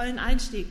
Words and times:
tollen 0.00 0.18
Einstieg. 0.18 0.66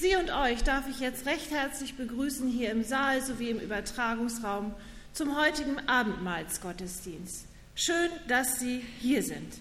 Sie 0.00 0.16
und 0.16 0.30
euch 0.30 0.62
darf 0.64 0.88
ich 0.88 0.98
jetzt 0.98 1.26
recht 1.26 1.50
herzlich 1.50 1.96
begrüßen 1.96 2.48
hier 2.48 2.70
im 2.70 2.82
Saal 2.82 3.20
sowie 3.20 3.50
im 3.50 3.60
Übertragungsraum 3.60 4.74
zum 5.12 5.38
heutigen 5.38 5.86
Abendmahlsgottesdienst. 5.86 7.44
Schön, 7.74 8.08
dass 8.26 8.58
Sie 8.58 8.82
hier 9.00 9.22
sind. 9.22 9.52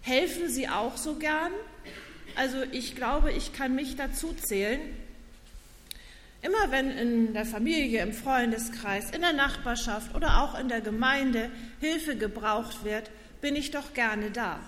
Helfen 0.00 0.48
Sie 0.48 0.70
auch 0.70 0.96
so 0.96 1.16
gern? 1.16 1.52
Also 2.34 2.62
ich 2.72 2.96
glaube, 2.96 3.30
ich 3.30 3.52
kann 3.52 3.74
mich 3.74 3.94
dazu 3.94 4.32
zählen. 4.32 4.80
Immer 6.40 6.70
wenn 6.70 6.90
in 6.92 7.34
der 7.34 7.44
Familie, 7.44 8.02
im 8.02 8.14
Freundeskreis, 8.14 9.10
in 9.10 9.20
der 9.20 9.34
Nachbarschaft 9.34 10.14
oder 10.14 10.40
auch 10.40 10.58
in 10.58 10.68
der 10.68 10.80
Gemeinde 10.80 11.50
Hilfe 11.78 12.16
gebraucht 12.16 12.84
wird, 12.84 13.10
bin 13.42 13.54
ich 13.54 13.70
doch 13.70 13.92
gerne 13.92 14.30
da. 14.30 14.60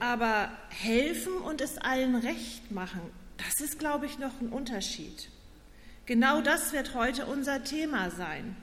Aber 0.00 0.50
helfen 0.68 1.34
und 1.34 1.60
es 1.60 1.78
allen 1.78 2.16
recht 2.16 2.70
machen, 2.70 3.00
das 3.36 3.64
ist, 3.64 3.78
glaube 3.78 4.06
ich, 4.06 4.18
noch 4.18 4.40
ein 4.40 4.48
Unterschied. 4.48 5.28
Genau 6.06 6.40
das 6.40 6.72
wird 6.72 6.94
heute 6.94 7.26
unser 7.26 7.64
Thema 7.64 8.10
sein. 8.10 8.56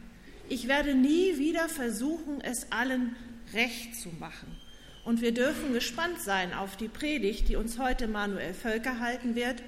Ich 0.49 0.67
werde 0.67 0.95
nie 0.95 1.37
wieder 1.37 1.69
versuchen, 1.69 2.41
es 2.41 2.71
allen 2.71 3.15
recht 3.53 3.95
zu 3.95 4.09
machen. 4.19 4.55
Und 5.03 5.21
wir 5.21 5.33
dürfen 5.33 5.73
gespannt 5.73 6.19
sein 6.21 6.53
auf 6.53 6.75
die 6.77 6.87
Predigt, 6.87 7.47
die 7.47 7.55
uns 7.55 7.77
heute 7.77 8.07
Manuel 8.07 8.53
Völker 8.53 8.99
halten 8.99 9.35
wird. 9.35 9.61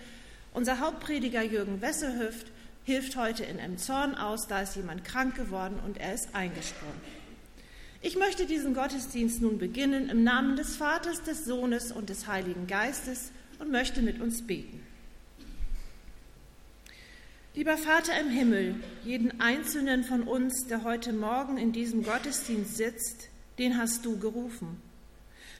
Unser 0.54 0.80
Hauptprediger 0.80 1.44
Jürgen 1.44 1.82
Wessehöft 1.82 2.48
hilft 2.86 3.16
heute 3.16 3.44
in 3.44 3.60
Emzorn 3.60 4.16
aus, 4.16 4.48
da 4.48 4.62
ist 4.62 4.76
jemand 4.76 5.04
krank 5.04 5.36
geworden 5.36 5.80
und 5.86 5.98
er 5.98 6.14
ist 6.14 6.34
eingesprungen. 6.34 7.17
Ich 8.08 8.16
möchte 8.16 8.46
diesen 8.46 8.74
Gottesdienst 8.74 9.42
nun 9.42 9.58
beginnen 9.58 10.10
im 10.10 10.24
Namen 10.24 10.56
des 10.56 10.78
Vaters, 10.78 11.24
des 11.24 11.44
Sohnes 11.44 11.92
und 11.92 12.08
des 12.08 12.26
Heiligen 12.26 12.66
Geistes 12.66 13.34
und 13.60 13.70
möchte 13.70 14.02
mit 14.02 14.22
uns 14.22 14.48
beten. 14.48 14.82
Lieber 17.54 17.76
Vater 17.76 18.18
im 18.18 18.30
Himmel, 18.30 18.76
jeden 19.04 19.42
einzelnen 19.42 20.06
von 20.06 20.24
uns, 20.24 20.68
der 20.68 20.86
heute 20.86 21.12
Morgen 21.12 21.58
in 21.58 21.74
diesem 21.74 22.02
Gottesdienst 22.04 22.78
sitzt, 22.78 23.28
den 23.60 23.78
hast 23.78 24.06
du 24.06 24.18
gerufen. 24.18 24.82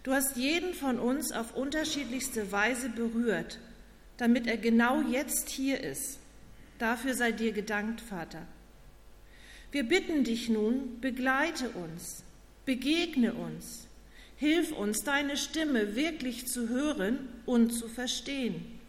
Du 0.04 0.14
hast 0.14 0.38
jeden 0.38 0.74
von 0.74 1.00
uns 1.00 1.34
auf 1.34 1.54
unterschiedlichste 1.54 2.54
Weise 2.54 2.88
berührt, 2.88 3.60
damit 4.16 4.48
er 4.48 4.56
genau 4.56 5.02
jetzt 5.02 5.50
hier 5.50 5.84
ist. 5.84 6.18
Dafür 6.80 7.14
sei 7.14 7.34
dir 7.34 7.52
gedankt, 7.52 8.00
Vater. 8.00 8.48
Wir 9.74 9.84
bitten 9.84 10.24
dich 10.24 10.48
nun, 10.48 11.02
begleite 11.02 11.72
uns, 11.72 12.24
begegne 12.68 13.34
uns, 13.34 13.88
hilf 14.36 14.72
uns, 14.74 15.00
deine 15.04 15.38
Stimme 15.38 15.96
wirklich 15.96 16.46
zu 16.48 16.70
hören 16.70 17.30
und 17.48 17.72
zu 17.72 17.88
verstehen. 17.88 18.80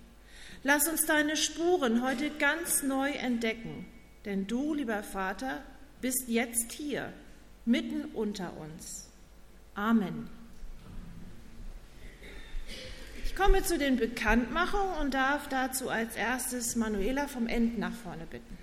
Lass 0.65 0.89
uns 0.89 1.07
deine 1.07 1.37
Spuren 1.37 2.03
heute 2.03 2.29
ganz 2.31 2.83
neu 2.83 3.11
entdecken, 3.13 3.87
denn 4.25 4.47
du, 4.49 4.75
lieber 4.75 5.03
Vater, 5.03 5.63
bist 6.01 6.25
jetzt 6.27 6.73
hier, 6.73 7.13
mitten 7.65 8.07
unter 8.15 8.53
uns. 8.57 9.09
Amen. 9.75 10.29
Ich 13.25 13.37
komme 13.37 13.63
zu 13.63 13.79
den 13.79 13.97
Bekanntmachungen 13.97 14.99
und 15.01 15.15
darf 15.15 15.49
dazu 15.49 15.89
als 15.89 16.17
erstes 16.17 16.75
Manuela 16.75 17.29
vom 17.29 17.47
End 17.47 17.79
nach 17.79 17.95
vorne 17.95 18.27
bitten. 18.27 18.59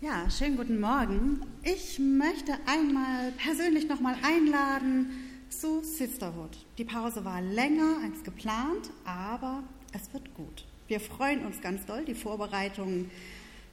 Ja, 0.00 0.30
schönen 0.30 0.56
guten 0.56 0.78
Morgen. 0.78 1.40
Ich 1.64 1.98
möchte 1.98 2.52
einmal 2.66 3.32
persönlich 3.32 3.88
nochmal 3.88 4.14
einladen 4.22 5.10
zu 5.50 5.82
Sisterhood. 5.82 6.56
Die 6.78 6.84
Pause 6.84 7.24
war 7.24 7.42
länger 7.42 7.96
als 8.04 8.22
geplant, 8.22 8.90
aber 9.04 9.64
es 9.92 10.12
wird 10.12 10.32
gut. 10.34 10.66
Wir 10.86 11.00
freuen 11.00 11.44
uns 11.44 11.60
ganz 11.60 11.84
doll. 11.84 12.04
Die 12.04 12.14
Vorbereitungen 12.14 13.10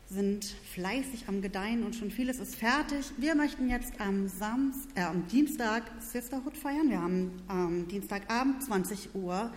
sind 0.07 0.45
fleißig 0.73 1.25
am 1.27 1.43
Gedeihen 1.43 1.83
und 1.83 1.95
schon 1.95 2.09
vieles 2.09 2.39
ist 2.39 2.55
fertig. 2.55 3.05
Wir 3.17 3.35
möchten 3.35 3.69
jetzt 3.69 4.01
am, 4.01 4.27
Samst 4.27 4.89
äh, 4.95 5.01
am 5.01 5.27
Dienstag 5.27 5.83
Sisterhood 5.99 6.57
feiern. 6.57 6.89
Wir 6.89 7.03
haben 7.03 7.33
am 7.47 7.87
Dienstagabend 7.87 8.63
20 8.63 9.13
Uhr 9.13 9.51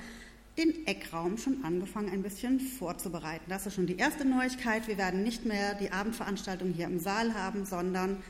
den 0.58 0.86
Eckraum 0.88 1.38
schon 1.38 1.64
angefangen, 1.64 2.10
ein 2.10 2.22
bisschen 2.22 2.58
vorzubereiten. 2.58 3.44
Das 3.48 3.64
ist 3.66 3.74
schon 3.74 3.86
die 3.86 3.96
erste 3.96 4.24
Neuigkeit. 4.24 4.88
Wir 4.88 4.98
werden 4.98 5.22
nicht 5.22 5.44
mehr 5.46 5.74
die 5.74 5.92
Abendveranstaltung 5.92 6.72
hier 6.72 6.86
im 6.86 6.98
Saal 6.98 7.32
haben, 7.34 7.64
sondern 7.64 8.20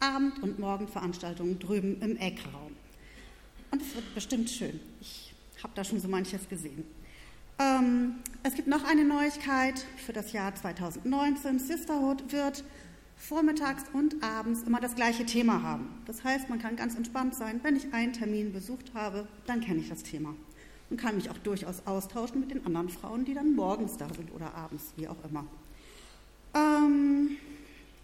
Abend- 0.00 0.42
und 0.42 0.58
Morgenveranstaltungen 0.58 1.58
drüben 1.58 2.00
im 2.00 2.16
Eckraum. 2.16 2.72
Und 3.70 3.82
es 3.82 3.94
wird 3.94 4.14
bestimmt 4.14 4.48
schön. 4.48 4.80
Ich 5.00 5.34
habe 5.62 5.74
da 5.74 5.84
schon 5.84 6.00
so 6.00 6.08
manches 6.08 6.48
gesehen. 6.48 6.84
Ähm, 7.58 8.14
es 8.42 8.54
gibt 8.54 8.66
noch 8.66 8.84
eine 8.84 9.04
Neuigkeit 9.04 9.84
für 10.04 10.14
das 10.14 10.32
Jahr 10.32 10.54
2019. 10.54 11.58
Sisterhood 11.58 12.32
wird 12.32 12.64
vormittags 13.16 13.84
und 13.92 14.22
abends 14.22 14.62
immer 14.62 14.80
das 14.80 14.94
gleiche 14.94 15.26
Thema 15.26 15.62
haben. 15.62 15.88
Das 16.06 16.24
heißt, 16.24 16.48
man 16.48 16.58
kann 16.58 16.76
ganz 16.76 16.94
entspannt 16.96 17.34
sein. 17.34 17.60
Wenn 17.62 17.76
ich 17.76 17.92
einen 17.92 18.14
Termin 18.14 18.52
besucht 18.52 18.92
habe, 18.94 19.28
dann 19.46 19.60
kenne 19.60 19.80
ich 19.80 19.88
das 19.90 20.02
Thema 20.02 20.34
und 20.94 21.00
kann 21.00 21.16
mich 21.16 21.28
auch 21.28 21.38
durchaus 21.38 21.84
austauschen 21.86 22.38
mit 22.38 22.52
den 22.52 22.64
anderen 22.64 22.88
Frauen, 22.88 23.24
die 23.24 23.34
dann 23.34 23.56
morgens 23.56 23.96
da 23.96 24.06
sind 24.14 24.32
oder 24.32 24.54
abends, 24.54 24.92
wie 24.96 25.08
auch 25.08 25.16
immer. 25.28 25.44
Ähm, 26.54 27.30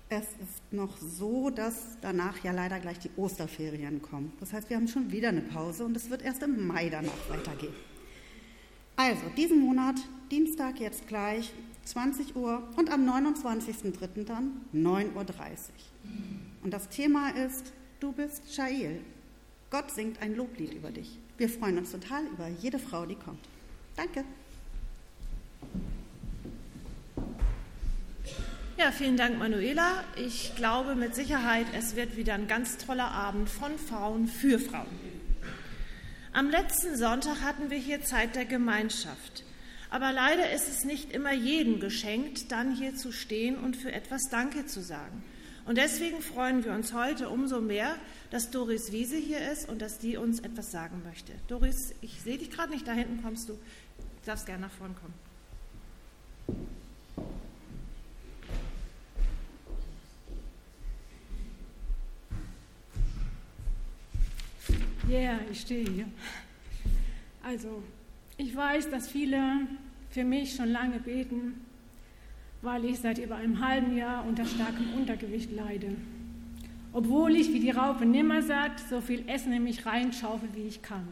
es 0.08 0.24
ist 0.24 0.72
noch 0.72 0.98
so, 0.98 1.50
dass 1.50 1.98
danach 2.00 2.42
ja 2.42 2.50
leider 2.50 2.80
gleich 2.80 2.98
die 2.98 3.10
Osterferien 3.16 4.02
kommen. 4.02 4.32
Das 4.40 4.52
heißt, 4.52 4.68
wir 4.70 4.76
haben 4.76 4.88
schon 4.88 5.12
wieder 5.12 5.28
eine 5.28 5.40
Pause 5.40 5.84
und 5.84 5.96
es 5.96 6.10
wird 6.10 6.22
erst 6.22 6.42
im 6.42 6.66
Mai 6.66 6.90
danach 6.90 7.28
weitergehen. 7.28 7.74
Also, 8.96 9.22
diesen 9.36 9.60
Monat, 9.60 9.94
Dienstag 10.32 10.80
jetzt 10.80 11.06
gleich, 11.06 11.52
20 11.84 12.34
Uhr 12.34 12.68
und 12.76 12.90
am 12.92 13.08
29.03. 13.08 14.24
dann 14.24 14.62
9.30 14.74 15.14
Uhr. 15.14 15.24
Und 16.64 16.74
das 16.74 16.88
Thema 16.88 17.30
ist, 17.30 17.72
du 18.00 18.10
bist 18.10 18.52
Shail. 18.52 19.00
Gott 19.70 19.92
singt 19.92 20.20
ein 20.20 20.34
Loblied 20.34 20.74
über 20.74 20.90
dich. 20.90 21.18
Wir 21.38 21.48
freuen 21.48 21.78
uns 21.78 21.92
total 21.92 22.24
über 22.26 22.48
jede 22.48 22.78
Frau, 22.78 23.06
die 23.06 23.14
kommt. 23.14 23.46
Danke. 23.96 24.24
Ja, 28.76 28.90
vielen 28.90 29.16
Dank, 29.16 29.38
Manuela. 29.38 30.04
Ich 30.16 30.56
glaube 30.56 30.94
mit 30.94 31.14
Sicherheit, 31.14 31.66
es 31.76 31.96
wird 31.96 32.16
wieder 32.16 32.34
ein 32.34 32.48
ganz 32.48 32.78
toller 32.78 33.10
Abend 33.10 33.48
von 33.48 33.78
Frauen 33.78 34.26
für 34.26 34.58
Frauen. 34.58 34.86
Am 36.32 36.50
letzten 36.50 36.96
Sonntag 36.96 37.42
hatten 37.42 37.70
wir 37.70 37.78
hier 37.78 38.02
Zeit 38.02 38.36
der 38.36 38.46
Gemeinschaft. 38.46 39.44
Aber 39.90 40.12
leider 40.12 40.50
ist 40.52 40.68
es 40.68 40.84
nicht 40.84 41.12
immer 41.12 41.32
jedem 41.32 41.80
geschenkt, 41.80 42.50
dann 42.50 42.74
hier 42.74 42.94
zu 42.94 43.12
stehen 43.12 43.56
und 43.58 43.76
für 43.76 43.92
etwas 43.92 44.22
Danke 44.30 44.66
zu 44.66 44.80
sagen. 44.80 45.22
Und 45.70 45.76
deswegen 45.78 46.20
freuen 46.20 46.64
wir 46.64 46.72
uns 46.72 46.92
heute 46.92 47.28
umso 47.28 47.60
mehr, 47.60 47.94
dass 48.32 48.50
Doris 48.50 48.90
Wiese 48.90 49.16
hier 49.16 49.52
ist 49.52 49.68
und 49.68 49.80
dass 49.80 50.00
die 50.00 50.16
uns 50.16 50.40
etwas 50.40 50.72
sagen 50.72 51.00
möchte. 51.04 51.32
Doris, 51.46 51.94
ich 52.00 52.20
sehe 52.22 52.38
dich 52.38 52.50
gerade 52.50 52.72
nicht, 52.72 52.88
da 52.88 52.92
hinten 52.92 53.22
kommst 53.22 53.48
du. 53.48 53.52
Du 53.52 53.60
darfst 54.26 54.46
gerne 54.46 54.62
nach 54.62 54.72
vorne 54.72 54.94
kommen. 54.94 55.14
Ja, 65.08 65.18
yeah, 65.20 65.38
ich 65.52 65.60
stehe 65.60 65.88
hier. 65.88 66.08
Also, 67.44 67.80
ich 68.38 68.56
weiß, 68.56 68.90
dass 68.90 69.08
viele 69.08 69.68
für 70.10 70.24
mich 70.24 70.56
schon 70.56 70.70
lange 70.70 70.98
beten, 70.98 71.64
weil 72.62 72.84
ich 72.84 72.98
seit 72.98 73.18
über 73.18 73.36
einem 73.36 73.66
halben 73.66 73.96
Jahr 73.96 74.24
unter 74.26 74.44
starkem 74.44 74.92
Untergewicht 74.94 75.50
leide 75.52 75.96
obwohl 76.92 77.36
ich 77.36 77.52
wie 77.52 77.60
die 77.60 77.70
Raupe 77.70 78.04
nimmersatt 78.04 78.80
so 78.88 79.00
viel 79.00 79.28
Essen 79.28 79.52
in 79.52 79.62
mich 79.62 79.86
reinschaufel, 79.86 80.48
wie 80.54 80.66
ich 80.66 80.82
kann. 80.82 81.06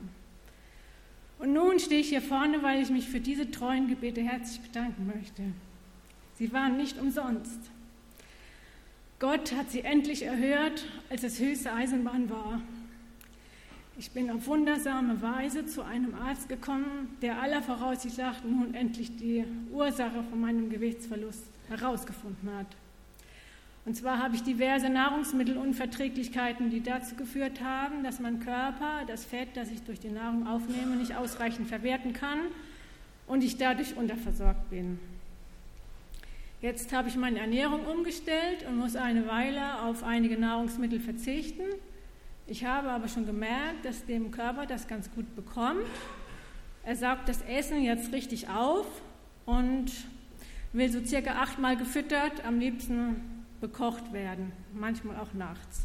Und 1.39 1.53
nun 1.53 1.79
stehe 1.79 2.01
ich 2.01 2.09
hier 2.09 2.23
vorne, 2.23 2.63
weil 2.63 2.83
ich 2.83 2.91
mich 2.91 3.09
für 3.09 3.21
diese 3.21 3.51
treuen 3.51 3.87
Gebete 3.87 4.21
herzlich 4.21 4.61
bedanken 4.61 5.07
möchte. 5.07 5.43
Sie 6.35 6.53
waren 6.53 6.77
nicht 6.77 6.99
umsonst. 6.99 7.61
Gott 9.21 9.53
hat 9.53 9.71
sie 9.71 9.83
endlich 9.83 10.23
erhört, 10.23 10.85
als 11.11 11.23
es 11.23 11.39
höchste 11.39 11.73
Eisenbahn 11.73 12.29
war. 12.29 12.61
Ich 14.01 14.13
bin 14.13 14.31
auf 14.31 14.47
wundersame 14.47 15.21
Weise 15.23 15.67
zu 15.67 15.83
einem 15.83 16.15
Arzt 16.15 16.49
gekommen, 16.49 17.17
der 17.21 17.43
aller 17.43 17.63
Voraussicht 17.63 18.17
nach 18.19 18.45
nun 18.45 18.73
endlich 18.73 19.17
die 19.17 19.45
Ursache 19.73 20.23
von 20.31 20.41
meinem 20.41 20.71
Gewichtsverlust 20.71 21.43
herausgefunden 21.69 22.49
hat. 22.57 22.69
Und 23.85 23.97
zwar 23.97 24.23
habe 24.23 24.37
ich 24.37 24.45
diverse 24.45 24.89
Nahrungsmittelunverträglichkeiten, 24.89 26.71
die 26.71 26.81
dazu 26.81 27.17
geführt 27.17 27.61
haben, 27.61 28.05
dass 28.05 28.21
mein 28.21 28.39
Körper 28.39 29.03
das 29.09 29.25
Fett, 29.25 29.49
das 29.55 29.69
ich 29.73 29.83
durch 29.83 29.99
die 29.99 30.11
Nahrung 30.11 30.47
aufnehme, 30.47 30.95
nicht 30.95 31.17
ausreichend 31.17 31.67
verwerten 31.67 32.13
kann 32.13 32.39
und 33.27 33.43
ich 33.43 33.57
dadurch 33.57 33.97
unterversorgt 33.97 34.71
bin. 34.71 35.01
Jetzt 36.63 36.93
habe 36.93 37.09
ich 37.09 37.17
meine 37.17 37.41
Ernährung 37.41 37.85
umgestellt 37.85 38.65
und 38.69 38.77
muss 38.77 38.95
eine 38.95 39.27
Weile 39.27 39.83
auf 39.83 40.05
einige 40.05 40.39
Nahrungsmittel 40.39 41.01
verzichten. 41.01 41.65
Ich 42.51 42.65
habe 42.65 42.89
aber 42.89 43.09
schon 43.09 43.27
gemerkt, 43.27 43.85
dass 43.85 44.07
dem 44.07 44.31
Körper 44.31 44.65
das 44.65 44.89
ganz 44.89 45.11
gut 45.11 45.37
bekommt. 45.37 45.85
Er 46.83 46.97
saugt 46.97 47.29
das 47.29 47.43
Essen 47.43 47.83
jetzt 47.83 48.11
richtig 48.11 48.49
auf 48.49 48.87
und 49.45 49.93
will 50.73 50.91
so 50.91 51.05
circa 51.05 51.43
achtmal 51.43 51.77
gefüttert, 51.77 52.47
am 52.47 52.59
liebsten 52.59 53.45
bekocht 53.61 54.15
werden, 54.15 54.53
manchmal 54.73 55.17
auch 55.17 55.35
nachts. 55.35 55.85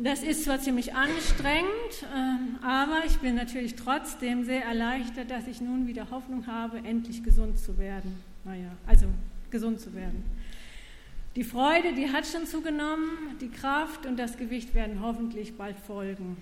Das 0.00 0.22
ist 0.22 0.44
zwar 0.44 0.60
ziemlich 0.60 0.94
anstrengend, 0.94 2.06
ähm, 2.16 2.56
aber 2.62 3.04
ich 3.04 3.18
bin 3.18 3.34
natürlich 3.34 3.74
trotzdem 3.76 4.44
sehr 4.44 4.64
erleichtert, 4.64 5.30
dass 5.30 5.46
ich 5.46 5.60
nun 5.60 5.86
wieder 5.86 6.08
Hoffnung 6.10 6.46
habe, 6.46 6.78
endlich 6.78 7.22
gesund 7.22 7.58
zu 7.58 7.76
werden. 7.76 8.18
Naja, 8.44 8.70
also 8.86 9.04
gesund 9.50 9.78
zu 9.78 9.94
werden. 9.94 10.24
Die 11.38 11.44
Freude, 11.44 11.92
die 11.92 12.10
hat 12.10 12.26
schon 12.26 12.46
zugenommen, 12.46 13.38
die 13.40 13.48
Kraft 13.48 14.06
und 14.06 14.18
das 14.18 14.38
Gewicht 14.38 14.74
werden 14.74 15.00
hoffentlich 15.00 15.56
bald 15.56 15.78
folgen. 15.78 16.36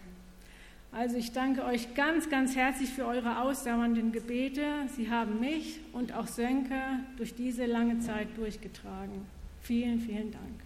Also 0.91 1.19
ich 1.19 1.33
danke 1.33 1.67
euch 1.67 1.95
ganz, 1.95 2.31
ganz 2.31 2.57
herzlich 2.57 2.89
für 2.89 3.05
eure 3.05 3.43
ausdauernden 3.43 4.11
Gebete. 4.11 4.65
Sie 4.97 5.11
haben 5.11 5.39
mich 5.39 5.81
und 5.93 6.15
auch 6.15 6.27
Sönke 6.27 6.81
durch 7.19 7.35
diese 7.35 7.67
lange 7.67 7.99
Zeit 8.01 8.29
durchgetragen. 8.39 9.27
Vielen, 9.61 10.01
vielen 10.01 10.33
Dank. 10.33 10.66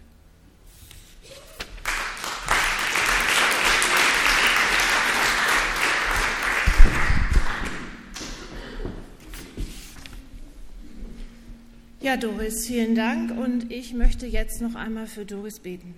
Ja, 12.02 12.16
Doris, 12.16 12.66
vielen 12.66 12.94
Dank 12.94 13.30
und 13.36 13.70
ich 13.70 13.92
möchte 13.92 14.26
jetzt 14.26 14.62
noch 14.62 14.74
einmal 14.74 15.06
für 15.06 15.26
Doris 15.26 15.60
beten. 15.60 15.94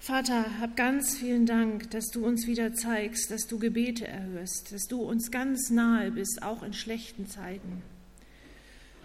Vater, 0.00 0.58
hab 0.58 0.74
ganz 0.74 1.14
vielen 1.14 1.46
Dank, 1.46 1.88
dass 1.92 2.06
du 2.08 2.26
uns 2.26 2.48
wieder 2.48 2.74
zeigst, 2.74 3.30
dass 3.30 3.46
du 3.46 3.60
Gebete 3.60 4.08
erhörst, 4.08 4.72
dass 4.72 4.88
du 4.88 5.02
uns 5.02 5.30
ganz 5.30 5.70
nahe 5.70 6.10
bist, 6.10 6.42
auch 6.42 6.64
in 6.64 6.72
schlechten 6.72 7.28
Zeiten. 7.28 7.82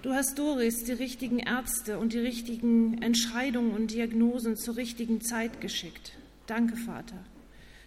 Du 0.01 0.13
hast 0.13 0.39
Doris 0.39 0.83
die 0.83 0.93
richtigen 0.93 1.37
Ärzte 1.37 1.99
und 1.99 2.13
die 2.13 2.19
richtigen 2.19 2.99
Entscheidungen 3.03 3.69
und 3.69 3.91
Diagnosen 3.91 4.57
zur 4.57 4.77
richtigen 4.77 5.21
Zeit 5.21 5.61
geschickt. 5.61 6.13
Danke, 6.47 6.75
Vater. 6.75 7.23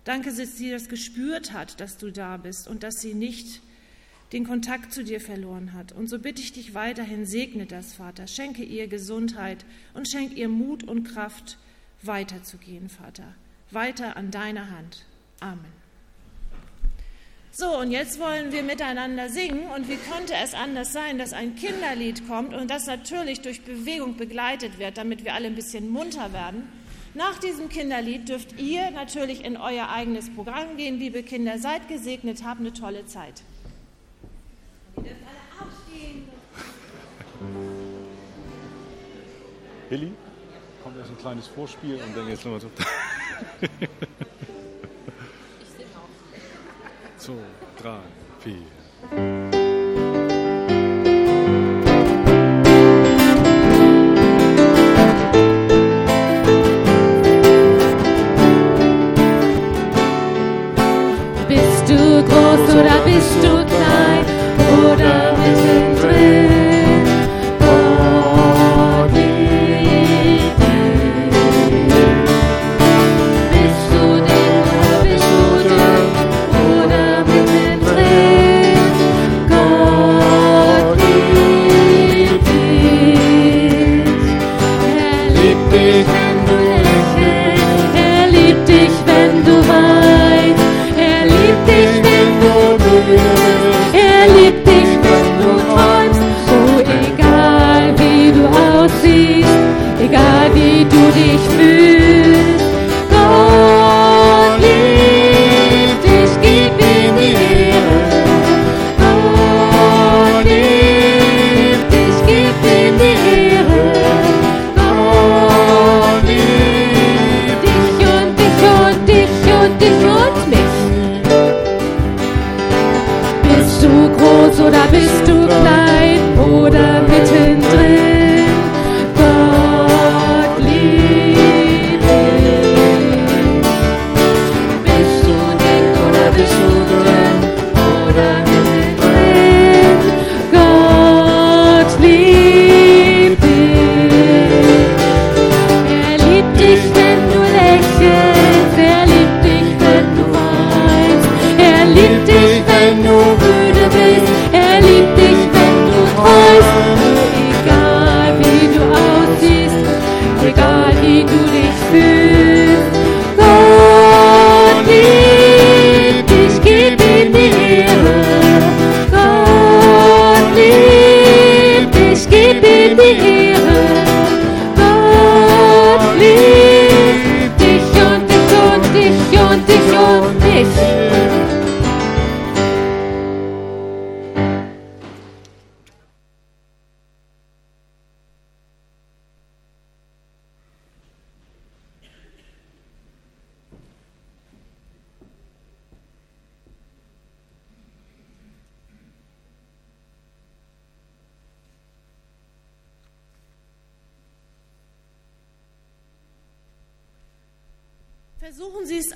Danke, 0.04 0.32
dass 0.32 0.56
sie 0.56 0.70
das 0.70 0.88
gespürt 0.88 1.52
hat, 1.52 1.80
dass 1.80 1.96
du 1.96 2.12
da 2.12 2.36
bist 2.36 2.68
und 2.68 2.84
dass 2.84 3.00
sie 3.00 3.14
nicht 3.14 3.62
den 4.32 4.46
Kontakt 4.46 4.92
zu 4.92 5.02
dir 5.02 5.20
verloren 5.20 5.72
hat. 5.72 5.92
Und 5.92 6.08
so 6.08 6.18
bitte 6.18 6.40
ich 6.40 6.52
dich 6.52 6.74
weiterhin, 6.74 7.26
segne 7.26 7.66
das, 7.66 7.94
Vater. 7.94 8.26
Schenke 8.26 8.62
ihr 8.62 8.86
Gesundheit 8.86 9.64
und 9.94 10.08
schenk 10.08 10.36
ihr 10.36 10.48
Mut 10.48 10.84
und 10.84 11.04
Kraft 11.04 11.58
weiterzugehen, 12.02 12.88
Vater. 12.88 13.34
Weiter 13.70 14.16
an 14.16 14.30
deiner 14.30 14.70
Hand. 14.70 15.04
Amen. 15.40 15.80
So, 17.52 17.78
und 17.78 17.90
jetzt 17.90 18.20
wollen 18.20 18.52
wir 18.52 18.62
miteinander 18.62 19.28
singen. 19.28 19.68
Und 19.74 19.88
wie 19.88 19.96
könnte 19.96 20.34
es 20.42 20.54
anders 20.54 20.92
sein, 20.92 21.18
dass 21.18 21.32
ein 21.32 21.56
Kinderlied 21.56 22.28
kommt 22.28 22.54
und 22.54 22.70
das 22.70 22.86
natürlich 22.86 23.40
durch 23.40 23.62
Bewegung 23.62 24.16
begleitet 24.16 24.78
wird, 24.78 24.96
damit 24.96 25.24
wir 25.24 25.34
alle 25.34 25.48
ein 25.48 25.56
bisschen 25.56 25.90
munter 25.90 26.32
werden? 26.32 26.62
Nach 27.14 27.40
diesem 27.40 27.68
Kinderlied 27.68 28.28
dürft 28.28 28.60
ihr 28.60 28.92
natürlich 28.92 29.44
in 29.44 29.56
euer 29.56 29.88
eigenes 29.88 30.30
Programm 30.30 30.76
gehen. 30.76 31.00
Liebe 31.00 31.24
Kinder, 31.24 31.58
seid 31.58 31.88
gesegnet, 31.88 32.44
habt 32.44 32.60
eine 32.60 32.72
tolle 32.72 33.04
Zeit. 33.06 33.42
Billy, 39.88 40.12
kommt 40.84 40.96
jetzt 40.98 41.10
ein 41.10 41.18
kleines 41.18 41.48
Vorspiel 41.48 42.00
und 42.00 42.16
dann 42.16 42.28
jetzt 42.28 42.44
nochmal 42.44 42.60
so. 42.60 42.70
So, 47.18 47.36
drei, 47.76 47.98
vier. 48.38 49.49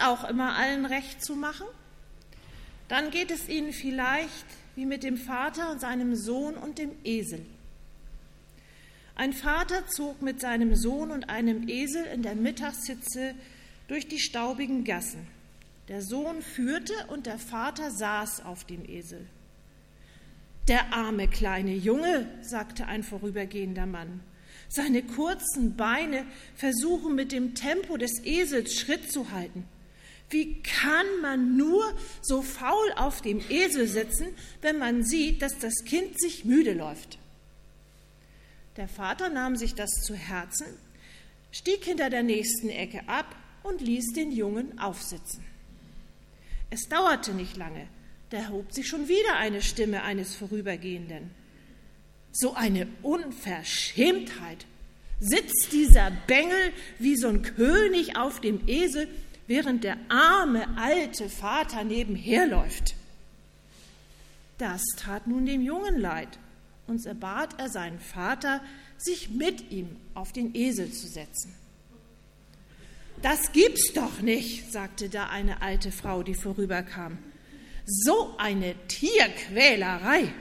Auch 0.05 0.25
immer 0.25 0.57
allen 0.57 0.87
recht 0.87 1.25
zu 1.25 1.35
machen. 1.37 1.67
Dann 2.89 3.11
geht 3.11 3.31
es 3.31 3.49
Ihnen 3.49 3.73
vielleicht 3.73 4.47
wie 4.77 4.87
mit 4.87 5.03
dem 5.03 5.17
Vater 5.17 5.71
und 5.71 5.81
seinem 5.81 6.15
Sohn 6.17 6.55
und 6.55 6.79
dem 6.79 6.91
Esel. 7.05 7.45
Ein 9.17 9.33
Vater 9.33 9.87
zog 9.87 10.23
mit 10.23 10.41
seinem 10.41 10.75
Sohn 10.75 11.11
und 11.11 11.31
einem 11.31 11.69
Esel 11.69 12.05
in 12.07 12.23
der 12.23 12.35
Mittagshitze 12.35 13.35
durch 13.87 14.09
die 14.09 14.19
staubigen 14.19 14.85
Gassen. 14.85 15.27
Der 15.89 16.03
Sohn 16.03 16.43
führte 16.43 16.95
und 17.09 17.27
der 17.27 17.39
Vater 17.39 17.91
saß 17.91 18.45
auf 18.45 18.65
dem 18.65 18.89
Esel. 18.89 19.27
Der 20.67 20.95
arme 20.95 21.29
kleine 21.29 21.75
Junge, 21.75 22.27
sagte 22.41 22.87
ein 22.87 23.03
vorübergehender 23.03 23.87
Mann. 23.87 24.21
Seine 24.69 25.03
kurzen 25.03 25.77
Beine 25.77 26.25
versuchen 26.57 27.15
mit 27.15 27.33
dem 27.33 27.55
Tempo 27.55 27.97
des 27.99 28.25
Esels 28.25 28.75
Schritt 28.75 29.13
zu 29.13 29.31
halten. 29.31 29.69
Wie 30.31 30.63
kann 30.63 31.07
man 31.23 31.57
nur 31.57 31.85
so 32.23 32.43
faul 32.43 32.93
auf 32.97 33.21
dem 33.21 33.41
Esel 33.49 33.87
sitzen, 33.87 34.27
wenn 34.63 34.79
man 34.79 35.05
sieht, 35.05 35.43
dass 35.43 35.59
das 35.59 35.85
Kind 35.85 36.19
sich 36.21 36.45
müde 36.45 36.73
läuft? 36.73 37.19
Der 38.77 38.89
Vater 38.89 39.29
nahm 39.29 39.57
sich 39.57 39.75
das 39.75 39.91
zu 40.03 40.15
Herzen, 40.15 40.67
stieg 41.53 41.85
hinter 41.85 42.11
der 42.11 42.25
nächsten 42.25 42.69
Ecke 42.69 43.09
ab 43.09 43.37
und 43.63 43.81
ließ 43.81 44.13
den 44.15 44.33
Jungen 44.33 44.79
aufsitzen. 44.79 45.45
Es 46.71 46.89
dauerte 46.89 47.33
nicht 47.33 47.57
lange, 47.57 47.87
da 48.31 48.39
erhob 48.39 48.73
sich 48.73 48.89
schon 48.89 49.07
wieder 49.07 49.37
eine 49.37 49.63
Stimme 49.63 50.03
eines 50.03 50.35
Vorübergehenden. 50.35 51.31
So 52.33 52.55
eine 52.55 52.89
Unverschämtheit. 53.03 54.67
Sitzt 55.21 55.69
dieser 55.71 56.11
Bengel 56.27 56.73
wie 56.99 57.17
so 57.17 57.29
ein 57.29 57.43
König 57.43 58.17
auf 58.17 58.41
dem 58.41 58.67
Esel, 58.67 59.09
während 59.47 59.85
der 59.85 59.97
arme 60.09 60.67
alte 60.77 61.29
Vater 61.29 61.85
nebenher 61.85 62.47
läuft. 62.47 62.95
Das 64.59 64.83
tat 64.97 65.27
nun 65.27 65.47
dem 65.47 65.63
Jungen 65.63 65.99
leid, 65.99 66.39
und 66.87 67.03
so 67.03 67.15
bat 67.15 67.59
er 67.59 67.69
seinen 67.69 67.99
Vater, 67.99 68.61
sich 68.97 69.31
mit 69.31 69.71
ihm 69.71 69.97
auf 70.15 70.33
den 70.33 70.55
Esel 70.55 70.91
zu 70.93 71.07
setzen. 71.07 71.55
Das 73.23 73.53
gibt's 73.53 73.93
doch 73.95 74.21
nicht, 74.21 74.71
sagte 74.71 75.09
da 75.09 75.29
eine 75.29 75.63
alte 75.63 75.91
Frau, 75.91 76.23
die 76.23 76.35
vorüberkam. 76.35 77.19
So 77.87 78.35
eine 78.39 78.75
Tierquälerei. 78.89 80.33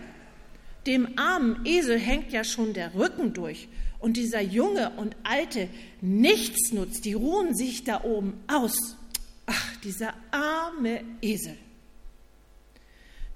Dem 0.85 1.17
armen 1.17 1.65
Esel 1.65 1.97
hängt 1.97 2.31
ja 2.31 2.43
schon 2.43 2.73
der 2.73 2.93
Rücken 2.93 3.33
durch. 3.33 3.69
Und 4.03 4.17
dieser 4.17 4.41
junge 4.41 4.89
und 4.97 5.15
alte 5.23 5.69
Nichtsnutz, 6.01 6.99
die 6.99 7.13
ruhen 7.13 7.55
sich 7.55 7.85
da 7.85 8.03
oben 8.03 8.33
aus. 8.47 8.97
Ach, 9.45 9.77
dieser 9.77 10.13
arme 10.29 11.05
Esel. 11.21 11.55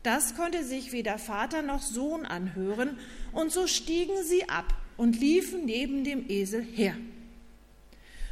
Das 0.03 0.35
konnte 0.35 0.65
sich 0.65 0.91
weder 0.91 1.19
Vater 1.19 1.61
noch 1.61 1.81
Sohn 1.81 2.25
anhören, 2.25 2.97
und 3.31 3.53
so 3.53 3.65
stiegen 3.65 4.25
sie 4.25 4.49
ab 4.49 4.73
und 4.97 5.17
liefen 5.17 5.63
neben 5.63 6.03
dem 6.03 6.29
Esel 6.29 6.63
her. 6.63 6.97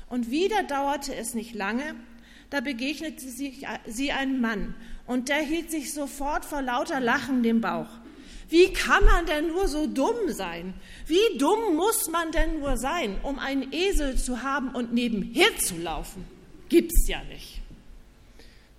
Und 0.10 0.30
wieder 0.30 0.63
dauerte 0.63 1.15
es 1.15 1.36
nicht 1.36 1.56
lange, 1.56 1.95
da 2.50 2.60
begegnete 2.60 3.30
sie, 3.30 3.65
sie 3.88 4.12
einem 4.12 4.41
Mann 4.41 4.76
und 5.08 5.30
der 5.30 5.39
hielt 5.39 5.71
sich 5.71 5.93
sofort 5.93 6.43
vor 6.43 6.62
lauter 6.62 7.00
Lachen 7.00 7.43
den 7.43 7.62
Bauch. 7.62 7.88
Wie 8.50 8.72
kann 8.74 9.04
man 9.06 9.26
denn 9.26 9.48
nur 9.48 9.68
so 9.68 9.88
dumm 9.88 10.30
sein? 10.30 10.74
Wie 11.08 11.38
dumm 11.38 11.76
muss 11.76 12.10
man 12.12 12.32
denn 12.32 12.60
nur 12.60 12.78
sein, 12.78 13.18
um 13.24 13.40
einen 13.40 13.74
Esel 13.74 14.18
zu 14.18 14.44
haben 14.44 14.70
und 14.76 14.94
nebenher 14.94 15.56
zu 15.58 15.78
laufen? 15.78 16.26
Gibt's 16.70 17.08
ja 17.08 17.24
nicht. 17.24 17.62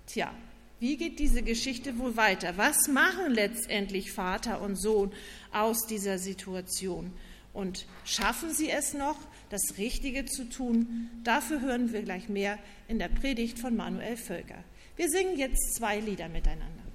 Tja, 0.07 0.33
wie 0.79 0.95
geht 0.95 1.19
diese 1.19 1.41
Geschichte 1.41 1.97
wohl 1.97 2.15
weiter? 2.15 2.55
Was 2.55 2.87
machen 2.87 3.33
letztendlich 3.33 4.11
Vater 4.11 4.61
und 4.61 4.75
Sohn 4.75 5.11
aus 5.51 5.87
dieser 5.87 6.17
Situation? 6.17 7.11
Und 7.53 7.85
schaffen 8.05 8.53
sie 8.53 8.69
es 8.69 8.93
noch, 8.93 9.17
das 9.49 9.77
Richtige 9.77 10.25
zu 10.25 10.47
tun? 10.47 11.09
Dafür 11.23 11.61
hören 11.61 11.91
wir 11.91 12.03
gleich 12.03 12.29
mehr 12.29 12.59
in 12.87 12.99
der 12.99 13.09
Predigt 13.09 13.57
von 13.59 13.75
Manuel 13.75 14.15
Völker. 14.15 14.63
Wir 14.95 15.09
singen 15.09 15.37
jetzt 15.37 15.75
zwei 15.75 15.99
Lieder 15.99 16.29
miteinander. 16.29 16.86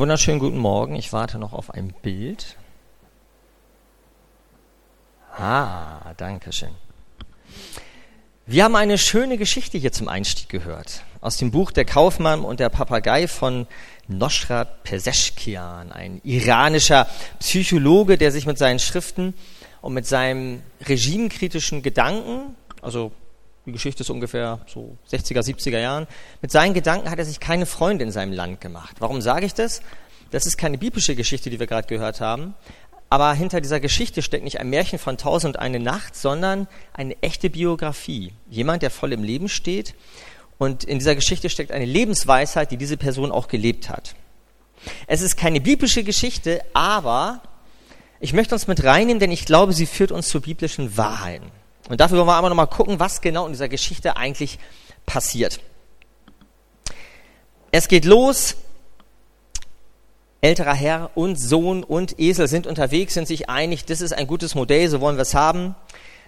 Wunderschönen 0.00 0.38
guten 0.38 0.56
Morgen. 0.56 0.96
Ich 0.96 1.12
warte 1.12 1.38
noch 1.38 1.52
auf 1.52 1.74
ein 1.74 1.92
Bild. 2.00 2.56
Ah, 5.36 6.14
danke 6.16 6.54
schön. 6.54 6.70
Wir 8.46 8.64
haben 8.64 8.76
eine 8.76 8.96
schöne 8.96 9.36
Geschichte 9.36 9.76
hier 9.76 9.92
zum 9.92 10.08
Einstieg 10.08 10.48
gehört. 10.48 11.04
Aus 11.20 11.36
dem 11.36 11.50
Buch 11.50 11.70
Der 11.70 11.84
Kaufmann 11.84 12.46
und 12.46 12.60
der 12.60 12.70
Papagei 12.70 13.28
von 13.28 13.66
Nosrat 14.08 14.84
Peseschkian, 14.84 15.92
ein 15.92 16.22
iranischer 16.24 17.06
Psychologe, 17.38 18.16
der 18.16 18.32
sich 18.32 18.46
mit 18.46 18.56
seinen 18.56 18.78
Schriften 18.78 19.34
und 19.82 19.92
mit 19.92 20.06
seinem 20.06 20.62
regimekritischen 20.88 21.82
Gedanken, 21.82 22.56
also 22.80 23.12
die 23.66 23.72
Geschichte 23.72 24.02
ist 24.02 24.10
ungefähr 24.10 24.60
so 24.66 24.96
60er, 25.10 25.40
70er 25.40 25.78
Jahren, 25.78 26.06
mit 26.40 26.50
seinen 26.50 26.74
Gedanken 26.74 27.10
hat 27.10 27.18
er 27.18 27.24
sich 27.24 27.40
keine 27.40 27.66
Freunde 27.66 28.04
in 28.04 28.12
seinem 28.12 28.32
Land 28.32 28.60
gemacht. 28.60 28.96
Warum 29.00 29.20
sage 29.20 29.46
ich 29.46 29.54
das? 29.54 29.82
Das 30.30 30.46
ist 30.46 30.56
keine 30.56 30.78
biblische 30.78 31.14
Geschichte, 31.14 31.50
die 31.50 31.58
wir 31.58 31.66
gerade 31.66 31.88
gehört 31.88 32.20
haben, 32.20 32.54
aber 33.10 33.34
hinter 33.34 33.60
dieser 33.60 33.80
Geschichte 33.80 34.22
steckt 34.22 34.44
nicht 34.44 34.60
ein 34.60 34.70
Märchen 34.70 35.00
von 35.00 35.18
Tausend 35.18 35.56
und 35.56 35.60
eine 35.60 35.80
Nacht, 35.80 36.14
sondern 36.14 36.68
eine 36.92 37.20
echte 37.22 37.50
Biografie. 37.50 38.32
Jemand, 38.48 38.82
der 38.82 38.90
voll 38.90 39.12
im 39.12 39.24
Leben 39.24 39.48
steht. 39.48 39.94
Und 40.58 40.84
in 40.84 41.00
dieser 41.00 41.16
Geschichte 41.16 41.50
steckt 41.50 41.72
eine 41.72 41.86
Lebensweisheit, 41.86 42.70
die 42.70 42.76
diese 42.76 42.96
Person 42.96 43.32
auch 43.32 43.48
gelebt 43.48 43.88
hat. 43.88 44.14
Es 45.08 45.22
ist 45.22 45.36
keine 45.36 45.60
biblische 45.60 46.04
Geschichte, 46.04 46.62
aber 46.72 47.42
ich 48.20 48.32
möchte 48.32 48.54
uns 48.54 48.68
mit 48.68 48.84
reinnehmen, 48.84 49.18
denn 49.18 49.32
ich 49.32 49.44
glaube, 49.44 49.72
sie 49.72 49.86
führt 49.86 50.12
uns 50.12 50.28
zu 50.28 50.40
biblischen 50.40 50.96
Wahrheiten. 50.96 51.50
Und 51.90 52.00
dafür 52.00 52.18
wollen 52.18 52.28
wir 52.28 52.34
aber 52.34 52.48
nochmal 52.48 52.68
gucken, 52.68 53.00
was 53.00 53.20
genau 53.20 53.46
in 53.46 53.52
dieser 53.52 53.68
Geschichte 53.68 54.16
eigentlich 54.16 54.60
passiert. 55.06 55.60
Es 57.72 57.88
geht 57.88 58.04
los 58.04 58.54
älterer 60.40 60.72
Herr 60.72 61.10
und 61.16 61.36
Sohn 61.38 61.82
und 61.82 62.18
Esel 62.18 62.48
sind 62.48 62.66
unterwegs, 62.66 63.14
sind 63.14 63.26
sich 63.26 63.50
einig, 63.50 63.84
das 63.84 64.00
ist 64.00 64.12
ein 64.12 64.26
gutes 64.26 64.54
Modell, 64.54 64.88
so 64.88 65.00
wollen 65.00 65.16
wir 65.16 65.22
es 65.22 65.34
haben. 65.34 65.74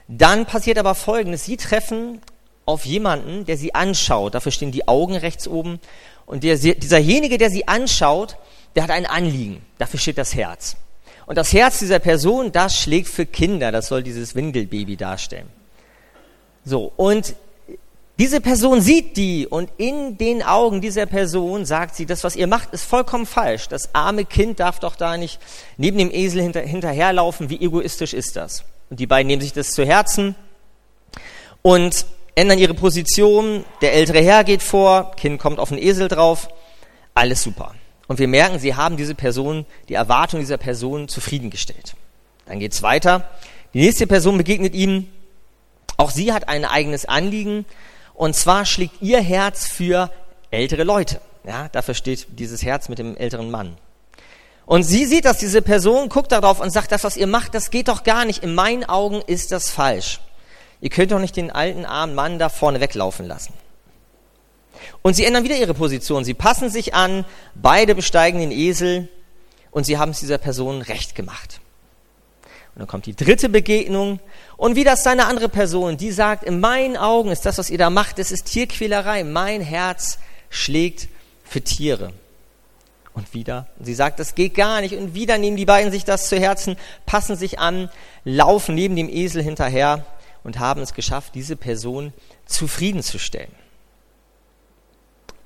Dann 0.08 0.46
passiert 0.46 0.78
aber 0.78 0.94
Folgendes. 0.94 1.44
Sie 1.44 1.56
treffen 1.56 2.20
auf 2.66 2.84
jemanden, 2.84 3.46
der 3.46 3.56
sie 3.56 3.74
anschaut. 3.74 4.34
Dafür 4.34 4.52
stehen 4.52 4.72
die 4.72 4.88
Augen 4.88 5.14
rechts 5.14 5.46
oben. 5.46 5.80
Und 6.26 6.42
der, 6.42 6.56
dieserjenige, 6.56 7.38
der 7.38 7.50
sie 7.50 7.68
anschaut, 7.68 8.36
der 8.74 8.82
hat 8.82 8.90
ein 8.90 9.06
Anliegen. 9.06 9.64
Dafür 9.78 10.00
steht 10.00 10.18
das 10.18 10.34
Herz. 10.34 10.76
Und 11.32 11.36
das 11.36 11.54
Herz 11.54 11.78
dieser 11.78 11.98
Person, 11.98 12.52
das 12.52 12.78
schlägt 12.78 13.08
für 13.08 13.24
Kinder. 13.24 13.72
Das 13.72 13.86
soll 13.86 14.02
dieses 14.02 14.34
Windelbaby 14.34 14.98
darstellen. 14.98 15.48
So. 16.62 16.92
Und 16.94 17.34
diese 18.18 18.42
Person 18.42 18.82
sieht 18.82 19.16
die 19.16 19.46
und 19.46 19.70
in 19.78 20.18
den 20.18 20.42
Augen 20.42 20.82
dieser 20.82 21.06
Person 21.06 21.64
sagt 21.64 21.94
sie, 21.94 22.04
das, 22.04 22.22
was 22.22 22.36
ihr 22.36 22.46
macht, 22.46 22.74
ist 22.74 22.84
vollkommen 22.84 23.24
falsch. 23.24 23.68
Das 23.68 23.94
arme 23.94 24.26
Kind 24.26 24.60
darf 24.60 24.78
doch 24.78 24.94
da 24.94 25.16
nicht 25.16 25.40
neben 25.78 25.96
dem 25.96 26.10
Esel 26.10 26.42
hinter, 26.42 26.60
hinterherlaufen. 26.60 27.48
Wie 27.48 27.64
egoistisch 27.64 28.12
ist 28.12 28.36
das? 28.36 28.64
Und 28.90 29.00
die 29.00 29.06
beiden 29.06 29.28
nehmen 29.28 29.40
sich 29.40 29.54
das 29.54 29.70
zu 29.70 29.86
Herzen 29.86 30.34
und 31.62 32.04
ändern 32.34 32.58
ihre 32.58 32.74
Position. 32.74 33.64
Der 33.80 33.94
ältere 33.94 34.20
Herr 34.20 34.44
geht 34.44 34.62
vor, 34.62 35.12
Kind 35.16 35.40
kommt 35.40 35.60
auf 35.60 35.70
den 35.70 35.78
Esel 35.78 36.08
drauf. 36.08 36.50
Alles 37.14 37.42
super. 37.42 37.74
Und 38.08 38.18
wir 38.18 38.28
merken, 38.28 38.58
sie 38.58 38.74
haben 38.74 38.96
diese 38.96 39.14
Person, 39.14 39.64
die 39.88 39.94
Erwartung 39.94 40.40
dieser 40.40 40.58
Person 40.58 41.08
zufriedengestellt. 41.08 41.94
Dann 42.46 42.58
geht's 42.58 42.82
weiter. 42.82 43.28
Die 43.74 43.80
nächste 43.80 44.06
Person 44.06 44.36
begegnet 44.36 44.74
ihm. 44.74 45.08
Auch 45.96 46.10
sie 46.10 46.32
hat 46.32 46.48
ein 46.48 46.64
eigenes 46.64 47.04
Anliegen. 47.06 47.64
Und 48.14 48.34
zwar 48.34 48.66
schlägt 48.66 49.00
ihr 49.00 49.20
Herz 49.20 49.66
für 49.66 50.10
ältere 50.50 50.84
Leute. 50.84 51.20
Ja, 51.44 51.68
dafür 51.68 51.94
steht 51.94 52.26
dieses 52.38 52.62
Herz 52.62 52.88
mit 52.88 52.98
dem 52.98 53.16
älteren 53.16 53.50
Mann. 53.50 53.76
Und 54.66 54.84
sie 54.84 55.06
sieht 55.06 55.24
dass 55.24 55.38
diese 55.38 55.62
Person, 55.62 56.08
guckt 56.08 56.32
darauf 56.32 56.60
und 56.60 56.70
sagt, 56.70 56.92
das, 56.92 57.04
was 57.04 57.16
ihr 57.16 57.26
macht, 57.26 57.54
das 57.54 57.70
geht 57.70 57.88
doch 57.88 58.04
gar 58.04 58.24
nicht. 58.24 58.42
In 58.42 58.54
meinen 58.54 58.84
Augen 58.84 59.20
ist 59.26 59.52
das 59.52 59.70
falsch. 59.70 60.20
Ihr 60.80 60.90
könnt 60.90 61.12
doch 61.12 61.18
nicht 61.18 61.36
den 61.36 61.50
alten 61.50 61.84
armen 61.84 62.14
Mann 62.14 62.38
da 62.38 62.48
vorne 62.48 62.80
weglaufen 62.80 63.26
lassen. 63.26 63.54
Und 65.02 65.14
sie 65.14 65.24
ändern 65.24 65.44
wieder 65.44 65.56
ihre 65.56 65.74
Position. 65.74 66.24
Sie 66.24 66.34
passen 66.34 66.70
sich 66.70 66.94
an, 66.94 67.24
beide 67.54 67.94
besteigen 67.94 68.40
den 68.40 68.50
Esel 68.50 69.08
und 69.70 69.84
sie 69.84 69.98
haben 69.98 70.10
es 70.10 70.20
dieser 70.20 70.38
Person 70.38 70.82
recht 70.82 71.14
gemacht. 71.14 71.60
Und 72.74 72.80
dann 72.80 72.88
kommt 72.88 73.06
die 73.06 73.16
dritte 73.16 73.48
Begegnung. 73.48 74.20
Und 74.56 74.76
wieder 74.76 74.94
ist 74.94 75.06
eine 75.06 75.26
andere 75.26 75.48
Person, 75.48 75.96
die 75.96 76.10
sagt, 76.10 76.44
in 76.44 76.60
meinen 76.60 76.96
Augen 76.96 77.30
ist 77.30 77.44
das, 77.44 77.58
was 77.58 77.68
ihr 77.68 77.78
da 77.78 77.90
macht, 77.90 78.18
das 78.18 78.32
ist 78.32 78.46
Tierquälerei. 78.46 79.24
Mein 79.24 79.60
Herz 79.60 80.18
schlägt 80.48 81.08
für 81.44 81.60
Tiere. 81.60 82.12
Und 83.14 83.34
wieder, 83.34 83.66
sie 83.78 83.92
sagt, 83.92 84.18
das 84.18 84.34
geht 84.34 84.54
gar 84.54 84.80
nicht. 84.80 84.94
Und 84.94 85.14
wieder 85.14 85.36
nehmen 85.36 85.58
die 85.58 85.66
beiden 85.66 85.92
sich 85.92 86.04
das 86.04 86.28
zu 86.28 86.38
Herzen, 86.38 86.76
passen 87.04 87.36
sich 87.36 87.58
an, 87.58 87.90
laufen 88.24 88.74
neben 88.74 88.96
dem 88.96 89.10
Esel 89.10 89.42
hinterher 89.42 90.06
und 90.44 90.58
haben 90.58 90.80
es 90.80 90.94
geschafft, 90.94 91.34
diese 91.34 91.56
Person 91.56 92.14
zufriedenzustellen. 92.46 93.52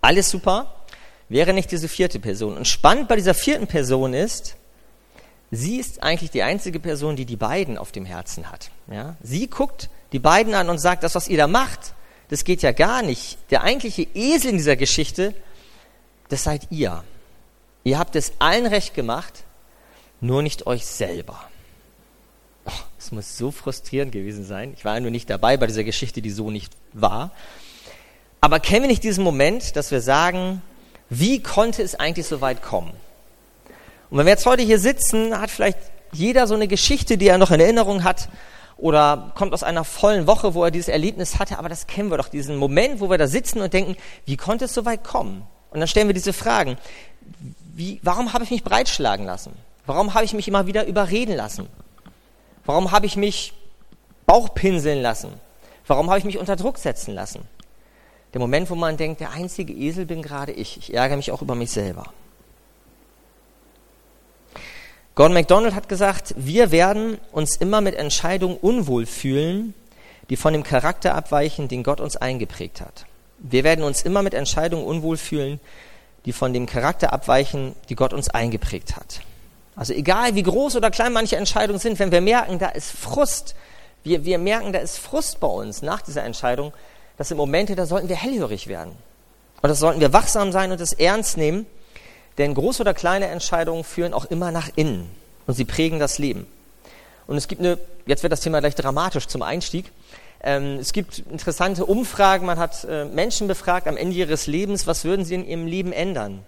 Alles 0.06 0.30
super, 0.30 0.72
wäre 1.28 1.52
nicht 1.52 1.72
diese 1.72 1.88
vierte 1.88 2.20
Person. 2.20 2.56
Und 2.56 2.68
spannend 2.68 3.08
bei 3.08 3.16
dieser 3.16 3.34
vierten 3.34 3.66
Person 3.66 4.14
ist, 4.14 4.54
sie 5.50 5.80
ist 5.80 6.00
eigentlich 6.00 6.30
die 6.30 6.44
einzige 6.44 6.78
Person, 6.78 7.16
die 7.16 7.24
die 7.24 7.34
beiden 7.34 7.76
auf 7.76 7.90
dem 7.90 8.04
Herzen 8.04 8.52
hat. 8.52 8.70
Ja? 8.88 9.16
Sie 9.20 9.48
guckt 9.48 9.90
die 10.12 10.20
beiden 10.20 10.54
an 10.54 10.70
und 10.70 10.78
sagt, 10.78 11.02
das, 11.02 11.16
was 11.16 11.26
ihr 11.26 11.38
da 11.38 11.48
macht, 11.48 11.92
das 12.28 12.44
geht 12.44 12.62
ja 12.62 12.70
gar 12.70 13.02
nicht. 13.02 13.36
Der 13.50 13.64
eigentliche 13.64 14.06
Esel 14.14 14.50
in 14.50 14.58
dieser 14.58 14.76
Geschichte, 14.76 15.34
das 16.28 16.44
seid 16.44 16.68
ihr. 16.70 17.02
Ihr 17.82 17.98
habt 17.98 18.14
es 18.14 18.34
allen 18.38 18.66
recht 18.66 18.94
gemacht, 18.94 19.42
nur 20.20 20.40
nicht 20.40 20.68
euch 20.68 20.86
selber. 20.86 21.42
Oh, 22.64 22.70
es 22.96 23.10
muss 23.10 23.36
so 23.36 23.50
frustrierend 23.50 24.12
gewesen 24.12 24.44
sein. 24.44 24.72
Ich 24.76 24.84
war 24.84 24.94
ja 24.94 25.00
nur 25.00 25.10
nicht 25.10 25.28
dabei 25.28 25.56
bei 25.56 25.66
dieser 25.66 25.82
Geschichte, 25.82 26.22
die 26.22 26.30
so 26.30 26.52
nicht 26.52 26.74
war. 26.92 27.32
Aber 28.46 28.60
kennen 28.60 28.82
wir 28.82 28.88
nicht 28.88 29.02
diesen 29.02 29.24
Moment, 29.24 29.74
dass 29.74 29.90
wir 29.90 30.00
sagen, 30.00 30.62
wie 31.10 31.42
konnte 31.42 31.82
es 31.82 31.96
eigentlich 31.96 32.28
so 32.28 32.40
weit 32.40 32.62
kommen? 32.62 32.92
Und 34.08 34.18
wenn 34.18 34.26
wir 34.26 34.30
jetzt 34.30 34.46
heute 34.46 34.62
hier 34.62 34.78
sitzen, 34.78 35.36
hat 35.36 35.50
vielleicht 35.50 35.78
jeder 36.12 36.46
so 36.46 36.54
eine 36.54 36.68
Geschichte, 36.68 37.18
die 37.18 37.26
er 37.26 37.38
noch 37.38 37.50
in 37.50 37.58
Erinnerung 37.58 38.04
hat 38.04 38.28
oder 38.76 39.32
kommt 39.34 39.52
aus 39.52 39.64
einer 39.64 39.82
vollen 39.82 40.28
Woche, 40.28 40.54
wo 40.54 40.62
er 40.62 40.70
dieses 40.70 40.86
Erlebnis 40.86 41.40
hatte, 41.40 41.58
aber 41.58 41.68
das 41.68 41.88
kennen 41.88 42.08
wir 42.08 42.18
doch, 42.18 42.28
diesen 42.28 42.54
Moment, 42.54 43.00
wo 43.00 43.10
wir 43.10 43.18
da 43.18 43.26
sitzen 43.26 43.60
und 43.60 43.72
denken, 43.72 43.96
wie 44.26 44.36
konnte 44.36 44.66
es 44.66 44.74
so 44.74 44.84
weit 44.84 45.02
kommen? 45.02 45.42
Und 45.70 45.80
dann 45.80 45.88
stellen 45.88 46.06
wir 46.06 46.14
diese 46.14 46.32
Fragen. 46.32 46.76
Wie, 47.74 47.98
warum 48.04 48.32
habe 48.32 48.44
ich 48.44 48.52
mich 48.52 48.62
breitschlagen 48.62 49.26
lassen? 49.26 49.54
Warum 49.86 50.14
habe 50.14 50.24
ich 50.24 50.34
mich 50.34 50.46
immer 50.46 50.68
wieder 50.68 50.86
überreden 50.86 51.34
lassen? 51.34 51.66
Warum 52.64 52.92
habe 52.92 53.06
ich 53.06 53.16
mich 53.16 53.54
Bauchpinseln 54.24 55.02
lassen? 55.02 55.32
Warum 55.88 56.10
habe 56.10 56.20
ich 56.20 56.24
mich 56.24 56.38
unter 56.38 56.54
Druck 56.54 56.78
setzen 56.78 57.12
lassen? 57.12 57.40
Der 58.36 58.40
Moment, 58.42 58.68
wo 58.68 58.74
man 58.74 58.98
denkt, 58.98 59.22
der 59.22 59.30
einzige 59.30 59.72
Esel 59.72 60.04
bin 60.04 60.20
gerade 60.20 60.52
ich. 60.52 60.76
Ich 60.76 60.92
ärgere 60.92 61.16
mich 61.16 61.32
auch 61.32 61.40
über 61.40 61.54
mich 61.54 61.70
selber. 61.70 62.12
Gordon 65.14 65.32
MacDonald 65.32 65.74
hat 65.74 65.88
gesagt, 65.88 66.34
wir 66.36 66.70
werden 66.70 67.16
uns 67.32 67.56
immer 67.56 67.80
mit 67.80 67.94
Entscheidungen 67.94 68.58
unwohl 68.58 69.06
fühlen, 69.06 69.72
die 70.28 70.36
von 70.36 70.52
dem 70.52 70.64
Charakter 70.64 71.14
abweichen, 71.14 71.68
den 71.68 71.82
Gott 71.82 71.98
uns 71.98 72.18
eingeprägt 72.18 72.82
hat. 72.82 73.06
Wir 73.38 73.64
werden 73.64 73.82
uns 73.82 74.02
immer 74.02 74.20
mit 74.20 74.34
Entscheidungen 74.34 74.84
unwohl 74.84 75.16
fühlen, 75.16 75.58
die 76.26 76.34
von 76.34 76.52
dem 76.52 76.66
Charakter 76.66 77.14
abweichen, 77.14 77.74
die 77.88 77.94
Gott 77.94 78.12
uns 78.12 78.28
eingeprägt 78.28 78.96
hat. 78.96 79.22
Also 79.76 79.94
egal 79.94 80.34
wie 80.34 80.42
groß 80.42 80.76
oder 80.76 80.90
klein 80.90 81.14
manche 81.14 81.36
Entscheidungen 81.36 81.80
sind, 81.80 81.98
wenn 82.00 82.12
wir 82.12 82.20
merken, 82.20 82.58
da 82.58 82.68
ist 82.68 82.90
Frust, 82.90 83.54
wir, 84.04 84.26
wir 84.26 84.36
merken, 84.36 84.74
da 84.74 84.80
ist 84.80 84.98
Frust 84.98 85.40
bei 85.40 85.48
uns 85.48 85.80
nach 85.80 86.02
dieser 86.02 86.24
Entscheidung, 86.24 86.74
das 87.16 87.28
sind 87.28 87.36
Momente, 87.36 87.74
da 87.74 87.86
sollten 87.86 88.08
wir 88.08 88.16
hellhörig 88.16 88.66
werden. 88.66 88.92
Und 89.62 89.68
das 89.68 89.78
sollten 89.78 90.00
wir 90.00 90.12
wachsam 90.12 90.52
sein 90.52 90.70
und 90.70 90.80
es 90.80 90.92
ernst 90.92 91.36
nehmen 91.36 91.66
denn 92.38 92.54
große 92.54 92.82
oder 92.82 92.94
kleine 92.94 93.26
Entscheidungen 93.26 93.84
führen 93.84 94.12
auch 94.12 94.26
immer 94.26 94.50
nach 94.50 94.68
innen 94.76 95.10
und 95.46 95.54
sie 95.54 95.64
prägen 95.64 95.98
das 95.98 96.18
Leben. 96.18 96.46
Und 97.26 97.36
es 97.36 97.48
gibt 97.48 97.60
eine, 97.60 97.78
jetzt 98.06 98.22
wird 98.22 98.32
das 98.32 98.40
Thema 98.40 98.60
gleich 98.60 98.74
dramatisch 98.74 99.26
zum 99.26 99.42
Einstieg. 99.42 99.90
Ähm, 100.42 100.78
es 100.78 100.92
gibt 100.92 101.18
interessante 101.18 101.86
Umfragen, 101.86 102.46
man 102.46 102.58
hat 102.58 102.84
äh, 102.84 103.06
Menschen 103.06 103.48
befragt 103.48 103.88
am 103.88 103.96
Ende 103.96 104.16
ihres 104.16 104.46
Lebens, 104.46 104.86
was 104.86 105.04
würden 105.04 105.24
sie 105.24 105.34
in 105.34 105.46
ihrem 105.46 105.66
Leben 105.66 105.92
ändern? 105.92 106.44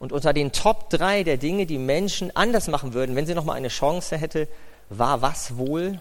Und 0.00 0.12
unter 0.12 0.32
den 0.32 0.52
Top 0.52 0.90
drei 0.90 1.22
der 1.22 1.38
Dinge, 1.38 1.66
die 1.66 1.78
Menschen 1.78 2.34
anders 2.36 2.68
machen 2.68 2.94
würden, 2.94 3.16
wenn 3.16 3.26
sie 3.26 3.34
nochmal 3.34 3.56
eine 3.56 3.68
Chance 3.68 4.16
hätte, 4.16 4.48
war 4.90 5.22
was 5.22 5.56
wohl? 5.56 6.00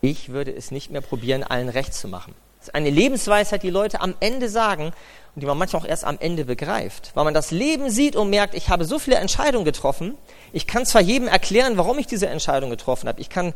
Ich 0.00 0.30
würde 0.30 0.52
es 0.54 0.70
nicht 0.70 0.90
mehr 0.90 1.00
probieren, 1.00 1.42
allen 1.42 1.68
recht 1.68 1.94
zu 1.94 2.08
machen. 2.08 2.34
Das 2.62 2.68
ist 2.68 2.74
eine 2.76 2.90
Lebensweisheit, 2.90 3.64
die 3.64 3.70
Leute 3.70 4.00
am 4.00 4.14
Ende 4.20 4.48
sagen 4.48 4.92
und 5.34 5.40
die 5.40 5.46
man 5.46 5.58
manchmal 5.58 5.82
auch 5.82 5.86
erst 5.86 6.04
am 6.04 6.16
Ende 6.20 6.44
begreift. 6.44 7.10
Weil 7.14 7.24
man 7.24 7.34
das 7.34 7.50
Leben 7.50 7.90
sieht 7.90 8.14
und 8.14 8.30
merkt, 8.30 8.54
ich 8.54 8.68
habe 8.68 8.84
so 8.84 9.00
viele 9.00 9.16
Entscheidungen 9.16 9.64
getroffen. 9.64 10.14
Ich 10.52 10.68
kann 10.68 10.86
zwar 10.86 11.00
jedem 11.02 11.26
erklären, 11.26 11.76
warum 11.76 11.98
ich 11.98 12.06
diese 12.06 12.28
Entscheidung 12.28 12.70
getroffen 12.70 13.08
habe. 13.08 13.20
Ich 13.20 13.30
kann 13.30 13.52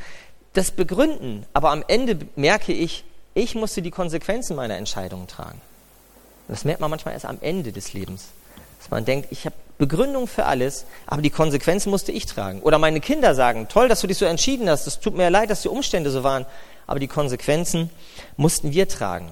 das 0.54 0.72
begründen, 0.72 1.46
aber 1.52 1.70
am 1.70 1.84
Ende 1.86 2.18
merke 2.34 2.72
ich, 2.72 3.04
ich 3.34 3.54
musste 3.54 3.80
die 3.80 3.92
Konsequenzen 3.92 4.56
meiner 4.56 4.76
Entscheidungen 4.76 5.28
tragen. 5.28 5.60
Das 6.48 6.64
merkt 6.64 6.80
man 6.80 6.90
manchmal 6.90 7.14
erst 7.14 7.26
am 7.26 7.38
Ende 7.40 7.70
des 7.70 7.92
Lebens. 7.92 8.30
Dass 8.80 8.90
man 8.90 9.04
denkt, 9.04 9.28
ich 9.30 9.44
habe 9.44 9.54
Begründung 9.78 10.26
für 10.26 10.46
alles, 10.46 10.84
aber 11.06 11.22
die 11.22 11.30
Konsequenzen 11.30 11.90
musste 11.90 12.10
ich 12.10 12.26
tragen. 12.26 12.60
Oder 12.62 12.78
meine 12.80 12.98
Kinder 12.98 13.36
sagen, 13.36 13.68
toll, 13.68 13.88
dass 13.88 14.00
du 14.00 14.08
dich 14.08 14.18
so 14.18 14.24
entschieden 14.24 14.68
hast, 14.68 14.88
es 14.88 14.98
tut 14.98 15.16
mir 15.16 15.30
leid, 15.30 15.48
dass 15.48 15.62
die 15.62 15.68
Umstände 15.68 16.10
so 16.10 16.24
waren, 16.24 16.44
aber 16.86 17.00
die 17.00 17.08
Konsequenzen 17.08 17.90
mussten 18.36 18.72
wir 18.72 18.88
tragen. 18.88 19.30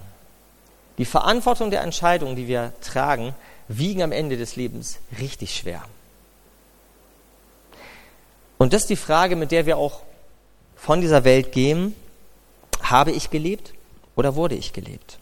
Die 0.99 1.05
Verantwortung 1.05 1.71
der 1.71 1.83
Entscheidungen, 1.83 2.37
die 2.37 2.47
wir 2.47 2.73
tragen, 2.81 3.35
wiegen 3.69 4.03
am 4.03 4.13
Ende 4.13 4.37
des 4.37 4.57
Lebens 4.57 4.99
richtig 5.19 5.57
schwer. 5.57 5.83
Und 8.59 8.73
das 8.73 8.83
ist 8.83 8.91
die 8.91 8.97
Frage, 8.97 9.37
mit 9.37 9.51
der 9.51 9.67
wir 9.67 9.77
auch 9.77 10.01
von 10.77 11.01
dieser 11.01 11.25
Welt 11.25 11.53
gehen. 11.53 11.95
Habe 12.83 13.13
ich 13.13 13.31
gelebt 13.31 13.73
oder 14.17 14.37
wurde 14.37 14.55
ich 14.55 14.73
gelebt? 14.73 15.19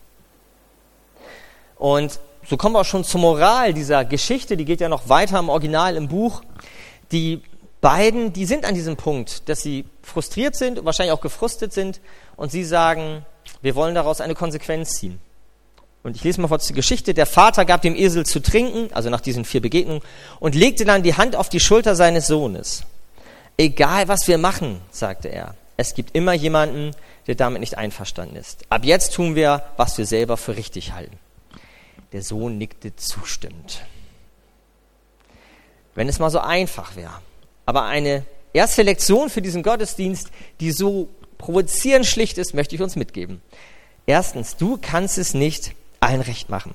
Und 1.76 2.18
so 2.49 2.57
kommen 2.57 2.74
wir 2.74 2.80
auch 2.80 2.85
schon 2.85 3.05
zur 3.05 3.20
Moral 3.20 3.72
dieser 3.72 4.05
Geschichte, 4.05 4.57
die 4.57 4.64
geht 4.64 4.80
ja 4.80 4.89
noch 4.89 5.09
weiter 5.09 5.39
im 5.39 5.49
Original 5.49 5.97
im 5.97 6.09
Buch. 6.09 6.43
Die 7.12 7.43
beiden, 7.80 8.33
die 8.33 8.47
sind 8.47 8.64
an 8.64 8.74
diesem 8.74 8.97
Punkt, 8.97 9.49
dass 9.49 9.62
sie 9.62 9.85
frustriert 10.03 10.57
sind 10.57 10.78
und 10.78 10.85
wahrscheinlich 10.85 11.12
auch 11.12 11.20
gefrustet 11.20 11.72
sind 11.72 12.01
und 12.37 12.51
sie 12.51 12.64
sagen, 12.64 13.24
wir 13.61 13.74
wollen 13.74 13.95
daraus 13.95 14.20
eine 14.20 14.35
Konsequenz 14.35 14.95
ziehen. 14.95 15.20
Und 16.03 16.16
ich 16.16 16.24
lese 16.24 16.41
mal 16.41 16.49
kurz 16.49 16.66
die 16.66 16.72
Geschichte. 16.72 17.14
Der 17.14 17.26
Vater 17.26 17.64
gab 17.64 17.83
dem 17.83 17.95
Esel 17.95 18.26
zu 18.26 18.41
trinken, 18.41 18.93
also 18.93 19.09
nach 19.09 19.20
diesen 19.20 19.45
vier 19.45 19.62
Begegnungen, 19.62 20.03
und 20.41 20.55
legte 20.55 20.85
dann 20.85 21.03
die 21.03 21.14
Hand 21.14 21.37
auf 21.37 21.49
die 21.49 21.61
Schulter 21.61 21.95
seines 21.95 22.26
Sohnes. 22.26 22.85
Egal 23.57 24.09
was 24.09 24.26
wir 24.26 24.39
machen, 24.39 24.80
sagte 24.91 25.28
er, 25.28 25.55
es 25.76 25.95
gibt 25.95 26.14
immer 26.16 26.33
jemanden, 26.33 26.93
der 27.26 27.37
damit 27.37 27.61
nicht 27.61 27.78
einverstanden 27.78 28.37
ist. 28.37 28.64
Ab 28.68 28.85
jetzt 28.85 29.14
tun 29.14 29.37
wir, 29.37 29.62
was 29.76 29.97
wir 29.97 30.07
selber 30.07 30.37
für 30.37 30.57
richtig 30.57 30.93
halten. 30.93 31.18
Der 32.12 32.22
Sohn 32.22 32.59
nickte 32.59 32.95
zustimmend. 32.97 33.83
Wenn 35.95 36.09
es 36.09 36.18
mal 36.18 36.30
so 36.30 36.41
einfach 36.41 36.97
wäre. 36.97 37.12
Aber 37.64 37.85
eine 37.85 38.24
erste 38.53 38.83
Lektion 38.83 39.30
für 39.30 39.43
diesen 39.43 39.62
Gottesdienst, 39.62 40.30
die 40.61 40.72
so 40.72 41.09
provozierend 41.43 42.07
schlicht 42.07 42.38
ist, 42.38 42.55
möchte 42.55 42.76
ich 42.76 42.80
uns 42.80 42.97
mitgeben. 42.97 43.43
Erstens, 44.07 44.57
du 44.57 44.78
kannst 44.80 45.18
es 45.18 45.34
nicht 45.34 45.74
allen 46.01 46.20
recht 46.20 46.49
machen. 46.49 46.74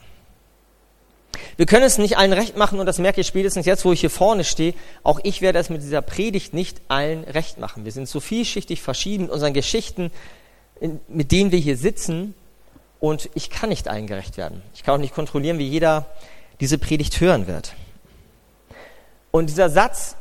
Wir 1.56 1.66
können 1.66 1.84
es 1.84 1.98
nicht 1.98 2.18
allen 2.18 2.34
recht 2.34 2.58
machen 2.58 2.80
und 2.80 2.86
das 2.86 3.00
merke 3.00 3.22
ich 3.22 3.28
spätestens 3.28 3.66
jetzt, 3.66 3.86
wo 3.86 3.94
ich 3.94 4.02
hier 4.02 4.10
vorne 4.10 4.44
stehe. 4.44 4.74
Auch 5.04 5.20
ich 5.24 5.42
werde 5.42 5.58
es 5.60 5.70
mit 5.70 5.82
dieser 5.82 6.02
Predigt 6.02 6.54
nicht 6.54 6.82
allen 6.90 7.24
recht 7.24 7.60
machen. 7.60 7.86
Wir 7.86 7.94
sind 7.94 8.10
so 8.10 8.20
vielschichtig 8.20 8.82
verschieden 8.82 9.24
mit 9.24 9.32
unseren 9.32 9.54
Geschichten, 9.54 10.12
mit 11.08 11.32
denen 11.32 11.52
wir 11.52 11.60
hier 11.60 11.78
sitzen 11.78 12.36
und 13.00 13.30
ich 13.36 13.50
kann 13.50 13.70
nicht 13.70 13.88
allen 13.88 14.06
gerecht 14.06 14.36
werden. 14.36 14.62
Ich 14.76 14.84
kann 14.84 14.96
auch 14.96 15.02
nicht 15.02 15.14
kontrollieren, 15.14 15.60
wie 15.60 15.68
jeder 15.68 16.08
diese 16.60 16.78
Predigt 16.78 17.22
hören 17.22 17.48
wird. 17.48 17.74
Und 19.32 19.50
dieser 19.50 19.70
Satz, 19.70 20.18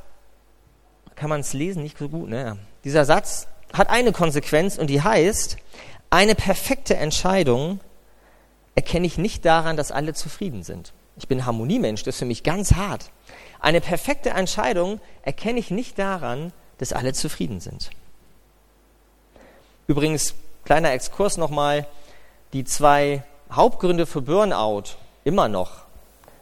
kann 1.17 1.31
man 1.31 1.41
es 1.41 1.53
lesen, 1.53 1.83
nicht 1.83 1.99
so 1.99 2.09
gut, 2.09 2.29
ne? 2.29 2.59
Dieser 2.85 3.05
Satz 3.05 3.49
hat 3.73 3.91
eine 3.91 4.13
Konsequenz 4.13 4.79
und 4.79 4.89
die 4.89 5.03
heißt, 5.03 5.57
eine 6.11 6.35
perfekte 6.35 6.97
Entscheidung 6.97 7.81
erkenne 8.75 9.07
ich 9.07 9.19
nicht 9.19 9.45
daran, 9.45 9.77
dass 9.77 9.91
alle 9.91 10.15
zufrieden 10.15 10.63
sind. 10.63 10.93
Ich 11.17 11.29
bin 11.29 11.47
Harmoniemensch, 11.47 12.03
das 12.03 12.17
ist 12.17 12.19
für 12.21 12.27
mich 12.27 12.43
ganz 12.43 12.75
hart. 12.75 13.11
Eine 13.61 13.81
perfekte 13.81 14.31
Entscheidung 14.31 15.01
erkenne 15.23 15.59
ich 15.59 15.71
nicht 15.71 15.99
daran, 15.99 16.53
dass 16.79 16.93
alle 16.93 17.15
zufrieden 17.15 17.61
sind. 17.61 17.91
Übrigens, 19.87 20.35
kleiner 20.65 20.93
Exkurs 20.93 21.37
nochmal, 21.37 21.87
die 22.53 22.65
zwei 22.65 23.23
Hauptgründe 23.51 24.07
für 24.07 24.23
Burnout 24.23 24.97
immer 25.25 25.49
noch 25.49 25.87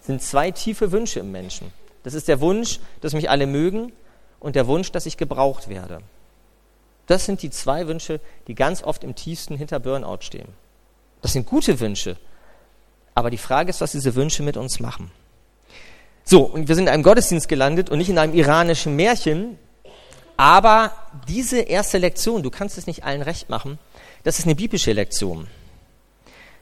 sind 0.00 0.22
zwei 0.22 0.50
tiefe 0.50 0.92
Wünsche 0.92 1.20
im 1.20 1.32
Menschen. 1.32 1.72
Das 2.02 2.14
ist 2.14 2.28
der 2.28 2.40
Wunsch, 2.40 2.80
dass 3.00 3.14
mich 3.14 3.30
alle 3.30 3.46
mögen 3.46 3.92
und 4.40 4.56
der 4.56 4.66
Wunsch, 4.66 4.92
dass 4.92 5.06
ich 5.06 5.16
gebraucht 5.16 5.68
werde. 5.68 6.00
Das 7.06 7.26
sind 7.26 7.42
die 7.42 7.50
zwei 7.50 7.86
Wünsche, 7.86 8.20
die 8.46 8.54
ganz 8.54 8.82
oft 8.82 9.04
im 9.04 9.14
tiefsten 9.14 9.56
hinter 9.56 9.80
Burnout 9.80 10.18
stehen. 10.20 10.48
Das 11.22 11.32
sind 11.32 11.46
gute 11.46 11.80
Wünsche. 11.80 12.16
Aber 13.14 13.30
die 13.30 13.38
Frage 13.38 13.70
ist, 13.70 13.80
was 13.80 13.92
diese 13.92 14.14
Wünsche 14.14 14.42
mit 14.42 14.56
uns 14.56 14.80
machen. 14.80 15.10
So, 16.24 16.42
und 16.42 16.68
wir 16.68 16.74
sind 16.74 16.86
in 16.86 16.92
einem 16.92 17.02
Gottesdienst 17.02 17.48
gelandet 17.48 17.90
und 17.90 17.98
nicht 17.98 18.08
in 18.08 18.18
einem 18.18 18.34
iranischen 18.34 18.96
Märchen. 18.96 19.58
Aber 20.36 20.92
diese 21.28 21.60
erste 21.60 21.98
Lektion, 21.98 22.42
du 22.42 22.50
kannst 22.50 22.78
es 22.78 22.86
nicht 22.86 23.04
allen 23.04 23.22
recht 23.22 23.50
machen, 23.50 23.78
das 24.24 24.38
ist 24.38 24.46
eine 24.46 24.54
biblische 24.54 24.92
Lektion. 24.92 25.46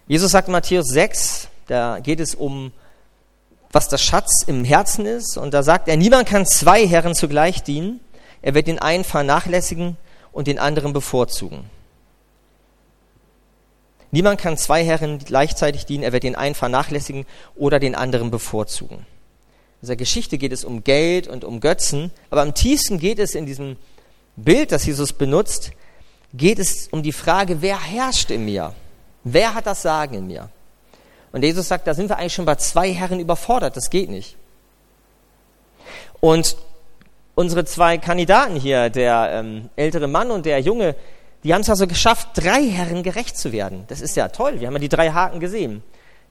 Jesus 0.08 0.32
sagt 0.32 0.48
in 0.48 0.52
Matthäus 0.52 0.88
6, 0.88 1.48
da 1.68 2.00
geht 2.00 2.20
es 2.20 2.34
um, 2.34 2.72
was 3.70 3.88
das 3.88 4.02
Schatz 4.02 4.42
im 4.46 4.64
Herzen 4.64 5.06
ist. 5.06 5.38
Und 5.38 5.54
da 5.54 5.62
sagt 5.62 5.88
er, 5.88 5.96
niemand 5.96 6.28
kann 6.28 6.44
zwei 6.44 6.86
Herren 6.86 7.14
zugleich 7.14 7.62
dienen. 7.62 8.00
Er 8.42 8.54
wird 8.54 8.66
den 8.66 8.80
einen 8.80 9.04
vernachlässigen 9.04 9.96
und 10.32 10.46
den 10.46 10.58
anderen 10.58 10.92
bevorzugen. 10.92 11.70
Niemand 14.10 14.40
kann 14.40 14.58
zwei 14.58 14.84
Herren 14.84 15.18
gleichzeitig 15.18 15.86
dienen, 15.86 16.02
er 16.04 16.12
wird 16.12 16.22
den 16.22 16.34
einen 16.34 16.54
vernachlässigen 16.54 17.24
oder 17.54 17.78
den 17.78 17.94
anderen 17.94 18.30
bevorzugen. 18.30 18.96
In 18.96 19.86
dieser 19.86 19.96
Geschichte 19.96 20.38
geht 20.38 20.52
es 20.52 20.64
um 20.64 20.84
Geld 20.84 21.28
und 21.28 21.44
um 21.44 21.60
Götzen, 21.60 22.10
aber 22.30 22.42
am 22.42 22.54
tiefsten 22.54 22.98
geht 22.98 23.18
es 23.18 23.34
in 23.34 23.46
diesem 23.46 23.76
Bild, 24.36 24.70
das 24.70 24.84
Jesus 24.84 25.12
benutzt, 25.12 25.72
geht 26.34 26.58
es 26.58 26.88
um 26.88 27.02
die 27.02 27.12
Frage, 27.12 27.62
wer 27.62 27.80
herrscht 27.80 28.30
in 28.30 28.44
mir? 28.44 28.74
Wer 29.24 29.54
hat 29.54 29.66
das 29.66 29.82
Sagen 29.82 30.14
in 30.14 30.26
mir? 30.26 30.50
Und 31.32 31.42
Jesus 31.42 31.68
sagt, 31.68 31.86
da 31.86 31.94
sind 31.94 32.10
wir 32.10 32.18
eigentlich 32.18 32.34
schon 32.34 32.44
bei 32.44 32.56
zwei 32.56 32.92
Herren 32.92 33.18
überfordert, 33.18 33.76
das 33.76 33.88
geht 33.88 34.10
nicht. 34.10 34.36
Und 36.20 36.56
unsere 37.34 37.64
zwei 37.64 37.98
Kandidaten 37.98 38.56
hier, 38.56 38.90
der 38.90 39.30
ähm, 39.32 39.70
ältere 39.76 40.08
Mann 40.08 40.30
und 40.30 40.46
der 40.46 40.60
junge, 40.60 40.94
die 41.44 41.54
haben 41.54 41.62
es 41.62 41.70
also 41.70 41.86
geschafft, 41.86 42.28
drei 42.34 42.64
Herren 42.64 43.02
gerecht 43.02 43.36
zu 43.36 43.52
werden. 43.52 43.84
Das 43.88 44.00
ist 44.00 44.16
ja 44.16 44.28
toll. 44.28 44.60
Wir 44.60 44.66
haben 44.66 44.74
ja 44.74 44.80
die 44.80 44.88
drei 44.88 45.10
Haken 45.10 45.40
gesehen. 45.40 45.82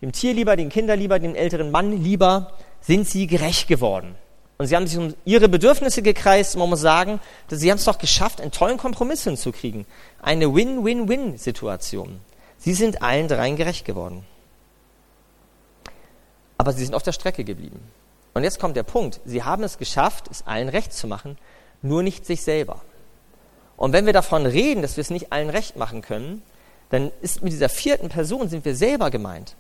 Dem 0.02 0.12
Tier 0.12 0.34
lieber, 0.34 0.56
den 0.56 0.70
Kinder 0.70 0.96
lieber, 0.96 1.20
dem 1.20 1.36
älteren 1.36 1.70
Mann 1.72 2.02
lieber 2.02 2.54
sind 2.80 3.08
sie 3.08 3.28
gerecht 3.28 3.68
geworden. 3.68 4.16
Und 4.58 4.68
sie 4.68 4.76
haben 4.76 4.88
sich 4.88 4.98
um 4.98 5.14
ihre 5.26 5.50
Bedürfnisse 5.50 6.02
gekreist. 6.02 6.56
Man 6.56 6.70
muss 6.70 6.82
sagen, 6.82 7.20
dass 7.50 7.60
sie 7.60 7.72
haben 7.72 7.78
es 7.78 7.86
doch 7.86 7.98
geschafft, 7.98 8.40
einen 8.42 8.52
tollen 8.52 8.78
Kompromiss 8.78 9.24
hinzukriegen. 9.24 9.86
Eine 10.22 10.54
Win-Win-Win-Situation. 10.54 12.20
Sie 12.58 12.74
sind 12.74 13.02
allen 13.02 13.28
dreien 13.28 13.56
gerecht 13.56 13.86
geworden. 13.86 14.24
Aber 16.60 16.74
sie 16.74 16.86
sind 16.86 16.94
auf 16.94 17.02
der 17.02 17.12
Strecke 17.12 17.44
geblieben. 17.44 17.80
Und 18.34 18.44
jetzt 18.44 18.60
kommt 18.60 18.76
der 18.76 18.84
Punkt. 18.84 19.20
Sie 19.26 19.44
haben 19.44 19.64
es 19.64 19.78
geschafft, 19.78 20.26
es 20.32 20.46
allen 20.48 20.70
recht 20.70 20.94
zu 20.94 21.08
machen, 21.08 21.38
nur 21.82 22.04
nicht 22.04 22.26
sich 22.26 22.44
selber. 22.44 22.82
Und 23.78 23.94
wenn 23.94 24.06
wir 24.06 24.14
davon 24.14 24.46
reden, 24.46 24.82
dass 24.82 24.98
wir 24.98 25.02
es 25.02 25.10
nicht 25.10 25.32
allen 25.32 25.50
recht 25.50 25.76
machen 25.76 26.02
können, 26.02 26.42
dann 26.90 27.12
ist 27.22 27.42
mit 27.42 27.52
dieser 27.52 27.70
vierten 27.70 28.10
Person 28.10 28.50
sind 28.50 28.64
wir 28.64 28.76
selber 28.76 29.10
gemeint. 29.10 29.56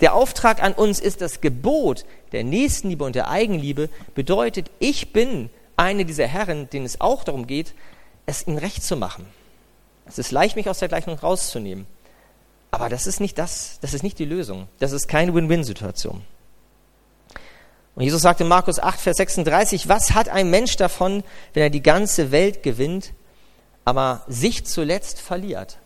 Der 0.00 0.14
Auftrag 0.14 0.62
an 0.62 0.74
uns 0.74 1.00
ist 1.00 1.20
das 1.20 1.40
Gebot 1.40 2.04
der 2.32 2.44
Nächstenliebe 2.44 3.04
und 3.04 3.14
der 3.14 3.28
Eigenliebe, 3.28 3.88
bedeutet, 4.14 4.70
ich 4.80 5.12
bin 5.12 5.50
eine 5.76 6.04
dieser 6.04 6.26
Herren, 6.26 6.68
denen 6.70 6.86
es 6.86 7.00
auch 7.00 7.24
darum 7.24 7.46
geht, 7.46 7.74
es 8.26 8.46
ihnen 8.46 8.58
recht 8.58 8.82
zu 8.82 8.96
machen. 8.96 9.26
Es 10.06 10.18
ist 10.18 10.30
leicht, 10.32 10.56
mich 10.56 10.68
aus 10.68 10.80
der 10.80 10.88
Gleichung 10.88 11.14
rauszunehmen. 11.14 11.86
Aber 12.70 12.88
das 12.88 13.06
ist 13.06 13.20
nicht 13.20 13.38
das, 13.38 13.78
das 13.80 13.94
ist 13.94 14.02
nicht 14.02 14.18
die 14.18 14.24
Lösung. 14.24 14.66
Das 14.78 14.92
ist 14.92 15.06
keine 15.06 15.34
Win-Win-Situation. 15.34 16.22
Und 17.94 18.04
Jesus 18.04 18.22
sagt 18.22 18.40
in 18.40 18.48
Markus 18.48 18.78
8, 18.78 19.00
Vers 19.00 19.18
36, 19.18 19.88
was 19.88 20.12
hat 20.12 20.28
ein 20.28 20.50
Mensch 20.50 20.76
davon, 20.76 21.22
wenn 21.52 21.62
er 21.62 21.70
die 21.70 21.82
ganze 21.82 22.32
Welt 22.32 22.62
gewinnt, 22.62 23.12
aber 23.84 24.24
sich 24.28 24.64
zuletzt 24.64 25.20
verliert. 25.20 25.78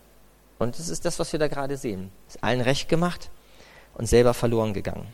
Und 0.58 0.78
das 0.78 0.88
ist 0.88 1.04
das, 1.04 1.18
was 1.18 1.32
wir 1.32 1.40
da 1.40 1.48
gerade 1.48 1.76
sehen. 1.76 2.10
Ist 2.28 2.42
allen 2.42 2.60
recht 2.60 2.88
gemacht 2.88 3.30
und 3.94 4.06
selber 4.06 4.34
verloren 4.34 4.72
gegangen. 4.72 5.06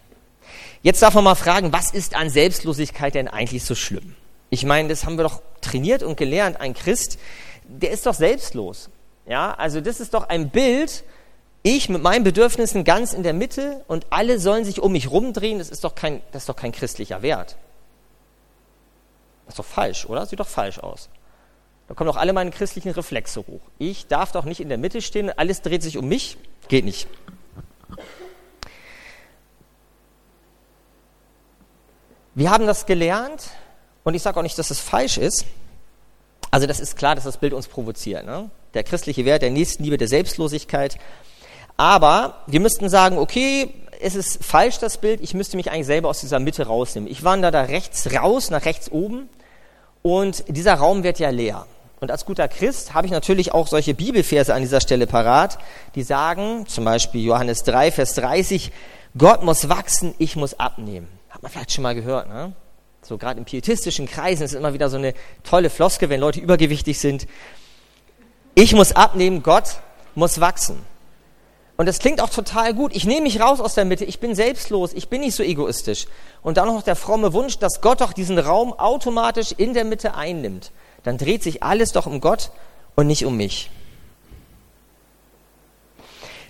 Jetzt 0.82 1.02
darf 1.02 1.14
man 1.14 1.24
mal 1.24 1.34
fragen, 1.34 1.72
was 1.72 1.92
ist 1.92 2.14
an 2.14 2.28
Selbstlosigkeit 2.28 3.14
denn 3.14 3.28
eigentlich 3.28 3.64
so 3.64 3.74
schlimm? 3.74 4.14
Ich 4.50 4.64
meine, 4.64 4.88
das 4.88 5.04
haben 5.04 5.16
wir 5.16 5.24
doch 5.24 5.40
trainiert 5.60 6.02
und 6.02 6.16
gelernt. 6.16 6.60
Ein 6.60 6.74
Christ, 6.74 7.18
der 7.66 7.90
ist 7.90 8.04
doch 8.04 8.14
selbstlos. 8.14 8.90
Ja, 9.26 9.54
also 9.54 9.80
das 9.80 10.00
ist 10.00 10.14
doch 10.14 10.28
ein 10.28 10.50
Bild. 10.50 11.04
Ich 11.62 11.88
mit 11.88 12.02
meinen 12.02 12.24
Bedürfnissen 12.24 12.82
ganz 12.82 13.12
in 13.12 13.22
der 13.22 13.32
Mitte 13.32 13.84
und 13.86 14.06
alle 14.10 14.38
sollen 14.40 14.64
sich 14.64 14.80
um 14.80 14.92
mich 14.92 15.10
rumdrehen. 15.10 15.58
Das 15.58 15.70
ist 15.70 15.84
doch 15.84 15.94
kein, 15.94 16.20
das 16.32 16.42
ist 16.42 16.48
doch 16.48 16.56
kein 16.56 16.72
christlicher 16.72 17.22
Wert. 17.22 17.56
Das 19.46 19.54
ist 19.54 19.58
doch 19.58 19.64
falsch, 19.64 20.06
oder? 20.06 20.26
Sieht 20.26 20.40
doch 20.40 20.48
falsch 20.48 20.80
aus. 20.80 21.08
Da 21.86 21.94
kommen 21.94 22.10
auch 22.10 22.16
alle 22.16 22.32
meine 22.32 22.50
christlichen 22.50 22.90
Reflexe 22.90 23.40
hoch. 23.46 23.60
Ich 23.78 24.06
darf 24.06 24.32
doch 24.32 24.44
nicht 24.44 24.60
in 24.60 24.68
der 24.68 24.78
Mitte 24.78 25.02
stehen, 25.02 25.30
alles 25.30 25.62
dreht 25.62 25.82
sich 25.82 25.98
um 25.98 26.08
mich. 26.08 26.36
Geht 26.68 26.84
nicht. 26.84 27.06
Wir 32.34 32.50
haben 32.50 32.66
das 32.66 32.86
gelernt 32.86 33.50
und 34.04 34.14
ich 34.14 34.22
sage 34.22 34.38
auch 34.38 34.42
nicht, 34.42 34.58
dass 34.58 34.70
es 34.70 34.80
falsch 34.80 35.18
ist. 35.18 35.44
Also 36.50 36.66
das 36.66 36.80
ist 36.80 36.96
klar, 36.96 37.14
dass 37.14 37.24
das 37.24 37.36
Bild 37.36 37.52
uns 37.52 37.68
provoziert. 37.68 38.24
Ne? 38.24 38.50
Der 38.74 38.84
christliche 38.84 39.24
Wert 39.24 39.42
der 39.42 39.50
Nächstenliebe, 39.50 39.98
der 39.98 40.08
Selbstlosigkeit. 40.08 40.98
Aber 41.82 42.34
wir 42.46 42.60
müssten 42.60 42.88
sagen, 42.88 43.18
okay, 43.18 43.74
es 44.00 44.14
ist 44.14 44.44
falsch, 44.44 44.78
das 44.78 44.98
Bild. 44.98 45.20
Ich 45.20 45.34
müsste 45.34 45.56
mich 45.56 45.72
eigentlich 45.72 45.86
selber 45.86 46.10
aus 46.10 46.20
dieser 46.20 46.38
Mitte 46.38 46.68
rausnehmen. 46.68 47.10
Ich 47.10 47.24
wandere 47.24 47.50
da 47.50 47.62
rechts 47.62 48.14
raus, 48.14 48.50
nach 48.50 48.66
rechts 48.66 48.92
oben. 48.92 49.28
Und 50.00 50.44
dieser 50.46 50.74
Raum 50.74 51.02
wird 51.02 51.18
ja 51.18 51.30
leer. 51.30 51.66
Und 51.98 52.12
als 52.12 52.24
guter 52.24 52.46
Christ 52.46 52.94
habe 52.94 53.08
ich 53.08 53.12
natürlich 53.12 53.52
auch 53.52 53.66
solche 53.66 53.94
Bibelverse 53.94 54.54
an 54.54 54.62
dieser 54.62 54.80
Stelle 54.80 55.08
parat, 55.08 55.58
die 55.96 56.04
sagen, 56.04 56.66
zum 56.68 56.84
Beispiel 56.84 57.24
Johannes 57.24 57.64
3, 57.64 57.90
Vers 57.90 58.14
30, 58.14 58.70
Gott 59.18 59.42
muss 59.42 59.68
wachsen, 59.68 60.14
ich 60.18 60.36
muss 60.36 60.54
abnehmen. 60.60 61.08
Hat 61.30 61.42
man 61.42 61.50
vielleicht 61.50 61.72
schon 61.72 61.82
mal 61.82 61.96
gehört, 61.96 62.28
ne? 62.28 62.52
So 63.02 63.18
gerade 63.18 63.40
in 63.40 63.44
pietistischen 63.44 64.06
Kreisen 64.06 64.44
ist 64.44 64.52
es 64.52 64.56
immer 64.56 64.72
wieder 64.72 64.88
so 64.88 64.98
eine 64.98 65.14
tolle 65.42 65.68
Floske, 65.68 66.10
wenn 66.10 66.20
Leute 66.20 66.38
übergewichtig 66.38 67.00
sind. 67.00 67.26
Ich 68.54 68.72
muss 68.72 68.92
abnehmen, 68.92 69.42
Gott 69.42 69.80
muss 70.14 70.38
wachsen. 70.38 70.91
Und 71.76 71.86
das 71.86 71.98
klingt 71.98 72.20
auch 72.20 72.28
total 72.28 72.74
gut. 72.74 72.94
Ich 72.94 73.06
nehme 73.06 73.22
mich 73.22 73.40
raus 73.40 73.60
aus 73.60 73.74
der 73.74 73.84
Mitte, 73.84 74.04
ich 74.04 74.20
bin 74.20 74.34
selbstlos, 74.34 74.92
ich 74.92 75.08
bin 75.08 75.20
nicht 75.20 75.34
so 75.34 75.42
egoistisch. 75.42 76.06
Und 76.42 76.58
dann 76.58 76.68
noch 76.68 76.82
der 76.82 76.96
fromme 76.96 77.32
Wunsch, 77.32 77.58
dass 77.58 77.80
Gott 77.80 78.00
doch 78.00 78.12
diesen 78.12 78.38
Raum 78.38 78.72
automatisch 78.72 79.52
in 79.56 79.74
der 79.74 79.84
Mitte 79.84 80.14
einnimmt. 80.14 80.70
Dann 81.02 81.18
dreht 81.18 81.42
sich 81.42 81.62
alles 81.62 81.92
doch 81.92 82.06
um 82.06 82.20
Gott 82.20 82.50
und 82.94 83.06
nicht 83.06 83.24
um 83.24 83.36
mich. 83.36 83.70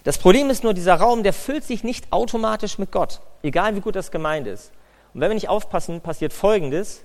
Das 0.05 0.19
Problem 0.19 0.51
ist 0.51 0.65
nur, 0.65 0.75
dieser 0.75 0.95
Raum, 0.95 1.23
der 1.23 1.33
füllt 1.33 1.63
sich 1.63 1.85
nicht 1.85 2.13
automatisch 2.13 2.77
mit 2.79 2.91
Gott, 2.91 3.21
egal 3.45 3.77
wie 3.77 3.81
gut 3.81 3.95
das 3.95 4.11
gemeint 4.11 4.49
ist. 4.49 4.73
Und 5.15 5.21
wenn 5.21 5.31
wir 5.31 5.35
nicht 5.35 5.49
aufpassen, 5.49 6.01
passiert 6.01 6.33
Folgendes. 6.33 7.03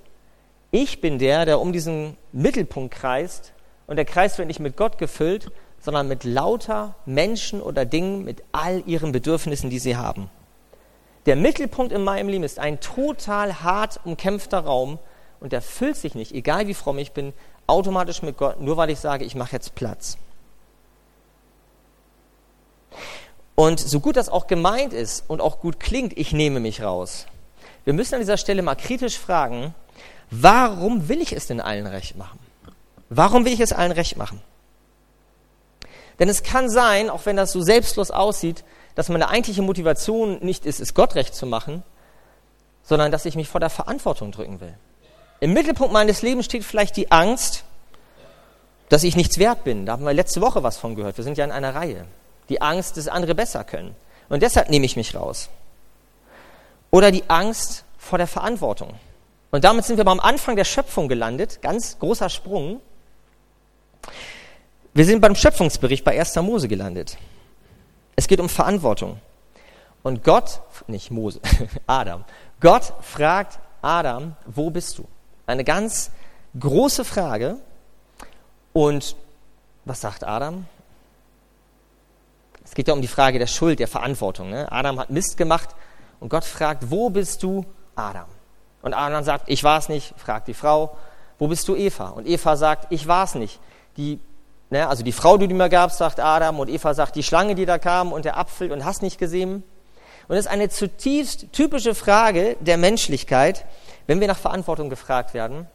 Ich 0.72 1.00
bin 1.00 1.20
der, 1.20 1.46
der 1.46 1.60
um 1.60 1.72
diesen 1.72 2.18
Mittelpunkt 2.32 2.94
kreist 2.94 3.54
und 3.86 3.98
der 3.98 4.06
Kreis 4.06 4.38
wird 4.38 4.48
nicht 4.48 4.60
mit 4.60 4.76
Gott 4.76 4.98
gefüllt, 4.98 5.52
sondern 5.80 6.08
mit 6.08 6.24
lauter 6.24 6.96
Menschen 7.06 7.62
oder 7.62 7.86
Dingen, 7.86 8.24
mit 8.24 8.44
all 8.52 8.84
ihren 8.86 9.12
Bedürfnissen, 9.12 9.70
die 9.70 9.80
sie 9.80 9.96
haben. 9.96 10.30
Der 11.26 11.36
Mittelpunkt 11.36 11.92
in 11.92 12.04
meinem 12.04 12.30
Leben 12.30 12.44
ist 12.44 12.60
ein 12.60 12.80
total 12.80 13.62
hart 13.62 14.00
umkämpfter 14.06 14.60
Raum 14.60 15.00
und 15.40 15.52
der 15.52 15.62
füllt 15.62 15.98
sich 15.98 16.16
nicht, 16.16 16.32
egal 16.34 16.68
wie 16.68 16.74
fromm 16.74 16.98
ich 16.98 17.12
bin, 17.12 17.34
automatisch 17.68 18.22
mit 18.22 18.38
Gott, 18.38 18.62
nur 18.62 18.78
weil 18.78 18.90
ich 18.90 19.00
sage, 19.00 19.26
ich 19.26 19.36
mache 19.36 19.52
jetzt 19.52 19.76
Platz. 19.76 20.18
Und 23.56 23.80
so 23.80 24.00
gut 24.00 24.16
das 24.16 24.30
auch 24.30 24.48
gemeint 24.48 24.94
ist 24.94 25.26
und 25.28 25.42
auch 25.42 25.60
gut 25.60 25.80
klingt, 25.80 26.18
ich 26.18 26.32
nehme 26.32 26.60
mich 26.60 26.82
raus. 26.82 27.26
Wir 27.86 27.94
müssen 27.94 28.16
an 28.16 28.22
dieser 28.22 28.38
Stelle 28.38 28.62
mal 28.62 28.76
kritisch 28.76 29.18
fragen, 29.18 29.74
warum 30.30 31.10
will 31.10 31.22
ich 31.22 31.34
es 31.34 31.48
denn 31.48 31.60
allen 31.60 31.88
recht 31.88 32.16
machen? 32.18 32.40
Warum 33.10 33.46
will 33.46 33.54
ich 33.54 33.60
es 33.60 33.74
allen 33.74 33.92
recht 33.92 34.16
machen? 34.16 34.42
Denn 36.20 36.30
es 36.30 36.44
kann 36.44 36.70
sein, 36.70 37.10
auch 37.10 37.26
wenn 37.26 37.36
das 37.36 37.52
so 37.52 37.62
selbstlos 37.62 38.12
aussieht, 38.12 38.64
dass 38.96 39.10
meine 39.10 39.30
eigentliche 39.30 39.62
Motivation 39.62 40.40
nicht 40.40 40.66
ist, 40.66 40.80
es 40.80 40.94
Gott 40.94 41.16
recht 41.16 41.36
zu 41.36 41.46
machen, 41.46 41.84
sondern 42.84 43.12
dass 43.12 43.26
ich 43.26 43.36
mich 43.36 43.48
vor 43.48 43.60
der 43.60 43.70
Verantwortung 43.70 44.32
drücken 44.32 44.60
will. 44.60 44.74
Im 45.40 45.54
Mittelpunkt 45.54 45.94
meines 45.94 46.24
Lebens 46.24 46.46
steht 46.46 46.64
vielleicht 46.64 46.98
die 46.98 47.12
Angst, 47.12 47.64
dass 48.90 49.04
ich 49.04 49.16
nichts 49.16 49.38
wert 49.38 49.64
bin. 49.64 49.86
Da 49.86 49.94
haben 49.94 50.06
wir 50.06 50.14
letzte 50.14 50.42
Woche 50.42 50.64
was 50.64 50.78
von 50.78 50.96
gehört. 50.96 51.18
Wir 51.18 51.24
sind 51.24 51.38
ja 51.38 51.46
in 51.46 51.52
einer 51.52 51.76
Reihe. 51.76 52.06
Die 52.50 52.62
Angst, 52.62 52.98
dass 52.98 53.08
andere 53.08 53.36
besser 53.36 53.64
können. 53.64 53.96
Und 54.30 54.42
deshalb 54.42 54.70
nehme 54.70 54.86
ich 54.86 54.96
mich 54.96 55.14
raus. 55.14 55.50
Oder 56.90 57.12
die 57.12 57.30
Angst 57.30 57.84
vor 57.98 58.18
der 58.18 58.28
Verantwortung. 58.28 58.94
Und 59.52 59.64
damit 59.64 59.86
sind 59.86 59.98
wir 59.98 60.06
beim 60.06 60.20
Anfang 60.20 60.56
der 60.56 60.64
Schöpfung 60.64 61.08
gelandet. 61.08 61.62
Ganz 61.62 62.00
großer 62.00 62.30
Sprung. 62.30 62.82
Wir 64.98 65.06
sind 65.06 65.22
beim 65.22 65.36
Schöpfungsbericht 65.36 66.04
bei 66.04 66.20
1. 66.20 66.38
Mose 66.38 66.68
gelandet. 66.68 67.20
Es 68.16 68.28
geht 68.28 68.40
um 68.40 68.50
Verantwortung. 68.50 69.22
Und 70.02 70.24
Gott, 70.24 70.62
nicht 70.88 71.12
Mose, 71.12 71.40
Adam. 71.86 72.26
Gott 72.62 72.94
fragt 73.04 73.60
Adam, 73.84 74.36
wo 74.48 74.72
bist 74.72 74.98
du? 74.98 75.08
Eine 75.46 75.64
ganz 75.64 76.10
große 76.60 77.06
Frage. 77.06 77.58
Und 78.74 79.16
was 79.86 80.02
sagt 80.02 80.24
Adam? 80.24 80.66
Es 82.66 82.74
geht 82.74 82.88
ja 82.88 82.96
um 82.96 83.02
die 83.04 83.08
Frage 83.08 83.38
der 83.38 83.46
Schuld, 83.46 83.78
der 83.78 83.88
Verantwortung. 83.88 84.50
Ne? 84.50 84.72
Adam 84.72 85.00
hat 85.00 85.12
Mist 85.12 85.38
gemacht 85.38 85.76
und 86.20 86.30
Gott 86.30 86.44
fragt, 86.44 86.90
wo 86.90 87.12
bist 87.12 87.44
du, 87.44 87.68
Adam? 87.96 88.26
Und 88.82 88.96
Adam 88.96 89.24
sagt, 89.24 89.48
ich 89.48 89.64
war 89.64 89.78
es 89.78 89.90
nicht, 89.90 90.16
fragt 90.18 90.48
die 90.48 90.56
Frau, 90.56 90.98
wo 91.38 91.48
bist 91.48 91.68
du, 91.68 91.76
Eva? 91.76 92.10
Und 92.10 92.26
Eva 92.26 92.56
sagt, 92.56 92.92
ich 92.92 93.08
war 93.08 93.26
es 93.26 93.36
nicht. 93.36 93.60
Die, 93.98 94.20
ne, 94.70 94.88
also 94.88 95.04
die 95.04 95.12
Frau, 95.12 95.38
die 95.38 95.48
du 95.48 95.56
mir 95.56 95.70
gabst, 95.70 95.98
sagt 95.98 96.20
Adam, 96.20 96.60
und 96.60 96.70
Eva 96.70 96.94
sagt, 96.94 97.16
die 97.16 97.24
Schlange, 97.24 97.56
die 97.56 97.66
da 97.66 97.78
kam 97.78 98.12
und 98.12 98.26
der 98.26 98.38
Apfel 98.38 98.72
und 98.72 98.86
hast 98.86 99.02
nicht 99.02 99.18
gesehen. 99.18 99.64
Und 100.28 100.36
das 100.36 100.46
ist 100.46 100.52
eine 100.52 100.70
zutiefst 100.70 101.48
typische 101.54 101.96
Frage 101.96 102.58
der 102.60 102.78
Menschlichkeit, 102.78 103.66
wenn 104.08 104.20
wir 104.20 104.28
nach 104.28 104.38
Verantwortung 104.38 104.90
gefragt 104.90 105.34
werden. 105.34 105.68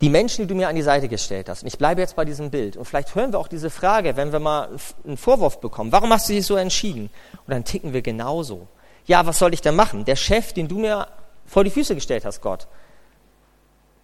Die 0.00 0.10
Menschen, 0.10 0.42
die 0.42 0.48
du 0.48 0.54
mir 0.54 0.68
an 0.68 0.76
die 0.76 0.82
Seite 0.82 1.08
gestellt 1.08 1.48
hast, 1.48 1.62
und 1.62 1.68
ich 1.68 1.78
bleibe 1.78 2.00
jetzt 2.00 2.14
bei 2.14 2.24
diesem 2.24 2.50
Bild, 2.50 2.76
und 2.76 2.84
vielleicht 2.84 3.14
hören 3.14 3.32
wir 3.32 3.38
auch 3.38 3.48
diese 3.48 3.68
Frage, 3.68 4.16
wenn 4.16 4.30
wir 4.30 4.38
mal 4.38 4.68
einen 5.04 5.16
Vorwurf 5.16 5.60
bekommen, 5.60 5.90
warum 5.90 6.12
hast 6.12 6.28
du 6.28 6.34
dich 6.34 6.46
so 6.46 6.54
entschieden? 6.54 7.10
Und 7.46 7.52
dann 7.52 7.64
ticken 7.64 7.92
wir 7.92 8.02
genauso. 8.02 8.68
Ja, 9.06 9.26
was 9.26 9.38
soll 9.38 9.54
ich 9.54 9.60
denn 9.60 9.74
machen? 9.74 10.04
Der 10.04 10.16
Chef, 10.16 10.52
den 10.52 10.68
du 10.68 10.78
mir 10.78 11.08
vor 11.46 11.64
die 11.64 11.70
Füße 11.70 11.94
gestellt 11.96 12.24
hast, 12.24 12.42
Gott, 12.42 12.68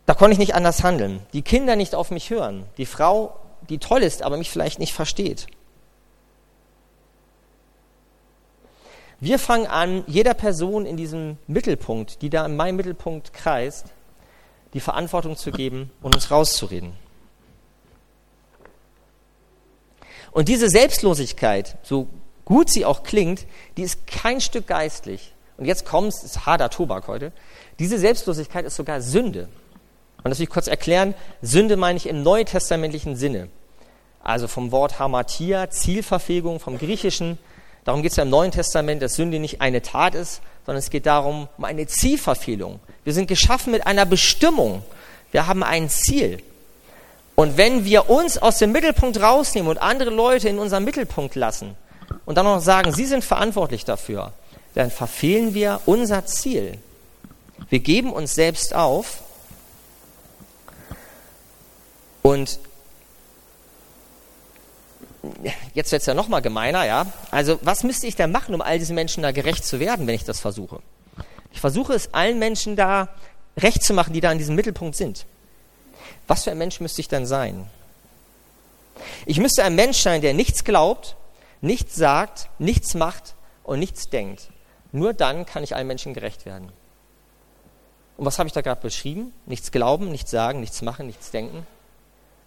da 0.07 0.14
konnte 0.14 0.32
ich 0.32 0.38
nicht 0.38 0.55
anders 0.55 0.82
handeln. 0.82 1.24
Die 1.32 1.42
Kinder 1.42 1.76
nicht 1.76 1.94
auf 1.94 2.11
mich 2.11 2.30
hören. 2.30 2.64
Die 2.76 2.86
Frau, 2.86 3.38
die 3.68 3.78
toll 3.78 4.02
ist, 4.02 4.22
aber 4.22 4.36
mich 4.36 4.50
vielleicht 4.50 4.78
nicht 4.78 4.92
versteht. 4.92 5.46
Wir 9.20 9.38
fangen 9.38 9.66
an, 9.66 10.05
jeder 10.07 10.34
Person 10.34 10.84
in 10.84 10.98
diesem 10.98 11.38
Mittelpunkt, 11.46 12.20
die 12.20 12.28
da 12.28 12.44
in 12.44 12.57
meinem 12.57 12.76
Mittelpunkt 12.76 13.32
kreist, 13.32 13.86
die 14.74 14.80
Verantwortung 14.80 15.36
zu 15.36 15.50
geben 15.50 15.90
und 16.02 16.14
uns 16.14 16.30
rauszureden. 16.30 16.92
Und 20.32 20.48
diese 20.48 20.68
Selbstlosigkeit, 20.68 21.78
so 21.82 22.09
gut 22.44 22.68
sie 22.68 22.84
auch 22.84 23.05
klingt, 23.05 23.46
die 23.76 23.82
ist 23.82 24.07
kein 24.07 24.40
Stück 24.40 24.66
geistlich. 24.66 25.32
Und 25.57 25.64
jetzt 25.64 25.86
kommt 25.86 26.09
es, 26.09 26.24
ist 26.24 26.44
harter 26.44 26.68
Tobak 26.68 27.07
heute. 27.07 27.32
Diese 27.78 27.98
Selbstlosigkeit 27.98 28.66
ist 28.66 28.76
sogar 28.76 29.00
Sünde. 29.00 29.48
Und 30.25 30.31
das 30.31 30.39
will 30.39 30.45
ich 30.45 30.51
kurz 30.51 30.66
erklären. 30.66 31.14
Sünde 31.43 31.77
meine 31.77 31.99
ich 31.99 32.09
im 32.09 32.22
neutestamentlichen 32.22 33.14
Sinne. 33.14 33.49
Also 34.22 34.49
vom 34.49 34.72
Wort 34.72 34.99
Hamatia, 34.99 35.68
Zielverfehlung, 35.68 36.61
vom 36.61 36.79
Griechischen. 36.79 37.39
Darum 37.85 38.03
geht 38.03 38.12
es 38.12 38.16
ja 38.16 38.22
im 38.22 38.31
Neuen 38.31 38.51
Testament, 38.51 39.03
dass 39.03 39.16
Sünde 39.16 39.39
nicht 39.39 39.61
eine 39.61 39.83
Tat 39.83 40.14
ist, 40.14 40.41
sondern 40.64 40.79
es 40.79 40.89
geht 40.89 41.05
darum, 41.05 41.49
um 41.59 41.64
eine 41.64 41.87
Zielverfehlung. 41.87 42.81
Wir 43.05 43.12
sind 43.12 43.29
geschaffen 43.29 43.70
mit 43.70 43.87
einer 43.87 44.07
Bestimmung. 44.07 44.83
Wir 45.31 45.47
haben 45.47 45.62
ein 45.62 45.91
Ziel. 45.91 46.43
Und 47.35 47.59
wenn 47.59 47.85
wir 47.85 48.09
uns 48.09 48.39
aus 48.39 48.59
dem 48.59 48.72
Mittelpunkt 48.72 49.20
rausnehmen 49.20 49.68
und 49.68 49.77
andere 49.77 50.09
Leute 50.09 50.49
in 50.49 50.59
unseren 50.59 50.85
Mittelpunkt 50.85 51.35
lassen 51.35 51.77
und 52.25 52.39
dann 52.39 52.47
noch 52.47 52.61
sagen, 52.61 52.93
sie 52.93 53.05
sind 53.05 53.25
verantwortlich 53.25 53.85
dafür, 53.85 54.33
dann 54.75 54.91
verfehlen 54.91 55.53
wir 55.53 55.81
unser 55.85 56.25
Ziel. 56.25 56.79
Wir 57.68 57.81
geben 57.81 58.11
uns 58.11 58.35
selbst 58.35 58.75
auf 58.75 59.24
und 62.25 62.59
jetzt 65.75 65.93
wird 65.93 66.01
es 66.01 66.07
ja 66.07 66.14
nochmal 66.14 66.41
gemeiner, 66.41 66.87
ja. 66.87 67.07
Also, 67.31 67.59
was 67.61 67.83
müsste 67.83 68.07
ich 68.07 68.16
denn 68.16 68.33
machen, 68.33 68.55
um 68.55 68.62
all 68.62 68.79
diesen 68.79 68.95
Menschen 68.95 69.22
da 69.22 69.31
gerecht 69.31 69.62
zu 69.62 69.79
werden, 69.79 70.07
wenn 70.07 70.14
ich 70.14 70.25
das 70.25 70.41
versuche? 70.41 70.81
Ich 71.53 71.61
versuche 71.61 71.93
es 71.93 72.14
allen 72.14 72.39
Menschen 72.39 72.77
da 72.77 73.11
recht 73.59 73.85
zu 73.85 73.93
machen, 73.93 74.14
die 74.14 74.22
da 74.22 74.33
in 74.33 74.39
diesem 74.39 74.55
Mittelpunkt 74.55 74.97
sind. 74.97 75.27
Was 76.27 76.45
für 76.45 76.51
ein 76.51 76.57
Mensch 76.57 76.81
müsste 76.81 77.03
ich 77.03 77.09
dann 77.09 77.27
sein? 77.27 77.68
Ich 79.27 79.39
müsste 79.39 79.62
ein 79.62 79.75
Mensch 79.75 79.99
sein, 79.99 80.22
der 80.22 80.33
nichts 80.33 80.64
glaubt, 80.64 81.16
nichts 81.61 81.95
sagt, 81.95 82.49
nichts 82.59 82.95
macht 82.95 83.35
und 83.64 83.81
nichts 83.81 84.09
denkt. 84.09 84.49
Nur 84.93 85.12
dann 85.12 85.45
kann 85.45 85.62
ich 85.62 85.77
allen 85.77 85.89
Menschen 85.89 86.14
gerecht 86.14 86.47
werden. 86.47 86.72
Und 88.16 88.25
was 88.25 88.39
habe 88.39 88.47
ich 88.47 88.55
da 88.55 88.62
gerade 88.62 88.81
beschrieben? 88.81 89.35
Nichts 89.45 89.72
glauben, 89.72 90.11
nichts 90.11 90.31
sagen, 90.31 90.61
nichts 90.61 90.81
machen, 90.81 91.07
nichts 91.07 91.31
denken. 91.31 91.66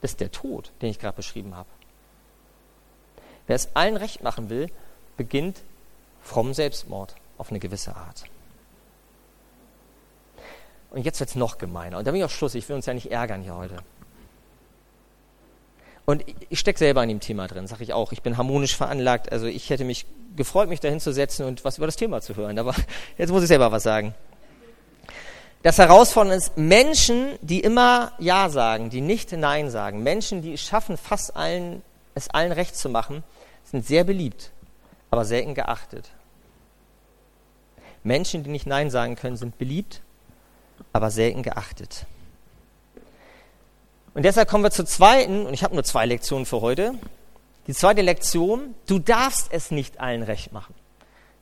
Das 0.01 0.11
ist 0.11 0.19
der 0.19 0.31
Tod, 0.31 0.71
den 0.81 0.89
ich 0.89 0.99
gerade 0.99 1.15
beschrieben 1.15 1.55
habe. 1.55 1.69
Wer 3.47 3.55
es 3.55 3.69
allen 3.75 3.97
recht 3.97 4.23
machen 4.23 4.49
will, 4.49 4.67
beginnt 5.15 5.61
fromm 6.21 6.53
Selbstmord 6.53 7.15
auf 7.37 7.49
eine 7.49 7.59
gewisse 7.59 7.95
Art. 7.95 8.25
Und 10.89 11.03
jetzt 11.05 11.19
wird 11.19 11.29
es 11.29 11.35
noch 11.35 11.57
gemeiner. 11.57 11.97
Und 11.97 12.07
da 12.07 12.11
bin 12.11 12.19
ich 12.19 12.25
auch 12.25 12.29
Schluss. 12.29 12.55
Ich 12.55 12.67
will 12.69 12.75
uns 12.75 12.85
ja 12.85 12.93
nicht 12.93 13.11
ärgern 13.11 13.41
hier 13.41 13.55
heute. 13.55 13.77
Und 16.05 16.23
ich 16.49 16.59
stecke 16.59 16.79
selber 16.79 17.03
in 17.03 17.09
dem 17.09 17.19
Thema 17.19 17.47
drin, 17.47 17.67
sage 17.67 17.83
ich 17.83 17.93
auch. 17.93 18.13
Ich 18.13 18.21
bin 18.21 18.37
harmonisch 18.37 18.75
veranlagt. 18.75 19.31
Also 19.31 19.45
ich 19.45 19.69
hätte 19.69 19.83
mich 19.83 20.05
gefreut, 20.37 20.69
mich 20.69 20.79
dahin 20.79 21.01
zu 21.01 21.11
setzen 21.11 21.45
und 21.45 21.65
was 21.65 21.77
über 21.77 21.85
das 21.85 21.97
Thema 21.97 22.21
zu 22.21 22.35
hören. 22.35 22.57
Aber 22.59 22.73
jetzt 23.17 23.31
muss 23.31 23.41
ich 23.41 23.49
selber 23.49 23.71
was 23.71 23.83
sagen. 23.83 24.13
Das 25.67 25.79
Herausfordernde 25.79 26.37
ist, 26.37 26.55
Menschen, 26.55 27.37
die 27.41 27.59
immer 27.59 28.13
Ja 28.19 28.47
sagen, 28.47 28.89
die 28.89 29.01
nicht 29.01 29.33
Nein 29.33 29.69
sagen, 29.69 30.01
Menschen, 30.01 30.41
die 30.41 30.53
es 30.53 30.61
schaffen, 30.61 30.95
fast 30.95 31.35
allen, 31.35 31.81
es 32.15 32.29
allen 32.29 32.53
recht 32.53 32.77
zu 32.77 32.87
machen, 32.87 33.21
sind 33.65 33.85
sehr 33.85 34.05
beliebt. 34.05 34.51
aber 35.11 35.25
selten 35.25 35.55
geachtet. 35.55 36.09
Menschen, 38.01 38.43
die 38.43 38.49
nicht 38.49 38.65
Nein 38.65 38.89
sagen 38.89 39.17
können, 39.17 39.35
sind 39.35 39.57
beliebt, 39.57 40.01
aber 40.93 41.11
selten 41.11 41.43
geachtet. 41.43 42.05
Und 44.13 44.23
deshalb 44.23 44.47
kommen 44.47 44.63
wir 44.63 44.71
zur 44.71 44.85
zweiten, 44.85 45.45
und 45.45 45.53
ich 45.53 45.65
habe 45.65 45.73
nur 45.73 45.83
zwei 45.83 46.05
Lektionen 46.05 46.45
für 46.45 46.61
heute. 46.61 46.93
Die 47.67 47.73
zweite 47.73 48.03
Lektion, 48.03 48.73
du 48.85 48.99
darfst 48.99 49.49
es 49.51 49.69
nicht 49.69 49.99
allen 49.99 50.23
recht 50.23 50.53
machen. 50.53 50.73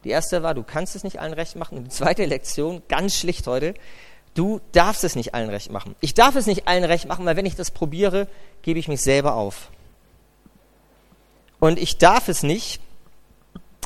Die 0.03 0.09
erste 0.09 0.41
war, 0.41 0.55
du 0.55 0.63
kannst 0.63 0.95
es 0.95 1.03
nicht 1.03 1.19
allen 1.19 1.33
recht 1.33 1.55
machen. 1.55 1.77
Und 1.77 1.83
die 1.83 1.89
zweite 1.89 2.25
Lektion, 2.25 2.81
ganz 2.87 3.15
schlicht 3.15 3.45
heute, 3.45 3.75
du 4.35 4.61
darfst 4.71 5.03
es 5.03 5.15
nicht 5.15 5.33
allen 5.33 5.49
recht 5.49 5.71
machen. 5.71 5.95
Ich 6.01 6.13
darf 6.13 6.35
es 6.35 6.45
nicht 6.45 6.67
allen 6.67 6.83
recht 6.83 7.07
machen, 7.07 7.25
weil 7.25 7.35
wenn 7.35 7.45
ich 7.47 7.55
das 7.55 7.71
probiere, 7.71 8.27
gebe 8.61 8.77
ich 8.77 8.87
mich 8.87 9.01
selber 9.01 9.33
auf. 9.33 9.71
Und 11.59 11.79
ich 11.79 11.97
darf 11.97 12.27
es 12.27 12.43
nicht, 12.43 12.79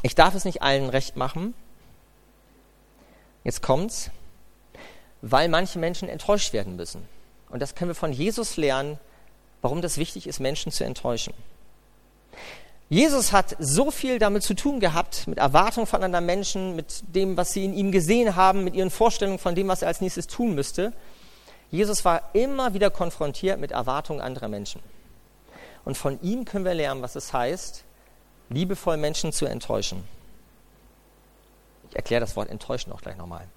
ich 0.02 0.16
darf 0.16 0.36
es 0.36 0.43
nicht 0.43 0.62
allen 0.62 0.89
recht 0.89 1.16
machen. 1.16 1.54
Jetzt 3.43 3.62
kommt's, 3.62 4.12
weil 5.22 5.47
manche 5.47 5.80
Menschen 5.80 6.10
enttäuscht 6.10 6.52
werden 6.52 6.76
müssen. 6.76 7.08
Und 7.50 7.62
das 7.62 7.76
können 7.76 7.89
wir 7.89 7.95
von 7.95 8.12
Jesus 8.12 8.58
lernen, 8.58 9.00
warum 9.62 9.82
das 9.82 9.97
wichtig 9.97 10.28
ist, 10.28 10.39
Menschen 10.39 10.72
zu 10.72 10.84
enttäuschen. 10.84 11.34
Jesus 12.90 13.32
hat 13.32 13.56
so 13.60 13.92
viel 13.92 14.18
damit 14.18 14.42
zu 14.42 14.56
tun 14.56 14.80
gehabt, 14.80 15.28
mit 15.28 15.38
Erwartungen 15.38 15.86
von 15.86 16.04
anderen 16.04 16.26
Menschen, 16.26 16.76
mit 16.76 17.04
dem, 17.16 17.38
was 17.38 17.54
sie 17.54 17.64
in 17.66 17.74
ihm 17.74 17.92
gesehen 17.92 18.36
haben, 18.36 18.64
mit 18.64 18.74
ihren 18.74 18.90
Vorstellungen 18.90 19.38
von 19.38 19.54
dem, 19.54 19.68
was 19.68 19.84
er 19.84 19.90
als 19.90 20.02
nächstes 20.02 20.26
tun 20.26 20.56
müsste. 20.56 20.92
Jesus 21.70 22.04
war 22.04 22.24
immer 22.34 22.74
wieder 22.74 22.90
konfrontiert 22.90 23.60
mit 23.60 23.72
Erwartungen 23.72 24.22
anderer 24.22 24.48
Menschen. 24.48 24.82
Und 25.86 25.98
von 25.98 26.20
ihm 26.24 26.46
können 26.46 26.66
wir 26.66 26.74
lernen, 26.74 27.04
was 27.04 27.16
es 27.16 27.32
heißt, 27.32 27.84
liebevoll 28.50 28.98
Menschen 28.98 29.32
zu 29.32 29.46
enttäuschen. 29.46 30.04
Ich 31.92 31.96
erkläre 31.96 32.22
das 32.22 32.36
Wort 32.36 32.50
enttäuschen 32.50 32.92
auch 32.92 33.02
gleich 33.02 33.18
nochmal. 33.18 33.48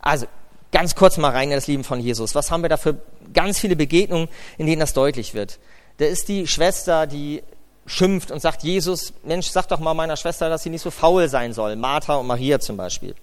Also, 0.00 0.26
ganz 0.70 0.94
kurz 0.94 1.16
mal 1.16 1.32
rein 1.32 1.50
in 1.50 1.56
das 1.56 1.66
Leben 1.66 1.82
von 1.82 1.98
Jesus. 1.98 2.36
Was 2.36 2.52
haben 2.52 2.62
wir 2.62 2.68
da 2.68 2.76
für 2.76 3.00
ganz 3.32 3.58
viele 3.58 3.74
Begegnungen, 3.74 4.28
in 4.56 4.66
denen 4.66 4.80
das 4.80 4.92
deutlich 4.92 5.34
wird? 5.34 5.58
Da 5.96 6.04
ist 6.04 6.28
die 6.28 6.46
Schwester, 6.46 7.08
die 7.08 7.42
schimpft 7.88 8.30
und 8.30 8.40
sagt, 8.40 8.62
Jesus, 8.62 9.12
Mensch, 9.24 9.48
sag 9.48 9.66
doch 9.68 9.80
mal 9.80 9.94
meiner 9.94 10.16
Schwester, 10.16 10.48
dass 10.48 10.62
sie 10.62 10.70
nicht 10.70 10.82
so 10.82 10.90
faul 10.90 11.28
sein 11.28 11.52
soll. 11.52 11.74
Martha 11.76 12.16
und 12.16 12.26
Maria 12.26 12.60
zum 12.60 12.76
Beispiel. 12.76 13.14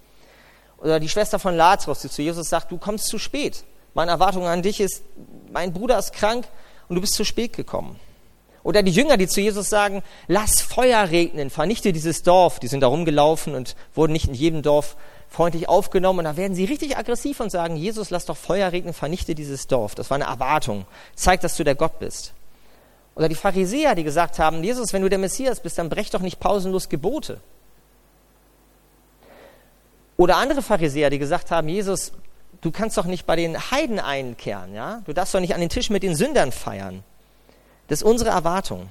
Oder 0.80 1.00
die 1.00 1.10
Schwester 1.10 1.40
von 1.40 1.56
Lazarus, 1.56 2.02
die 2.02 2.10
zu 2.10 2.22
Jesus 2.22 2.50
sagt, 2.50 2.72
du 2.72 2.78
kommst 2.78 3.08
zu 3.08 3.18
spät. 3.18 3.64
Meine 3.94 4.12
Erwartung 4.12 4.46
an 4.46 4.62
dich 4.62 4.82
ist, 4.82 5.04
mein 5.52 5.72
Bruder 5.72 5.98
ist 5.98 6.14
krank 6.14 6.46
und 6.90 6.96
du 6.96 7.02
bist 7.02 7.14
zu 7.14 7.24
spät 7.24 7.54
gekommen. 7.54 8.00
Oder 8.64 8.82
die 8.82 8.92
Jünger, 8.92 9.16
die 9.16 9.28
zu 9.28 9.42
Jesus 9.42 9.70
sagen, 9.70 10.02
lass 10.28 10.60
Feuer 10.60 11.12
regnen, 11.12 11.52
vernichte 11.52 11.94
dieses 11.94 12.24
Dorf. 12.24 12.60
Die 12.60 12.68
sind 12.68 12.82
da 12.82 12.88
rumgelaufen 12.88 13.54
und 13.54 13.76
wurden 13.94 14.12
nicht 14.12 14.28
in 14.28 14.34
jedem 14.34 14.64
Dorf 14.64 14.98
freundlich 15.30 15.70
aufgenommen. 15.70 16.20
Und 16.20 16.26
da 16.26 16.36
werden 16.36 16.56
sie 16.56 16.66
richtig 16.66 16.98
aggressiv 16.98 17.40
und 17.40 17.52
sagen, 17.52 17.76
Jesus, 17.76 18.10
lass 18.10 18.26
doch 18.26 18.38
Feuer 18.38 18.72
regnen, 18.72 18.94
vernichte 18.94 19.36
dieses 19.36 19.68
Dorf. 19.68 19.94
Das 19.94 20.10
war 20.10 20.16
eine 20.16 20.26
Erwartung. 20.26 20.88
Zeig, 21.14 21.42
dass 21.42 21.56
du 21.58 21.64
der 21.64 21.76
Gott 21.76 22.00
bist. 22.00 22.34
Oder 23.16 23.30
die 23.30 23.36
Pharisäer, 23.36 23.96
die 23.96 24.04
gesagt 24.04 24.40
haben, 24.40 24.64
Jesus, 24.64 24.92
wenn 24.92 25.02
du 25.02 25.10
der 25.10 25.20
Messias 25.20 25.62
bist, 25.62 25.78
dann 25.78 25.90
brech 25.90 26.12
doch 26.12 26.20
nicht 26.20 26.40
pausenlos 26.40 26.90
Gebote. 26.90 27.40
Oder 30.18 30.38
andere 30.38 30.62
Pharisäer, 30.62 31.10
die 31.10 31.20
gesagt 31.20 31.52
haben, 31.52 31.70
Jesus, 31.70 32.12
du 32.62 32.72
kannst 32.72 32.98
doch 32.98 33.06
nicht 33.06 33.26
bei 33.26 33.36
den 33.36 33.72
Heiden 33.72 34.00
einkehren, 34.00 34.74
ja? 34.74 35.02
Du 35.06 35.14
darfst 35.14 35.34
doch 35.34 35.40
nicht 35.40 35.54
an 35.54 35.62
den 35.62 35.70
Tisch 35.70 35.90
mit 35.90 36.04
den 36.04 36.16
Sündern 36.16 36.52
feiern. 36.52 37.04
Das 37.88 38.02
ist 38.02 38.08
unsere 38.08 38.32
Erwartung. 38.32 38.90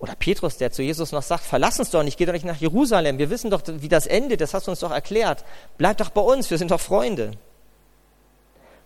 Oder 0.00 0.14
Petrus, 0.14 0.56
der 0.56 0.70
zu 0.70 0.82
Jesus 0.82 1.10
noch 1.10 1.22
sagt, 1.22 1.44
verlass 1.44 1.78
uns 1.78 1.90
doch 1.90 2.04
nicht, 2.04 2.18
geh 2.18 2.26
doch 2.26 2.32
nicht 2.32 2.44
nach 2.44 2.56
Jerusalem. 2.56 3.18
Wir 3.18 3.30
wissen 3.30 3.50
doch, 3.50 3.62
wie 3.66 3.88
das 3.88 4.06
endet, 4.06 4.40
das 4.40 4.54
hast 4.54 4.68
du 4.68 4.70
uns 4.70 4.80
doch 4.80 4.92
erklärt. 4.92 5.44
Bleib 5.76 5.98
doch 5.98 6.10
bei 6.10 6.20
uns, 6.20 6.50
wir 6.50 6.58
sind 6.58 6.70
doch 6.70 6.80
Freunde. 6.80 7.32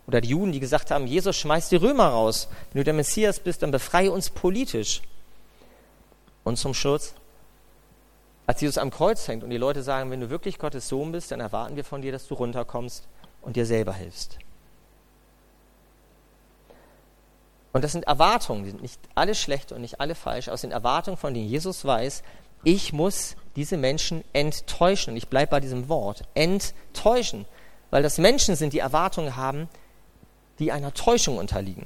Oder 0.07 0.21
die 0.21 0.29
Juden, 0.29 0.51
die 0.51 0.59
gesagt 0.59 0.91
haben, 0.91 1.07
Jesus 1.07 1.37
schmeißt 1.37 1.71
die 1.71 1.77
Römer 1.77 2.09
raus. 2.09 2.49
Wenn 2.71 2.81
du 2.81 2.83
der 2.83 2.93
Messias 2.93 3.39
bist, 3.39 3.61
dann 3.63 3.71
befreie 3.71 4.11
uns 4.11 4.29
politisch. 4.29 5.01
Und 6.43 6.57
zum 6.57 6.73
Schutz, 6.73 7.13
als 8.45 8.59
Jesus 8.59 8.77
am 8.77 8.91
Kreuz 8.91 9.27
hängt 9.27 9.43
und 9.43 9.49
die 9.49 9.57
Leute 9.57 9.81
sagen, 9.81 10.11
wenn 10.11 10.19
du 10.19 10.29
wirklich 10.29 10.59
Gottes 10.59 10.89
Sohn 10.89 11.13
bist, 11.13 11.31
dann 11.31 11.39
erwarten 11.39 11.77
wir 11.77 11.85
von 11.85 12.01
dir, 12.01 12.11
dass 12.11 12.27
du 12.27 12.33
runterkommst 12.33 13.07
und 13.41 13.55
dir 13.55 13.65
selber 13.65 13.93
hilfst. 13.93 14.37
Und 17.71 17.83
das 17.83 17.93
sind 17.93 18.05
Erwartungen, 18.05 18.63
die 18.65 18.69
sind 18.69 18.81
nicht 18.81 18.99
alle 19.15 19.33
schlecht 19.33 19.71
und 19.71 19.81
nicht 19.81 19.99
alle 19.99 20.15
falsch, 20.15 20.47
es 20.47 20.61
sind 20.61 20.71
Erwartungen, 20.71 21.17
von 21.17 21.33
denen 21.33 21.47
Jesus 21.47 21.85
weiß, 21.85 22.21
ich 22.63 22.93
muss 22.93 23.35
diese 23.55 23.77
Menschen 23.77 24.23
enttäuschen. 24.31 25.11
Und 25.11 25.17
ich 25.17 25.27
bleibe 25.27 25.51
bei 25.51 25.59
diesem 25.59 25.89
Wort, 25.89 26.23
enttäuschen, 26.33 27.45
weil 27.89 28.03
das 28.03 28.17
Menschen 28.17 28.55
sind, 28.55 28.73
die 28.73 28.79
Erwartungen 28.79 29.35
haben, 29.35 29.69
die 30.63 30.71
einer 30.71 30.93
Täuschung 30.93 31.37
unterliegen. 31.37 31.85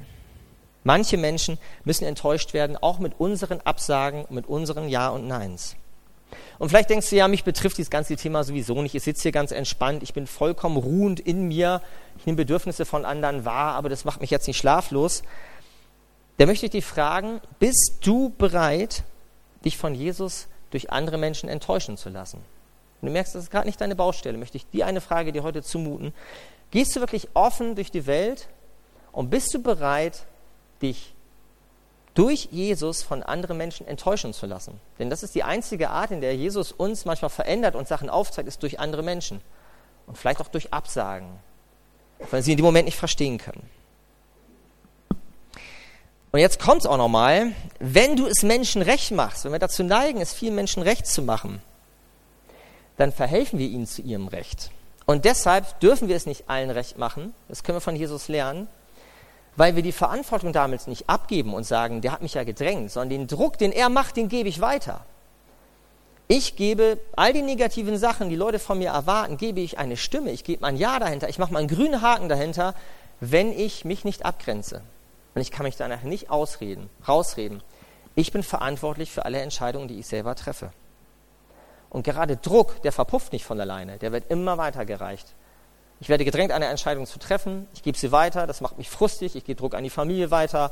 Manche 0.84 1.18
Menschen 1.18 1.58
müssen 1.84 2.06
enttäuscht 2.06 2.54
werden, 2.54 2.78
auch 2.78 3.00
mit 3.00 3.20
unseren 3.20 3.60
Absagen, 3.62 4.26
mit 4.30 4.48
unseren 4.48 4.88
Ja 4.88 5.10
und 5.10 5.28
Neins. 5.28 5.76
Und 6.60 6.70
vielleicht 6.70 6.90
denkst 6.90 7.10
du, 7.10 7.16
ja, 7.16 7.28
mich 7.28 7.44
betrifft 7.44 7.78
dieses 7.78 7.90
ganze 7.90 8.16
Thema 8.16 8.44
sowieso 8.44 8.82
nicht. 8.82 8.96
Ich 8.96 9.04
sitze 9.04 9.24
hier 9.24 9.32
ganz 9.32 9.52
entspannt, 9.52 10.04
ich 10.04 10.14
bin 10.14 10.28
vollkommen 10.28 10.78
ruhend 10.78 11.20
in 11.20 11.48
mir, 11.48 11.82
ich 12.18 12.26
nehme 12.26 12.38
Bedürfnisse 12.38 12.86
von 12.86 13.06
anderen 13.06 13.46
wahr, 13.46 13.74
aber 13.76 13.90
das 13.90 14.06
macht 14.06 14.22
mich 14.22 14.30
jetzt 14.30 14.48
nicht 14.48 14.58
schlaflos. 14.58 15.24
Da 16.38 16.46
möchte 16.46 16.68
ich 16.68 16.72
dich 16.72 16.86
fragen, 16.86 17.42
bist 17.60 17.98
du 18.02 18.30
bereit, 18.38 19.04
dich 19.66 19.78
von 19.78 19.96
Jesus 19.96 20.48
durch 20.72 20.92
andere 20.92 21.18
Menschen 21.18 21.50
enttäuschen 21.50 21.98
zu 21.98 22.10
lassen? 22.10 22.38
Und 23.02 23.08
du 23.08 23.12
merkst, 23.12 23.36
das 23.36 23.44
ist 23.44 23.52
gerade 23.52 23.68
nicht 23.68 23.82
deine 23.82 23.96
Baustelle, 23.96 24.38
möchte 24.38 24.58
ich 24.58 24.70
dir 24.70 24.86
eine 24.86 25.02
Frage 25.02 25.32
dir 25.32 25.44
heute 25.44 25.64
zumuten. 25.64 26.14
Gehst 26.72 26.96
du 26.96 27.00
wirklich 27.00 27.30
offen 27.34 27.76
durch 27.76 27.92
die 27.92 28.08
Welt 28.08 28.48
und 29.18 29.32
bist 29.32 29.52
du 29.52 29.64
bereit, 29.64 30.28
dich 30.80 31.16
durch 32.14 32.50
Jesus 32.52 33.02
von 33.02 33.24
anderen 33.24 33.58
Menschen 33.58 33.88
enttäuschen 33.88 34.32
zu 34.32 34.46
lassen? 34.46 34.80
Denn 35.00 35.10
das 35.10 35.24
ist 35.24 35.34
die 35.34 35.42
einzige 35.42 35.90
Art, 35.90 36.12
in 36.12 36.22
der 36.22 36.36
Jesus 36.36 36.72
uns 36.72 37.04
manchmal 37.04 37.32
verändert 37.32 37.74
und 37.74 37.88
Sachen 37.88 38.12
aufzeigt, 38.12 38.48
ist 38.48 38.62
durch 38.62 38.80
andere 38.80 39.02
Menschen. 39.02 39.42
Und 40.06 40.20
vielleicht 40.20 40.40
auch 40.40 40.50
durch 40.50 40.72
Absagen, 40.72 41.30
weil 42.30 42.44
sie 42.44 42.52
in 42.52 42.58
dem 42.58 42.66
Moment 42.66 42.86
nicht 42.86 43.00
verstehen 43.00 43.40
können. 43.40 43.68
Und 46.32 46.40
jetzt 46.40 46.60
kommt 46.60 46.82
es 46.82 46.86
auch 46.86 46.98
nochmal, 46.98 47.54
wenn 47.80 48.18
du 48.18 48.28
es 48.28 48.44
Menschen 48.44 48.84
recht 48.84 49.10
machst, 49.10 49.46
wenn 49.46 49.52
wir 49.52 49.58
dazu 49.58 49.82
neigen, 49.82 50.22
es 50.22 50.32
vielen 50.32 50.54
Menschen 50.54 50.84
recht 50.84 51.08
zu 51.08 51.24
machen, 51.24 51.60
dann 52.98 53.12
verhelfen 53.12 53.58
wir 53.58 53.68
ihnen 53.68 53.88
zu 53.88 54.04
ihrem 54.04 54.28
Recht. 54.28 54.70
Und 55.08 55.26
deshalb 55.26 55.80
dürfen 55.80 56.08
wir 56.08 56.16
es 56.16 56.28
nicht 56.28 56.48
allen 56.52 56.70
recht 56.70 57.00
machen, 57.00 57.34
das 57.48 57.64
können 57.64 57.78
wir 57.78 57.82
von 57.82 57.96
Jesus 57.96 58.28
lernen, 58.28 58.68
weil 59.58 59.76
wir 59.76 59.84
die 59.84 59.92
Verantwortung 59.92 60.54
damals 60.54 60.88
nicht 60.88 61.10
abgeben 61.10 61.54
und 61.54 61.66
sagen, 61.66 62.02
der 62.02 62.12
hat 62.12 62.22
mich 62.22 62.36
ja 62.36 62.44
gedrängt, 62.44 62.92
sondern 62.92 63.10
den 63.10 63.28
Druck, 63.28 63.58
den 63.58 63.72
er 63.72 63.90
macht, 63.90 64.16
den 64.16 64.30
gebe 64.30 64.48
ich 64.48 64.62
weiter. 64.62 65.04
Ich 66.30 66.56
gebe 66.56 67.00
all 67.16 67.34
die 67.34 67.42
negativen 67.42 67.98
Sachen, 67.98 68.30
die 68.30 68.36
Leute 68.36 68.60
von 68.60 68.78
mir 68.78 68.90
erwarten, 68.90 69.38
gebe 69.38 69.60
ich 69.60 69.80
eine 69.80 69.98
Stimme, 69.98 70.32
ich 70.32 70.44
gebe 70.44 70.66
ein 70.66 70.78
Ja 70.78 71.00
dahinter, 71.00 71.28
ich 71.28 71.40
mache 71.40 71.52
mal 71.52 71.60
einen 71.60 71.70
grünen 71.70 72.02
Haken 72.02 72.30
dahinter, 72.30 72.76
wenn 73.20 73.52
ich 73.52 73.84
mich 73.84 74.06
nicht 74.06 74.26
abgrenze. 74.26 74.82
Und 75.34 75.42
ich 75.42 75.52
kann 75.52 75.66
mich 75.66 75.76
danach 75.76 76.04
nicht 76.04 76.30
ausreden, 76.30 76.90
rausreden. 77.08 77.64
Ich 78.16 78.32
bin 78.32 78.44
verantwortlich 78.44 79.12
für 79.12 79.26
alle 79.26 79.42
Entscheidungen, 79.42 79.88
die 79.88 80.00
ich 80.00 80.08
selber 80.08 80.36
treffe. 80.36 80.72
Und 81.90 82.04
gerade 82.04 82.38
Druck, 82.38 82.82
der 82.84 82.92
verpufft 82.92 83.34
nicht 83.34 83.46
von 83.46 83.60
alleine, 83.60 83.98
der 83.98 84.12
wird 84.12 84.30
immer 84.30 84.58
weitergereicht. 84.58 85.34
Ich 86.00 86.10
werde 86.10 86.26
gedrängt, 86.26 86.52
eine 86.52 86.66
Entscheidung 86.66 87.06
zu 87.06 87.20
treffen. 87.20 87.68
Ich 87.74 87.82
gebe 87.84 87.98
sie 87.98 88.12
weiter. 88.12 88.46
Das 88.46 88.62
macht 88.62 88.78
mich 88.78 88.90
frustig. 88.90 89.36
Ich 89.36 89.46
gebe 89.46 89.60
Druck 89.60 89.74
an 89.74 89.84
die 89.84 89.90
Familie 89.90 90.32
weiter 90.32 90.72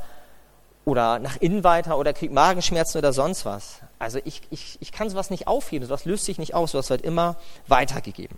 oder 0.84 1.18
nach 1.18 1.36
innen 1.38 1.64
weiter 1.64 1.98
oder 1.98 2.12
kriege 2.12 2.32
Magenschmerzen 2.32 2.98
oder 2.98 3.12
sonst 3.12 3.44
was. 3.44 3.80
Also 3.98 4.20
ich, 4.24 4.42
ich, 4.50 4.78
ich 4.80 4.92
kann 4.92 5.10
sowas 5.10 5.30
nicht 5.30 5.48
aufheben. 5.48 5.86
Sowas 5.86 6.04
löst 6.04 6.24
sich 6.24 6.38
nicht 6.38 6.54
aus. 6.54 6.72
Sowas 6.72 6.90
wird 6.90 7.02
immer 7.02 7.36
weitergegeben. 7.66 8.36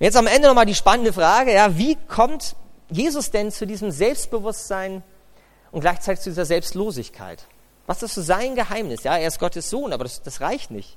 Jetzt 0.00 0.16
am 0.16 0.26
Ende 0.26 0.48
nochmal 0.48 0.66
die 0.66 0.74
spannende 0.74 1.12
Frage. 1.12 1.52
Ja, 1.52 1.76
wie 1.76 1.96
kommt 2.08 2.56
Jesus 2.88 3.30
denn 3.30 3.52
zu 3.52 3.66
diesem 3.66 3.92
Selbstbewusstsein 3.92 5.04
und 5.70 5.82
gleichzeitig 5.82 6.20
zu 6.20 6.30
dieser 6.30 6.46
Selbstlosigkeit? 6.46 7.44
Was 7.86 8.02
ist 8.02 8.14
so 8.14 8.22
sein 8.22 8.56
Geheimnis? 8.56 9.04
Ja, 9.04 9.16
er 9.16 9.28
ist 9.28 9.38
Gottes 9.38 9.70
Sohn, 9.70 9.92
aber 9.92 10.04
das, 10.04 10.22
das 10.22 10.40
reicht 10.40 10.70
nicht. 10.70 10.96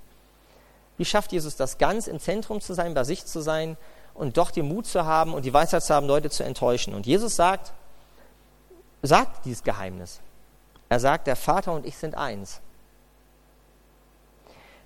Wie 0.98 1.06
schafft 1.06 1.32
Jesus 1.32 1.56
das 1.56 1.78
ganz 1.78 2.08
im 2.08 2.20
Zentrum 2.20 2.62
zu 2.62 2.74
sein, 2.74 2.94
bei 2.94 3.04
sich 3.04 3.26
zu 3.26 3.42
sein 3.42 3.78
und 4.14 4.38
doch 4.38 4.52
den 4.52 4.68
Mut 4.68 4.86
zu 4.86 5.06
haben 5.06 5.34
und 5.34 5.46
die 5.46 5.54
Weisheit 5.54 5.84
zu 5.84 5.94
haben, 5.94 6.08
Leute 6.08 6.30
zu 6.30 6.44
enttäuschen. 6.44 6.94
Und 6.94 7.06
Jesus 7.06 7.36
sagt, 7.36 7.74
sagt 9.02 9.46
dieses 9.46 9.64
Geheimnis. 9.64 10.22
Er 10.90 11.00
sagt, 11.00 11.28
der 11.28 11.36
Vater 11.36 11.74
und 11.74 11.86
ich 11.86 11.98
sind 11.98 12.16
eins. 12.16 12.62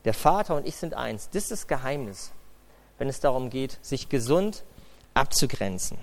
Der 0.05 0.13
Vater 0.13 0.55
und 0.55 0.65
ich 0.65 0.75
sind 0.75 0.93
eins. 0.93 1.29
Das 1.29 1.43
ist 1.43 1.51
das 1.51 1.67
Geheimnis, 1.67 2.31
wenn 2.97 3.09
es 3.09 3.19
darum 3.19 3.49
geht, 3.49 3.77
sich 3.81 4.07
gesund 4.07 4.63
abzugrenzen. 5.13 5.97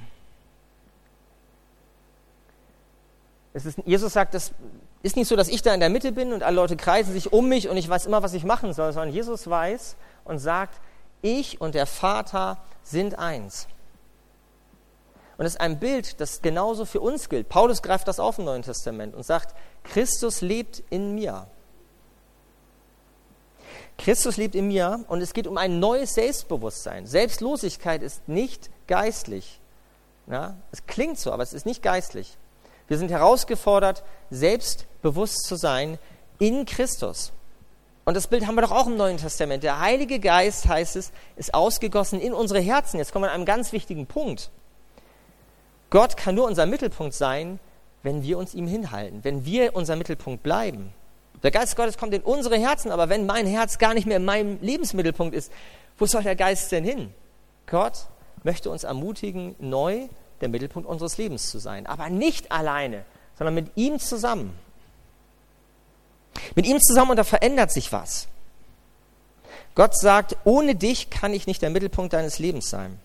Ist, 3.55 3.79
Jesus 3.87 4.13
sagt, 4.13 4.35
das 4.35 4.53
ist 5.03 5.17
nicht 5.17 5.29
so, 5.29 5.37
dass 5.37 5.49
ich 5.49 5.63
da 5.63 5.73
in 5.73 5.81
der 5.81 5.91
Mitte 5.91 6.13
bin 6.13 6.33
und 6.33 6.43
alle 6.43 6.57
Leute 6.57 6.77
kreisen 6.77 7.13
sich 7.13 7.33
um 7.33 7.49
mich 7.49 7.69
und 7.69 7.77
ich 7.77 7.89
weiß 7.89 8.07
immer, 8.07 8.23
was 8.23 8.35
ich 8.35 8.45
machen 8.45 8.73
soll, 8.73 8.93
sondern 8.93 9.15
Jesus 9.15 9.49
weiß 9.49 9.97
und 10.25 10.39
sagt, 10.39 10.81
ich 11.25 11.61
und 11.61 11.75
der 11.75 11.87
Vater 11.87 12.59
sind 12.83 13.19
eins. 13.19 13.67
Und 15.37 15.45
das 15.45 15.55
ist 15.55 15.61
ein 15.61 15.81
Bild, 15.81 16.21
das 16.21 16.43
genauso 16.43 16.85
für 16.85 17.01
uns 17.01 17.29
gilt. 17.29 17.49
Paulus 17.49 17.83
greift 17.83 18.07
das 18.07 18.21
auf 18.21 18.39
im 18.39 18.45
Neuen 18.45 18.63
Testament 18.63 19.15
und 19.15 19.25
sagt, 19.25 19.55
Christus 19.83 20.41
lebt 20.41 20.83
in 20.91 21.15
mir. 21.15 21.49
Christus 23.99 24.37
lebt 24.37 24.55
in 24.55 24.69
mir 24.69 25.05
und 25.09 25.21
es 25.21 25.35
geht 25.35 25.47
um 25.47 25.57
ein 25.57 25.81
neues 25.81 26.15
Selbstbewusstsein. 26.15 27.07
Selbstlosigkeit 27.07 28.03
ist 28.03 28.29
nicht 28.29 28.71
geistlich. 28.87 29.61
Ja, 30.27 30.57
es 30.73 30.87
klingt 30.87 31.19
so, 31.19 31.33
aber 31.33 31.43
es 31.43 31.53
ist 31.53 31.67
nicht 31.67 31.83
geistlich. 31.83 32.37
Wir 32.87 32.99
sind 32.99 33.11
herausgefordert, 33.11 34.05
selbstbewusst 34.31 35.45
zu 35.47 35.57
sein 35.57 35.99
in 36.39 36.65
Christus. 36.65 37.33
Und 38.05 38.15
das 38.15 38.27
Bild 38.27 38.47
haben 38.47 38.55
wir 38.55 38.63
doch 38.63 38.71
auch 38.71 38.87
im 38.87 38.97
Neuen 38.97 39.17
Testament. 39.17 39.63
Der 39.63 39.81
Heilige 39.81 40.21
Geist, 40.21 40.69
heißt 40.69 40.97
es, 40.97 41.13
ist 41.37 41.55
ausgegossen 41.55 42.21
in 42.21 42.35
unsere 42.35 42.61
Herzen. 42.61 42.99
Jetzt 42.99 43.13
kommen 43.13 43.25
wir 43.25 43.31
an 43.31 43.37
einem 43.37 43.47
ganz 43.47 43.73
wichtigen 43.73 44.07
Punkt. 44.07 44.51
Gott 45.91 46.17
kann 46.17 46.35
nur 46.35 46.47
unser 46.47 46.67
Mittelpunkt 46.67 47.15
sein, 47.15 47.59
wenn 48.03 48.23
wir 48.23 48.37
uns 48.37 48.53
ihm 48.53 48.67
hinhalten, 48.67 49.25
wenn 49.25 49.47
wir 49.47 49.75
unser 49.75 49.97
Mittelpunkt 49.97 50.43
bleiben. 50.43 50.93
Der 51.43 51.51
Geist 51.51 51.77
Gottes 51.77 51.97
kommt 51.97 52.15
in 52.15 52.23
unsere 52.23 52.59
Herzen, 52.59 52.91
aber 52.91 53.09
wenn 53.09 53.27
mein 53.27 53.47
Herz 53.47 53.79
gar 53.79 53.95
nicht 53.95 54.07
mehr 54.07 54.19
in 54.19 54.25
meinem 54.25 54.59
Lebensmittelpunkt 54.61 55.35
ist, 55.35 55.53
wo 55.99 56.07
soll 56.07 56.23
der 56.23 56.37
Geist 56.37 56.73
denn 56.73 56.85
hin? 56.85 57.15
Gott 57.67 58.07
möchte 58.43 58.71
uns 58.71 58.85
ermutigen, 58.85 59.55
neu 59.59 60.09
der 60.41 60.49
Mittelpunkt 60.49 60.89
unseres 60.89 61.17
Lebens 61.17 61.51
zu 61.51 61.59
sein. 61.59 61.87
Aber 61.87 62.11
nicht 62.11 62.53
alleine, 62.53 63.05
sondern 63.39 63.55
mit 63.55 63.71
ihm 63.77 63.99
zusammen. 63.99 64.55
Mit 66.55 66.67
ihm 66.67 66.81
zusammen 66.81 67.13
und 67.13 67.17
da 67.17 67.25
verändert 67.25 67.71
sich 67.73 67.93
was. 67.93 68.29
Gott 69.75 69.97
sagt, 69.97 70.37
ohne 70.45 70.75
dich 70.75 71.11
kann 71.11 71.33
ich 71.33 71.47
nicht 71.47 71.63
der 71.63 71.71
Mittelpunkt 71.71 72.13
deines 72.13 72.39
Lebens 72.39 72.71
sein. 72.71 72.99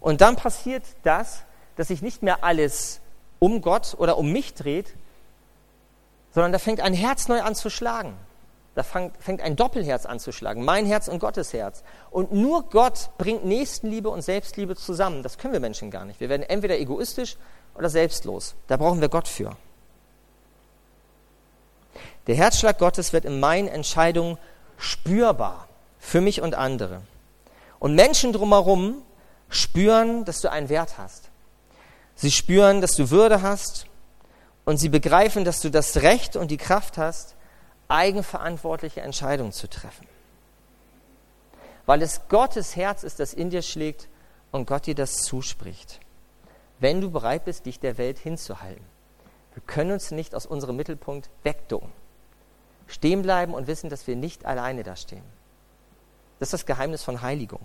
Und 0.00 0.20
dann 0.20 0.36
passiert 0.36 0.84
das, 1.02 1.42
dass 1.76 1.88
sich 1.88 2.02
nicht 2.02 2.22
mehr 2.22 2.44
alles 2.44 3.00
um 3.38 3.60
Gott 3.60 3.96
oder 3.98 4.18
um 4.18 4.30
mich 4.30 4.54
dreht, 4.54 4.94
sondern 6.32 6.52
da 6.52 6.58
fängt 6.58 6.80
ein 6.80 6.94
Herz 6.94 7.28
neu 7.28 7.42
an 7.42 7.54
zu 7.54 7.70
schlagen. 7.70 8.16
Da 8.74 8.82
fängt 8.82 9.40
ein 9.40 9.56
Doppelherz 9.56 10.04
an 10.04 10.20
zu 10.20 10.32
schlagen, 10.32 10.62
mein 10.62 10.84
Herz 10.84 11.08
und 11.08 11.18
Gottes 11.18 11.54
Herz. 11.54 11.82
Und 12.10 12.32
nur 12.32 12.64
Gott 12.68 13.08
bringt 13.16 13.42
Nächstenliebe 13.46 14.10
und 14.10 14.20
Selbstliebe 14.20 14.76
zusammen. 14.76 15.22
Das 15.22 15.38
können 15.38 15.54
wir 15.54 15.60
Menschen 15.60 15.90
gar 15.90 16.04
nicht. 16.04 16.20
Wir 16.20 16.28
werden 16.28 16.42
entweder 16.42 16.78
egoistisch 16.78 17.38
oder 17.74 17.88
selbstlos. 17.88 18.54
Da 18.66 18.76
brauchen 18.76 19.00
wir 19.00 19.08
Gott 19.08 19.28
für. 19.28 19.56
Der 22.26 22.34
Herzschlag 22.34 22.78
Gottes 22.78 23.12
wird 23.12 23.24
in 23.24 23.40
meinen 23.40 23.68
Entscheidungen 23.68 24.38
spürbar 24.78 25.68
für 25.98 26.20
mich 26.20 26.40
und 26.40 26.54
andere. 26.54 27.02
Und 27.78 27.94
Menschen 27.94 28.32
drumherum 28.32 29.02
spüren, 29.48 30.24
dass 30.24 30.40
du 30.40 30.50
einen 30.50 30.68
Wert 30.68 30.98
hast. 30.98 31.30
Sie 32.14 32.30
spüren, 32.30 32.80
dass 32.80 32.92
du 32.92 33.10
Würde 33.10 33.42
hast 33.42 33.86
und 34.64 34.78
sie 34.78 34.88
begreifen, 34.88 35.44
dass 35.44 35.60
du 35.60 35.70
das 35.70 35.98
Recht 35.98 36.36
und 36.36 36.50
die 36.50 36.56
Kraft 36.56 36.98
hast, 36.98 37.36
eigenverantwortliche 37.88 39.02
Entscheidungen 39.02 39.52
zu 39.52 39.68
treffen. 39.68 40.08
Weil 41.84 42.02
es 42.02 42.22
Gottes 42.28 42.74
Herz 42.74 43.04
ist, 43.04 43.20
das 43.20 43.32
in 43.32 43.50
dir 43.50 43.62
schlägt 43.62 44.08
und 44.50 44.66
Gott 44.66 44.86
dir 44.86 44.94
das 44.94 45.22
zuspricht. 45.22 46.00
Wenn 46.80 47.00
du 47.00 47.10
bereit 47.10 47.44
bist, 47.44 47.66
dich 47.66 47.78
der 47.78 47.96
Welt 47.96 48.18
hinzuhalten. 48.18 48.84
Wir 49.54 49.62
können 49.66 49.92
uns 49.92 50.10
nicht 50.10 50.34
aus 50.34 50.46
unserem 50.46 50.76
Mittelpunkt 50.76 51.30
wegducken. 51.44 51.92
Stehen 52.86 53.22
bleiben 53.22 53.54
und 53.54 53.66
wissen, 53.66 53.90
dass 53.90 54.06
wir 54.06 54.16
nicht 54.16 54.44
alleine 54.44 54.82
da 54.82 54.96
stehen. 54.96 55.24
Das 56.38 56.48
ist 56.48 56.52
das 56.52 56.66
Geheimnis 56.66 57.02
von 57.02 57.22
Heiligung. 57.22 57.60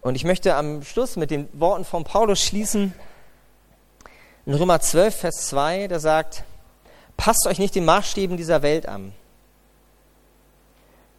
Und 0.00 0.16
ich 0.16 0.24
möchte 0.24 0.54
am 0.56 0.82
Schluss 0.82 1.16
mit 1.16 1.30
den 1.30 1.48
Worten 1.52 1.84
von 1.84 2.04
Paulus 2.04 2.42
schließen. 2.42 2.92
In 4.46 4.54
Römer 4.54 4.80
12, 4.80 5.14
Vers 5.14 5.46
2, 5.48 5.86
der 5.86 6.00
sagt, 6.00 6.44
Passt 7.16 7.46
euch 7.46 7.60
nicht 7.60 7.74
den 7.74 7.84
Maßstäben 7.84 8.36
dieser 8.36 8.62
Welt 8.62 8.86
an. 8.86 9.12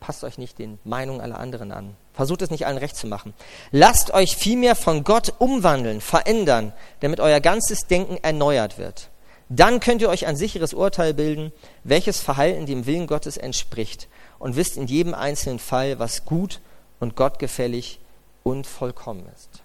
Passt 0.01 0.25
euch 0.25 0.37
nicht 0.37 0.59
den 0.59 0.79
Meinungen 0.83 1.21
aller 1.21 1.39
anderen 1.39 1.71
an. 1.71 1.95
Versucht 2.13 2.41
es 2.41 2.51
nicht 2.51 2.65
allen 2.67 2.77
recht 2.77 2.97
zu 2.97 3.07
machen. 3.07 3.33
Lasst 3.71 4.13
euch 4.13 4.35
vielmehr 4.35 4.75
von 4.75 5.05
Gott 5.05 5.33
umwandeln, 5.39 6.01
verändern, 6.01 6.73
damit 6.99 7.21
euer 7.21 7.39
ganzes 7.39 7.87
Denken 7.87 8.17
erneuert 8.21 8.77
wird. 8.77 9.09
Dann 9.55 9.79
könnt 9.79 10.01
ihr 10.01 10.09
euch 10.09 10.25
ein 10.25 10.35
sicheres 10.35 10.73
Urteil 10.73 11.13
bilden, 11.13 11.51
welches 11.83 12.19
Verhalten 12.19 12.65
dem 12.65 12.87
Willen 12.87 13.05
Gottes 13.05 13.37
entspricht 13.37 14.07
und 14.39 14.55
wisst 14.55 14.77
in 14.77 14.87
jedem 14.87 15.13
einzelnen 15.13 15.59
Fall, 15.59 15.99
was 15.99 16.25
gut 16.25 16.59
und 16.99 17.15
gottgefällig 17.15 17.99
und 18.41 18.65
vollkommen 18.65 19.29
ist. 19.35 19.61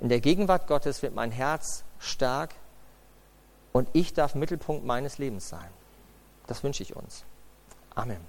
In 0.00 0.10
der 0.10 0.20
Gegenwart 0.20 0.66
Gottes 0.66 1.00
wird 1.00 1.14
mein 1.14 1.30
Herz 1.30 1.82
stark 1.98 2.54
und 3.72 3.88
ich 3.94 4.12
darf 4.12 4.34
Mittelpunkt 4.34 4.84
meines 4.84 5.16
Lebens 5.16 5.48
sein. 5.48 5.70
Das 6.46 6.62
wünsche 6.62 6.82
ich 6.82 6.94
uns. 6.94 7.24
Amen. 7.94 8.20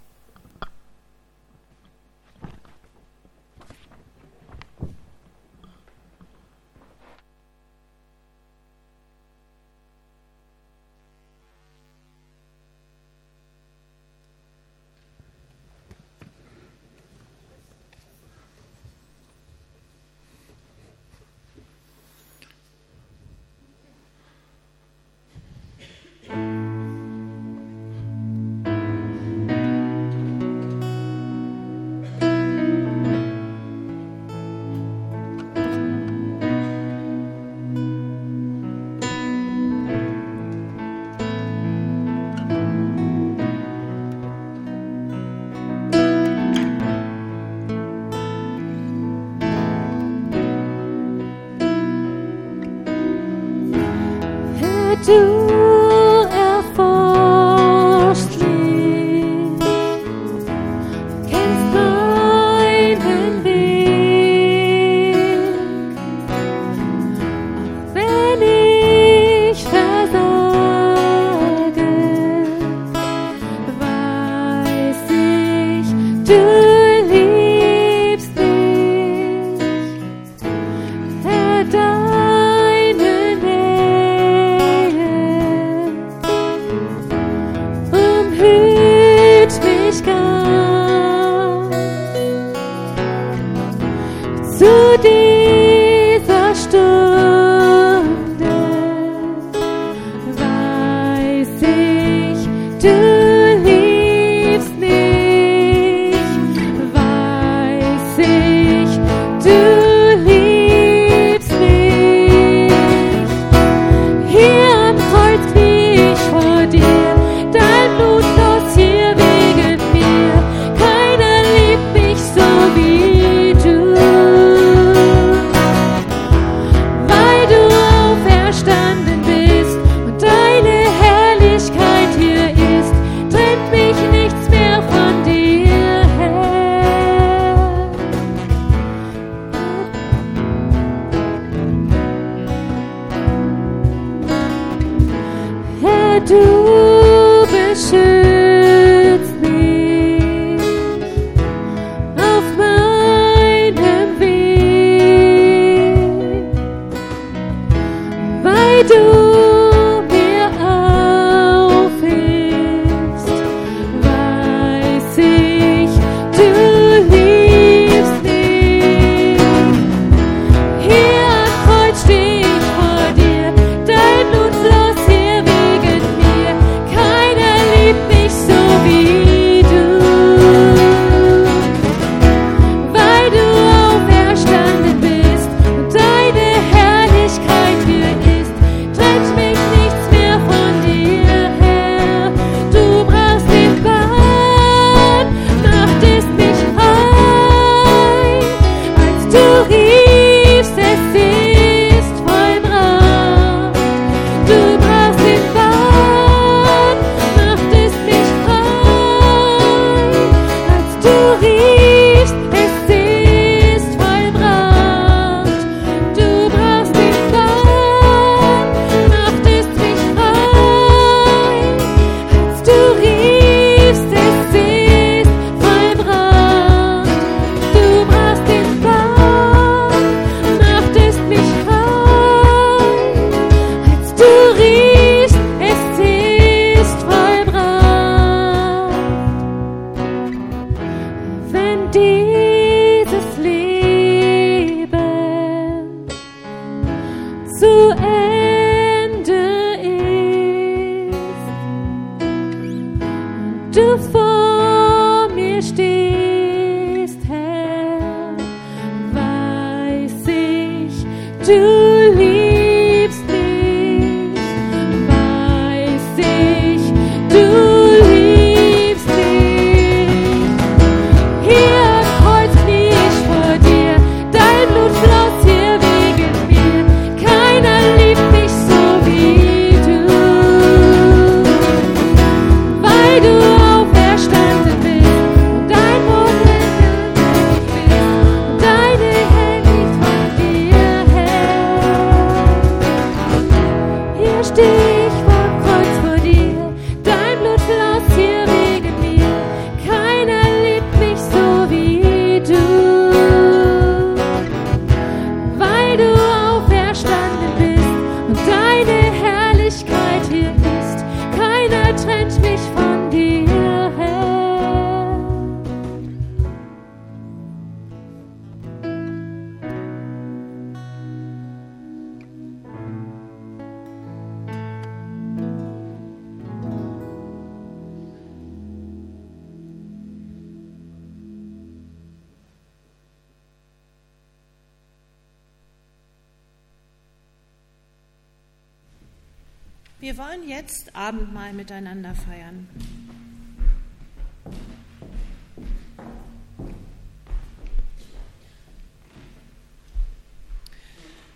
Wollen 340.29 340.47
jetzt 340.47 340.95
Abendmahl 340.95 341.53
miteinander 341.53 342.13
feiern. 342.13 342.67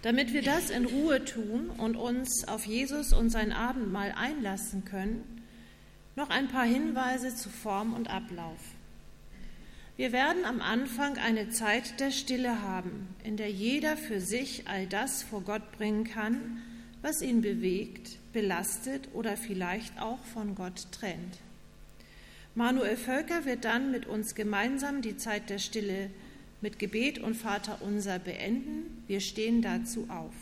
Damit 0.04 0.34
wir 0.34 0.44
das 0.44 0.70
in 0.70 0.86
Ruhe 0.86 1.26
tun 1.26 1.72
und 1.78 1.96
uns 1.96 2.48
auf 2.48 2.66
Jesus 2.66 3.14
und 3.14 3.32
sein 3.32 3.52
Abendmahl 3.52 4.14
einlassen 4.16 4.86
können, 4.86 5.42
noch 6.16 6.30
ein 6.30 6.50
paar 6.50 6.66
Hinweise 6.66 7.36
zu 7.36 7.50
Form 7.50 7.94
und 7.96 8.10
Ablauf. 8.12 8.60
Wir 9.96 10.12
werden 10.12 10.46
am 10.46 10.62
Anfang 10.62 11.18
eine 11.18 11.50
Zeit 11.50 12.00
der 12.00 12.12
Stille 12.12 12.62
haben, 12.62 13.08
in 13.24 13.38
der 13.38 13.50
jeder 13.50 13.98
für 13.98 14.20
sich 14.20 14.68
all 14.68 14.86
das 14.86 15.24
vor 15.24 15.42
Gott 15.42 15.72
bringen 15.72 16.04
kann, 16.04 16.62
was 17.04 17.22
ihn 17.22 17.42
bewegt, 17.42 18.18
belastet 18.32 19.10
oder 19.14 19.38
vielleicht 19.38 20.02
auch 20.02 20.24
von 20.34 20.56
Gott 20.56 20.88
trennt. 20.92 21.38
Manuel 22.56 22.98
Völker 22.98 23.46
wird 23.46 23.66
dann 23.66 23.92
mit 23.92 24.08
uns 24.08 24.36
gemeinsam 24.36 25.02
die 25.02 25.18
Zeit 25.18 25.50
der 25.50 25.60
Stille 25.60 26.10
mit 26.62 26.80
Gebet 26.80 27.20
und 27.20 27.36
Vater 27.36 27.80
unser 27.82 28.20
beenden. 28.20 29.04
Wir 29.06 29.20
stehen 29.20 29.62
dazu 29.62 30.08
auf. 30.10 30.34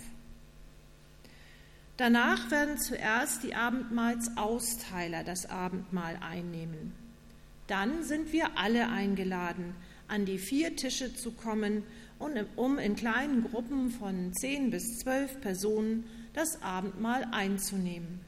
Danach 1.98 2.52
werden 2.52 2.78
zuerst 2.78 3.44
die 3.44 3.56
Abendmahlsausteiler 3.56 5.24
das 5.24 5.50
Abendmahl 5.50 6.18
einnehmen. 6.22 6.94
Dann 7.68 8.04
sind 8.04 8.34
wir 8.34 8.58
alle 8.58 8.90
eingeladen, 8.90 9.74
an 10.08 10.26
die 10.26 10.38
vier 10.38 10.76
Tische 10.76 11.16
zu 11.16 11.32
kommen, 11.32 11.84
um 12.56 12.78
in 12.78 12.96
kleinen 12.96 13.44
Gruppen 13.44 13.90
von 13.90 14.34
zehn 14.34 14.70
bis 14.70 15.00
zwölf 15.00 15.42
Personen 15.42 16.04
das 16.34 16.62
Abendmahl 16.62 17.28
einzunehmen. 17.32 18.20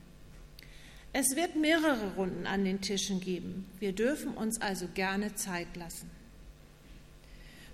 Es 1.14 1.36
wird 1.36 1.56
mehrere 1.56 2.16
Runden 2.16 2.48
an 2.48 2.66
den 2.66 2.82
Tischen 2.82 3.20
geben. 3.20 3.66
Wir 3.80 3.94
dürfen 3.94 4.34
uns 4.34 4.60
also 4.62 4.88
gerne 4.94 5.36
Zeit 5.36 5.76
lassen. 5.76 6.10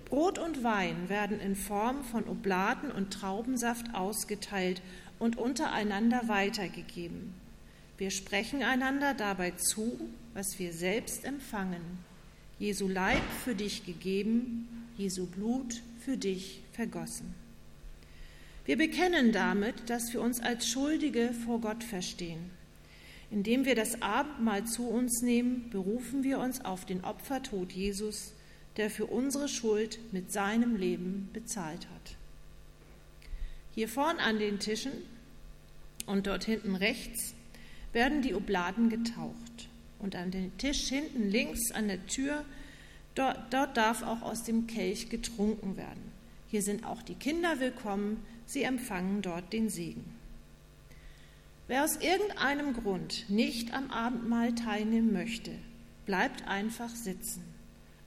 Brot 0.04 0.38
und 0.38 0.62
Wein 0.62 1.08
werden 1.08 1.40
in 1.40 1.56
Form 1.56 2.04
von 2.04 2.28
Oblaten 2.28 2.90
und 2.90 3.12
Traubensaft 3.12 3.94
ausgeteilt 3.94 4.82
und 5.18 5.38
untereinander 5.38 6.22
weitergegeben. 6.26 7.32
Wir 7.96 8.10
sprechen 8.10 8.62
einander 8.62 9.14
dabei 9.14 9.52
zu, 9.52 9.98
was 10.34 10.58
wir 10.58 10.72
selbst 10.72 11.24
empfangen. 11.24 11.82
Jesu 12.58 12.88
Leib 12.88 13.22
für 13.44 13.54
dich 13.54 13.86
gegeben, 13.86 14.88
Jesu 14.98 15.26
Blut 15.26 15.80
für 16.04 16.16
dich 16.16 16.62
vergossen. 16.72 17.34
Wir 18.64 18.76
bekennen 18.76 19.32
damit, 19.32 19.88
dass 19.88 20.12
wir 20.12 20.20
uns 20.20 20.40
als 20.40 20.68
Schuldige 20.68 21.32
vor 21.32 21.60
Gott 21.60 21.82
verstehen. 21.82 22.50
Indem 23.30 23.64
wir 23.64 23.74
das 23.74 24.02
Abendmahl 24.02 24.64
zu 24.64 24.88
uns 24.88 25.22
nehmen, 25.22 25.70
berufen 25.70 26.24
wir 26.24 26.38
uns 26.40 26.64
auf 26.64 26.84
den 26.84 27.04
Opfertod 27.04 27.72
Jesus, 27.72 28.32
der 28.76 28.90
für 28.90 29.06
unsere 29.06 29.48
Schuld 29.48 29.98
mit 30.12 30.32
seinem 30.32 30.76
Leben 30.76 31.28
bezahlt 31.32 31.86
hat. 31.94 32.16
Hier 33.74 33.88
vorn 33.88 34.18
an 34.18 34.38
den 34.38 34.58
Tischen 34.58 34.92
und 36.06 36.26
dort 36.26 36.44
hinten 36.44 36.74
rechts 36.74 37.34
werden 37.92 38.22
die 38.22 38.34
Obladen 38.34 38.88
getaucht. 38.90 39.68
Und 39.98 40.16
an 40.16 40.30
den 40.30 40.56
Tisch 40.58 40.88
hinten 40.88 41.28
links 41.30 41.70
an 41.72 41.88
der 41.88 42.04
Tür, 42.06 42.44
dort, 43.14 43.52
dort 43.52 43.76
darf 43.76 44.02
auch 44.02 44.22
aus 44.22 44.44
dem 44.44 44.66
Kelch 44.66 45.08
getrunken 45.08 45.76
werden. 45.76 46.10
Hier 46.50 46.62
sind 46.62 46.84
auch 46.84 47.02
die 47.02 47.14
Kinder 47.14 47.60
willkommen, 47.60 48.24
sie 48.50 48.64
empfangen 48.64 49.22
dort 49.22 49.52
den 49.52 49.68
Segen. 49.68 50.04
Wer 51.68 51.84
aus 51.84 51.96
irgendeinem 51.96 52.74
Grund 52.74 53.26
nicht 53.28 53.72
am 53.72 53.90
Abendmahl 53.92 54.56
teilnehmen 54.56 55.12
möchte, 55.12 55.52
bleibt 56.04 56.48
einfach 56.48 56.90
sitzen. 56.90 57.44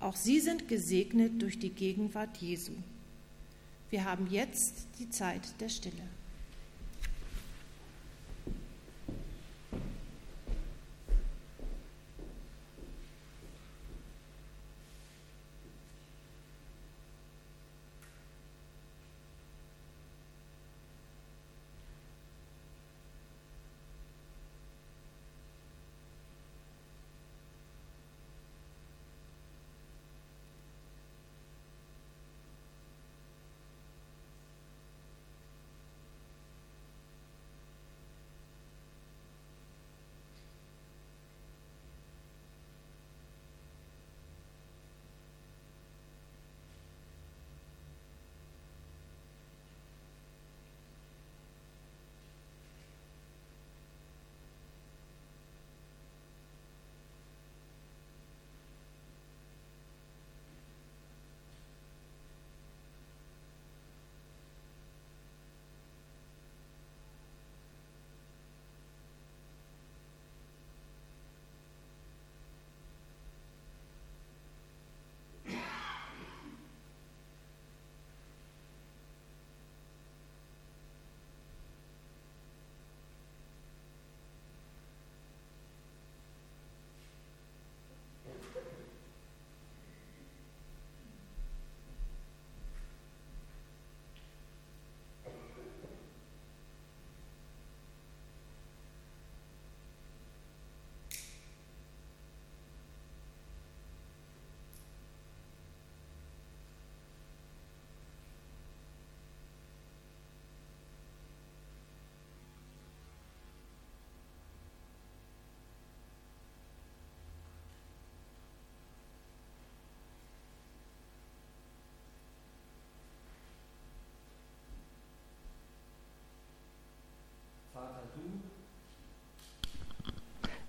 Auch 0.01 0.17
sie 0.17 0.41
sind 0.41 0.67
gesegnet 0.67 1.41
durch 1.41 1.59
die 1.59 1.69
Gegenwart 1.69 2.35
Jesu. 2.37 2.73
Wir 3.89 4.03
haben 4.03 4.27
jetzt 4.29 4.87
die 4.99 5.09
Zeit 5.09 5.61
der 5.61 5.69
Stille. 5.69 6.03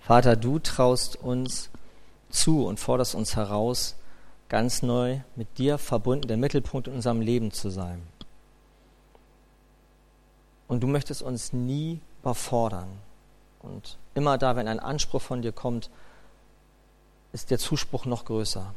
Vater, 0.04 0.36
du 0.36 0.58
traust 0.58 1.16
uns 1.16 1.70
zu 2.28 2.66
und 2.66 2.78
forderst 2.78 3.14
uns 3.14 3.36
heraus, 3.36 3.94
ganz 4.50 4.82
neu 4.82 5.20
mit 5.34 5.56
dir 5.56 5.78
verbunden, 5.78 6.28
der 6.28 6.36
Mittelpunkt 6.36 6.88
in 6.88 6.94
unserem 6.94 7.22
Leben 7.22 7.52
zu 7.52 7.70
sein. 7.70 8.02
Und 10.68 10.82
du 10.82 10.88
möchtest 10.88 11.22
uns 11.22 11.54
nie 11.54 12.00
überfordern. 12.20 12.88
Und 13.62 13.96
immer 14.14 14.36
da, 14.36 14.56
wenn 14.56 14.68
ein 14.68 14.78
Anspruch 14.78 15.22
von 15.22 15.40
dir 15.40 15.52
kommt, 15.52 15.88
ist 17.32 17.50
der 17.50 17.58
Zuspruch 17.58 18.04
noch 18.04 18.26
größer. 18.26 18.74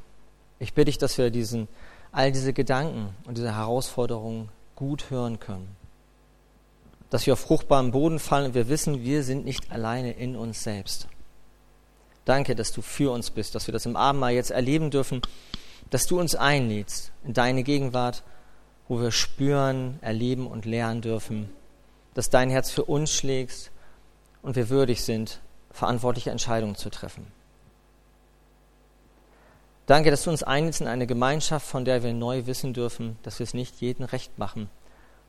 Ich 0.59 0.73
bitte 0.73 0.85
dich, 0.85 0.97
dass 0.97 1.17
wir 1.17 1.29
diesen, 1.29 1.67
all 2.13 2.31
diese 2.31 2.53
Gedanken 2.53 3.13
und 3.25 3.37
diese 3.37 3.53
Herausforderungen 3.53 4.47
gut 4.77 5.09
hören 5.09 5.41
können. 5.41 5.75
Dass 7.09 7.25
wir 7.25 7.33
auf 7.33 7.39
fruchtbaren 7.41 7.91
Boden 7.91 8.19
fallen 8.19 8.45
und 8.45 8.53
wir 8.53 8.69
wissen, 8.69 9.03
wir 9.03 9.23
sind 9.23 9.43
nicht 9.43 9.73
alleine 9.73 10.13
in 10.13 10.37
uns 10.37 10.63
selbst. 10.63 11.09
Danke, 12.27 12.55
dass 12.55 12.73
du 12.73 12.81
für 12.81 13.13
uns 13.13 13.31
bist, 13.31 13.55
dass 13.55 13.69
wir 13.69 13.71
das 13.71 13.85
im 13.85 13.95
Abendmahl 13.95 14.33
jetzt 14.33 14.51
erleben 14.51 14.91
dürfen, 14.91 15.21
dass 15.91 16.07
du 16.07 16.19
uns 16.19 16.35
einlädst 16.35 17.13
in 17.23 17.33
deine 17.33 17.63
Gegenwart, 17.63 18.21
wo 18.89 18.99
wir 18.99 19.11
spüren, 19.11 19.97
erleben 20.01 20.45
und 20.45 20.65
lernen 20.65 20.99
dürfen, 20.99 21.49
dass 22.15 22.29
dein 22.29 22.49
Herz 22.49 22.69
für 22.69 22.83
uns 22.83 23.13
schlägt 23.13 23.71
und 24.41 24.57
wir 24.57 24.67
würdig 24.67 25.05
sind, 25.05 25.39
verantwortliche 25.71 26.29
Entscheidungen 26.29 26.75
zu 26.75 26.89
treffen. 26.89 27.27
Danke, 29.85 30.11
dass 30.11 30.25
du 30.25 30.29
uns 30.29 30.43
einlädst 30.43 30.81
in 30.81 30.87
eine 30.87 31.07
Gemeinschaft, 31.07 31.65
von 31.65 31.85
der 31.85 32.03
wir 32.03 32.11
neu 32.11 32.45
wissen 32.45 32.73
dürfen, 32.73 33.17
dass 33.23 33.39
wir 33.39 33.45
es 33.45 33.53
nicht 33.53 33.79
jeden 33.79 34.03
recht 34.03 34.37
machen 34.37 34.69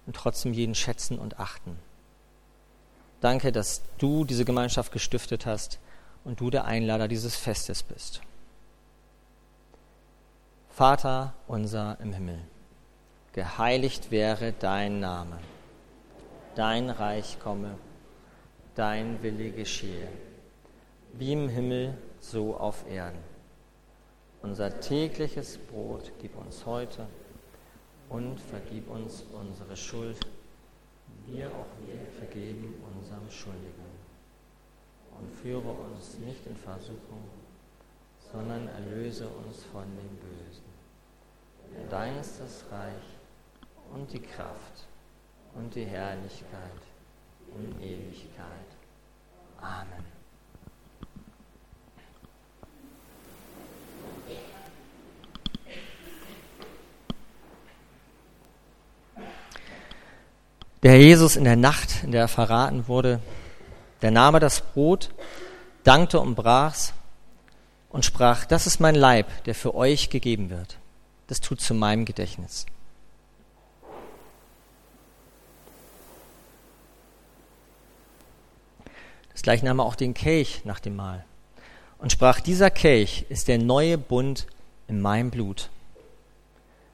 und 0.05 0.17
trotzdem 0.17 0.53
jeden 0.53 0.75
schätzen 0.75 1.21
und 1.21 1.39
achten. 1.39 1.79
Danke, 3.21 3.53
dass 3.53 3.83
du 3.99 4.25
diese 4.25 4.45
Gemeinschaft 4.45 4.91
gestiftet 4.91 5.47
hast 5.47 5.79
und 6.25 6.41
du 6.41 6.51
der 6.51 6.64
Einlader 6.64 7.09
dieses 7.09 7.37
Festes 7.37 7.83
bist. 7.83 8.21
Vater 10.69 11.35
unser 11.49 11.99
im 12.01 12.12
Himmel, 12.12 12.39
geheiligt 13.33 14.11
wäre 14.11 14.53
dein 14.53 15.01
Name, 15.01 15.39
dein 16.55 16.91
Reich 16.91 17.39
komme, 17.41 17.77
dein 18.75 19.23
Wille 19.23 19.51
geschehe, 19.51 20.09
wie 21.14 21.33
im 21.33 21.49
Himmel 21.49 21.99
so 22.21 22.57
auf 22.57 22.89
Erden. 22.89 23.19
Unser 24.43 24.79
tägliches 24.79 25.59
Brot 25.59 26.12
gib 26.21 26.37
uns 26.37 26.64
heute 26.64 27.07
und 28.09 28.39
vergib 28.39 28.89
uns 28.89 29.25
unsere 29.33 29.77
Schuld, 29.77 30.21
wir 31.27 31.49
auch 31.49 31.87
wir 31.87 31.99
vergeben 32.19 32.75
unserem 32.97 33.29
Schuldigen 33.31 33.88
und 35.21 35.31
führe 35.43 35.71
uns 35.71 36.19
nicht 36.19 36.47
in 36.47 36.57
Versuchung, 36.57 37.25
sondern 38.33 38.69
erlöse 38.69 39.29
uns 39.29 39.64
von 39.73 39.85
dem 39.85 40.16
Bösen. 40.16 40.64
Denn 41.75 41.89
dein 41.89 42.16
ist 42.16 42.41
das 42.41 42.64
Reich 42.71 43.05
und 43.95 44.12
die 44.12 44.21
Kraft 44.21 44.87
und 45.55 45.75
die 45.75 45.85
Herrlichkeit 45.85 46.81
in 47.55 47.83
Ewigkeit. 47.83 48.69
Amen. 49.61 50.19
Der 60.85 60.97
Jesus 60.97 61.35
in 61.35 61.43
der 61.43 61.57
Nacht, 61.57 62.05
in 62.05 62.12
der 62.12 62.23
er 62.23 62.29
verraten 62.29 62.87
wurde, 62.87 63.21
der 64.03 64.11
nahm 64.11 64.39
das 64.41 64.61
Brot, 64.61 65.11
dankte 65.85 66.21
und 66.21 66.35
brach's 66.35 66.93
und 67.91 68.05
sprach, 68.05 68.45
das 68.45 68.67
ist 68.67 68.81
mein 68.81 68.95
Leib, 68.95 69.45
der 69.45 69.55
für 69.55 69.75
euch 69.75 70.11
gegeben 70.11 70.51
wird. 70.51 70.79
Das 71.27 71.41
tut 71.41 71.61
zu 71.61 71.75
meinem 71.75 72.05
Gedächtnis. 72.05 72.67
Das 79.33 79.43
gleich 79.43 79.63
nahm 79.63 79.79
er 79.79 79.85
auch 79.85 79.95
den 79.95 80.15
Kelch 80.15 80.63
nach 80.65 80.81
dem 80.81 80.97
Mahl 80.97 81.25
und 81.99 82.13
sprach, 82.13 82.41
dieser 82.41 82.71
Kelch 82.71 83.27
ist 83.29 83.49
der 83.49 83.59
neue 83.59 83.99
Bund 83.99 84.47
in 84.87 85.01
meinem 85.01 85.31
Blut. 85.31 85.71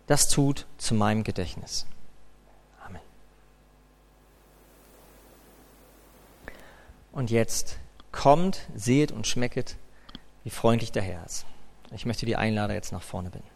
Das 0.07 0.29
tut 0.29 0.67
zu 0.79 0.95
meinem 0.95 1.25
Gedächtnis. 1.25 1.87
Und 7.15 7.31
jetzt 7.31 7.79
kommt, 8.11 8.63
seht 8.75 9.13
und 9.13 9.29
schmecket, 9.29 9.77
wie 10.43 10.51
freundlich 10.51 10.91
der 10.91 11.03
Herr 11.03 11.25
ist. 11.25 11.47
Ich 11.93 12.07
möchte 12.07 12.27
die 12.27 12.35
Einlader 12.35 12.75
jetzt 12.75 12.91
nach 12.91 13.03
vorne 13.03 13.31
bitten. 13.31 13.47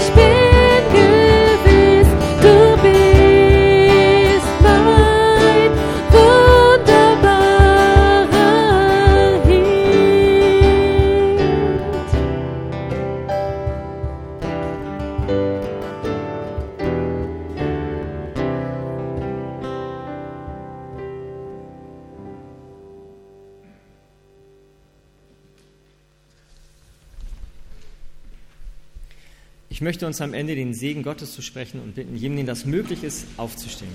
Spanish. 0.00 0.29
Ich 29.80 29.82
möchte 29.82 30.06
uns 30.06 30.20
am 30.20 30.34
Ende 30.34 30.54
den 30.56 30.74
Segen 30.74 31.02
Gottes 31.02 31.32
zu 31.32 31.40
sprechen 31.40 31.80
und 31.80 31.94
bitten, 31.94 32.14
jedem, 32.14 32.36
dem 32.36 32.44
das 32.44 32.66
möglich 32.66 33.02
ist, 33.02 33.24
aufzustehen. 33.38 33.90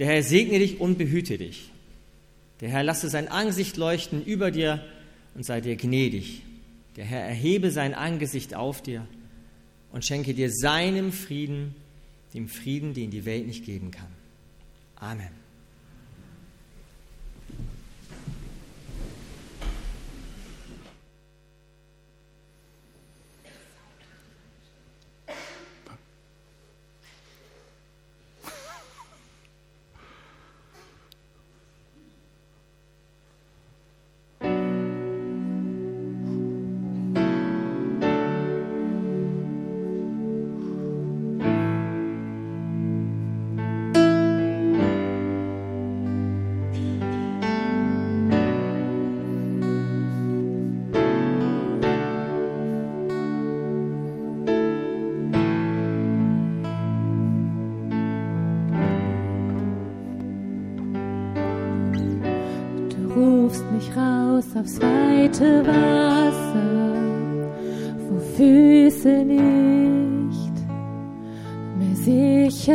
Der 0.00 0.08
Herr 0.08 0.24
segne 0.24 0.58
dich 0.58 0.80
und 0.80 0.98
behüte 0.98 1.38
dich. 1.38 1.70
Der 2.60 2.68
Herr 2.68 2.82
lasse 2.82 3.08
sein 3.10 3.28
Angesicht 3.28 3.76
leuchten 3.76 4.24
über 4.24 4.50
dir 4.50 4.84
und 5.36 5.46
sei 5.46 5.60
dir 5.60 5.76
gnädig. 5.76 6.42
Der 6.96 7.04
Herr 7.04 7.22
erhebe 7.22 7.70
sein 7.70 7.94
Angesicht 7.94 8.56
auf 8.56 8.82
dir 8.82 9.06
und 9.92 10.04
schenke 10.04 10.34
dir 10.34 10.50
seinem 10.50 11.12
Frieden, 11.12 11.76
dem 12.34 12.48
Frieden, 12.48 12.92
den 12.92 13.12
die 13.12 13.24
Welt 13.24 13.46
nicht 13.46 13.66
geben 13.66 13.92
kann. 13.92 14.10
Amen. 14.96 15.47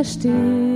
ścież. 0.02 0.73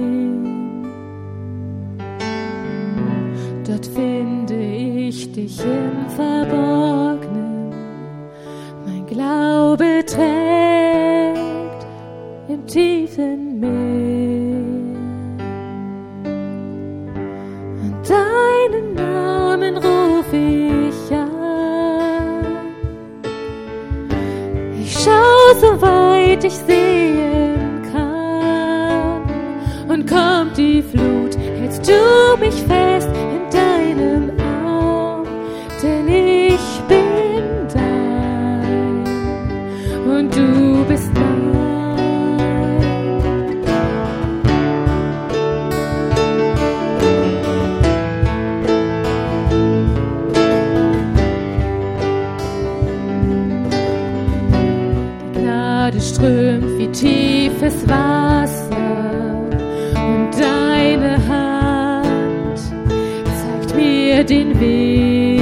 Halt 64.27 64.29
den 64.29 64.59
Weg. 64.59 65.41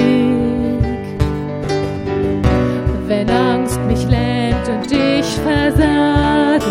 Wenn 3.08 3.30
Angst 3.30 3.80
mich 3.88 4.06
lähmt 4.08 4.68
und 4.68 4.92
ich 4.92 5.26
versage, 5.42 6.66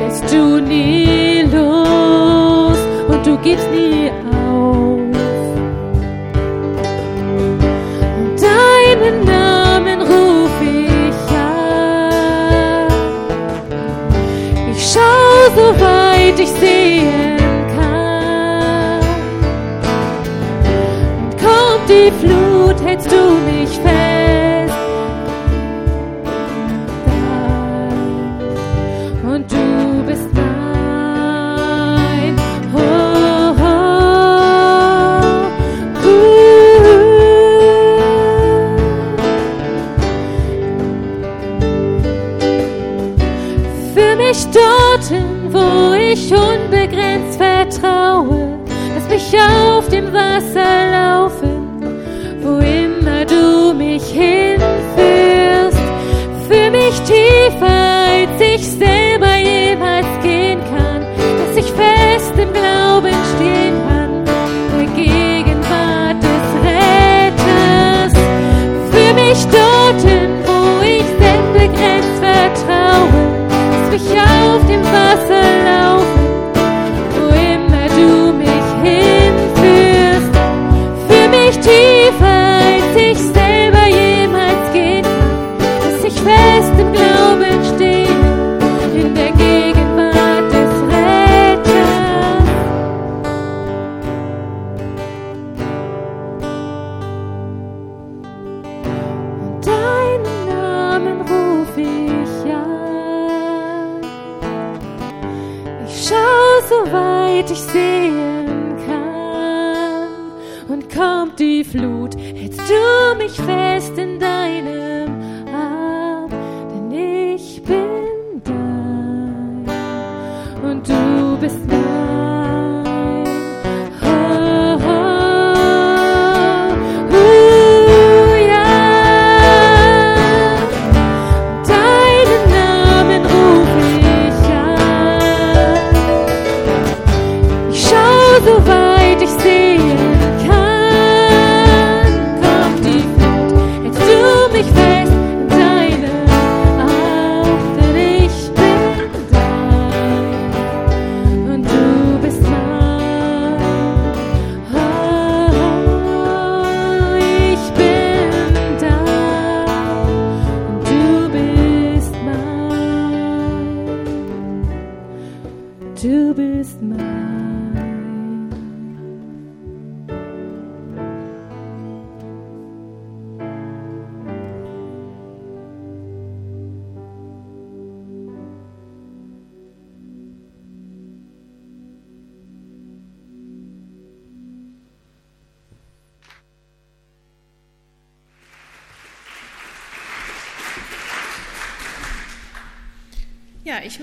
lässt 0.00 0.32
du 0.32 0.60
nie 0.60 1.42
los 1.42 2.78
und 3.08 3.26
du 3.26 3.38
gibst 3.38 3.68
nie 3.70 3.93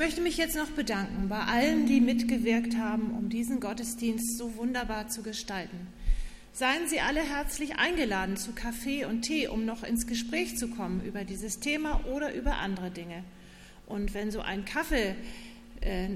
möchte 0.01 0.21
mich 0.21 0.37
jetzt 0.37 0.55
noch 0.55 0.71
bedanken 0.71 1.29
bei 1.29 1.41
allen, 1.41 1.85
die 1.85 2.01
mitgewirkt 2.01 2.75
haben, 2.75 3.11
um 3.11 3.29
diesen 3.29 3.59
Gottesdienst 3.59 4.35
so 4.35 4.55
wunderbar 4.55 5.09
zu 5.09 5.21
gestalten. 5.21 5.77
Seien 6.53 6.87
Sie 6.87 6.99
alle 7.01 7.19
herzlich 7.19 7.75
eingeladen 7.75 8.35
zu 8.35 8.53
Kaffee 8.53 9.05
und 9.05 9.21
Tee, 9.21 9.47
um 9.47 9.63
noch 9.63 9.83
ins 9.83 10.07
Gespräch 10.07 10.57
zu 10.57 10.69
kommen 10.69 11.03
über 11.05 11.23
dieses 11.23 11.59
Thema 11.59 12.03
oder 12.07 12.33
über 12.33 12.57
andere 12.57 12.89
Dinge. 12.89 13.23
Und 13.85 14.15
wenn 14.15 14.31
so 14.31 14.41
ein 14.41 14.65
Kaffee 14.65 15.13
äh, 15.81 16.07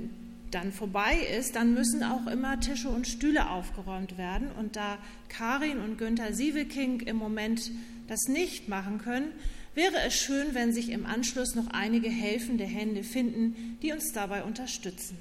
dann 0.49 0.71
vorbei 0.71 1.19
ist, 1.37 1.55
dann 1.55 1.75
müssen 1.75 2.01
auch 2.01 2.25
immer 2.25 2.59
Tische 2.59 2.89
und 2.89 3.07
Stühle 3.07 3.51
aufgeräumt 3.51 4.17
werden. 4.17 4.47
Und 4.57 4.77
da 4.77 4.97
Karin 5.29 5.77
und 5.77 5.99
Günther 5.99 6.33
Sieveking 6.33 7.01
im 7.01 7.17
Moment 7.17 7.69
das 8.07 8.21
nicht 8.29 8.67
machen 8.67 8.97
können, 8.97 9.27
wäre 9.76 9.99
es 10.02 10.15
schön, 10.15 10.53
wenn 10.53 10.73
sich 10.73 10.89
im 10.89 11.06
Anschluss 11.06 11.53
noch 11.53 11.68
einige 11.68 12.10
helfende 12.10 12.64
Hände 12.65 13.03
finden, 13.03 13.77
die 13.81 13.91
uns 13.91 14.11
dabei 14.14 14.43
unterstützen. 14.43 15.18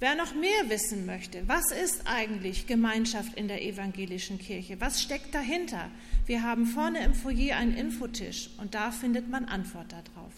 Wer 0.00 0.16
noch 0.16 0.34
mehr 0.34 0.68
wissen 0.68 1.06
möchte, 1.06 1.46
was 1.46 1.70
ist 1.70 2.06
eigentlich 2.06 2.66
Gemeinschaft 2.66 3.36
in 3.36 3.46
der 3.46 3.62
evangelischen 3.62 4.38
Kirche? 4.38 4.80
Was 4.80 5.00
steckt 5.00 5.32
dahinter? 5.32 5.92
Wir 6.26 6.42
haben 6.42 6.66
vorne 6.66 7.04
im 7.04 7.14
Foyer 7.14 7.56
einen 7.56 7.76
Infotisch 7.76 8.50
und 8.58 8.74
da 8.74 8.90
findet 8.90 9.28
man 9.28 9.44
Antwort 9.44 9.92
darauf. 9.92 10.32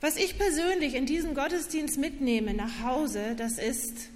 Was 0.00 0.16
ich 0.16 0.38
persönlich 0.38 0.94
in 0.94 1.06
diesem 1.06 1.34
Gottesdienst 1.34 1.98
mitnehme 1.98 2.54
nach 2.54 2.84
Hause, 2.84 3.34
das 3.36 3.58
ist, 3.58 4.10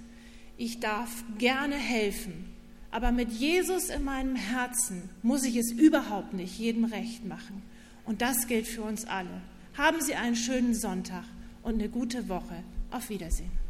ich 0.55 0.79
darf 0.79 1.25
gerne 1.37 1.75
helfen, 1.75 2.52
aber 2.93 3.11
mit 3.11 3.31
Jesus 3.31 3.89
in 3.89 4.03
meinem 4.03 4.35
Herzen 4.35 5.09
muss 5.23 5.43
ich 5.45 5.55
es 5.55 5.71
überhaupt 5.71 6.33
nicht 6.33 6.59
jedem 6.59 6.85
recht 6.85 7.25
machen. 7.25 7.63
Und 8.05 8.21
das 8.21 8.45
gilt 8.45 8.67
für 8.67 8.83
uns 8.83 9.05
alle. 9.05 9.41
Haben 9.75 9.99
Sie 9.99 10.13
einen 10.13 10.35
schönen 10.35 10.75
Sonntag 10.75 11.23
und 11.63 11.73
eine 11.73 11.89
gute 11.89 12.29
Woche. 12.29 12.63
Auf 12.91 13.09
Wiedersehen. 13.09 13.62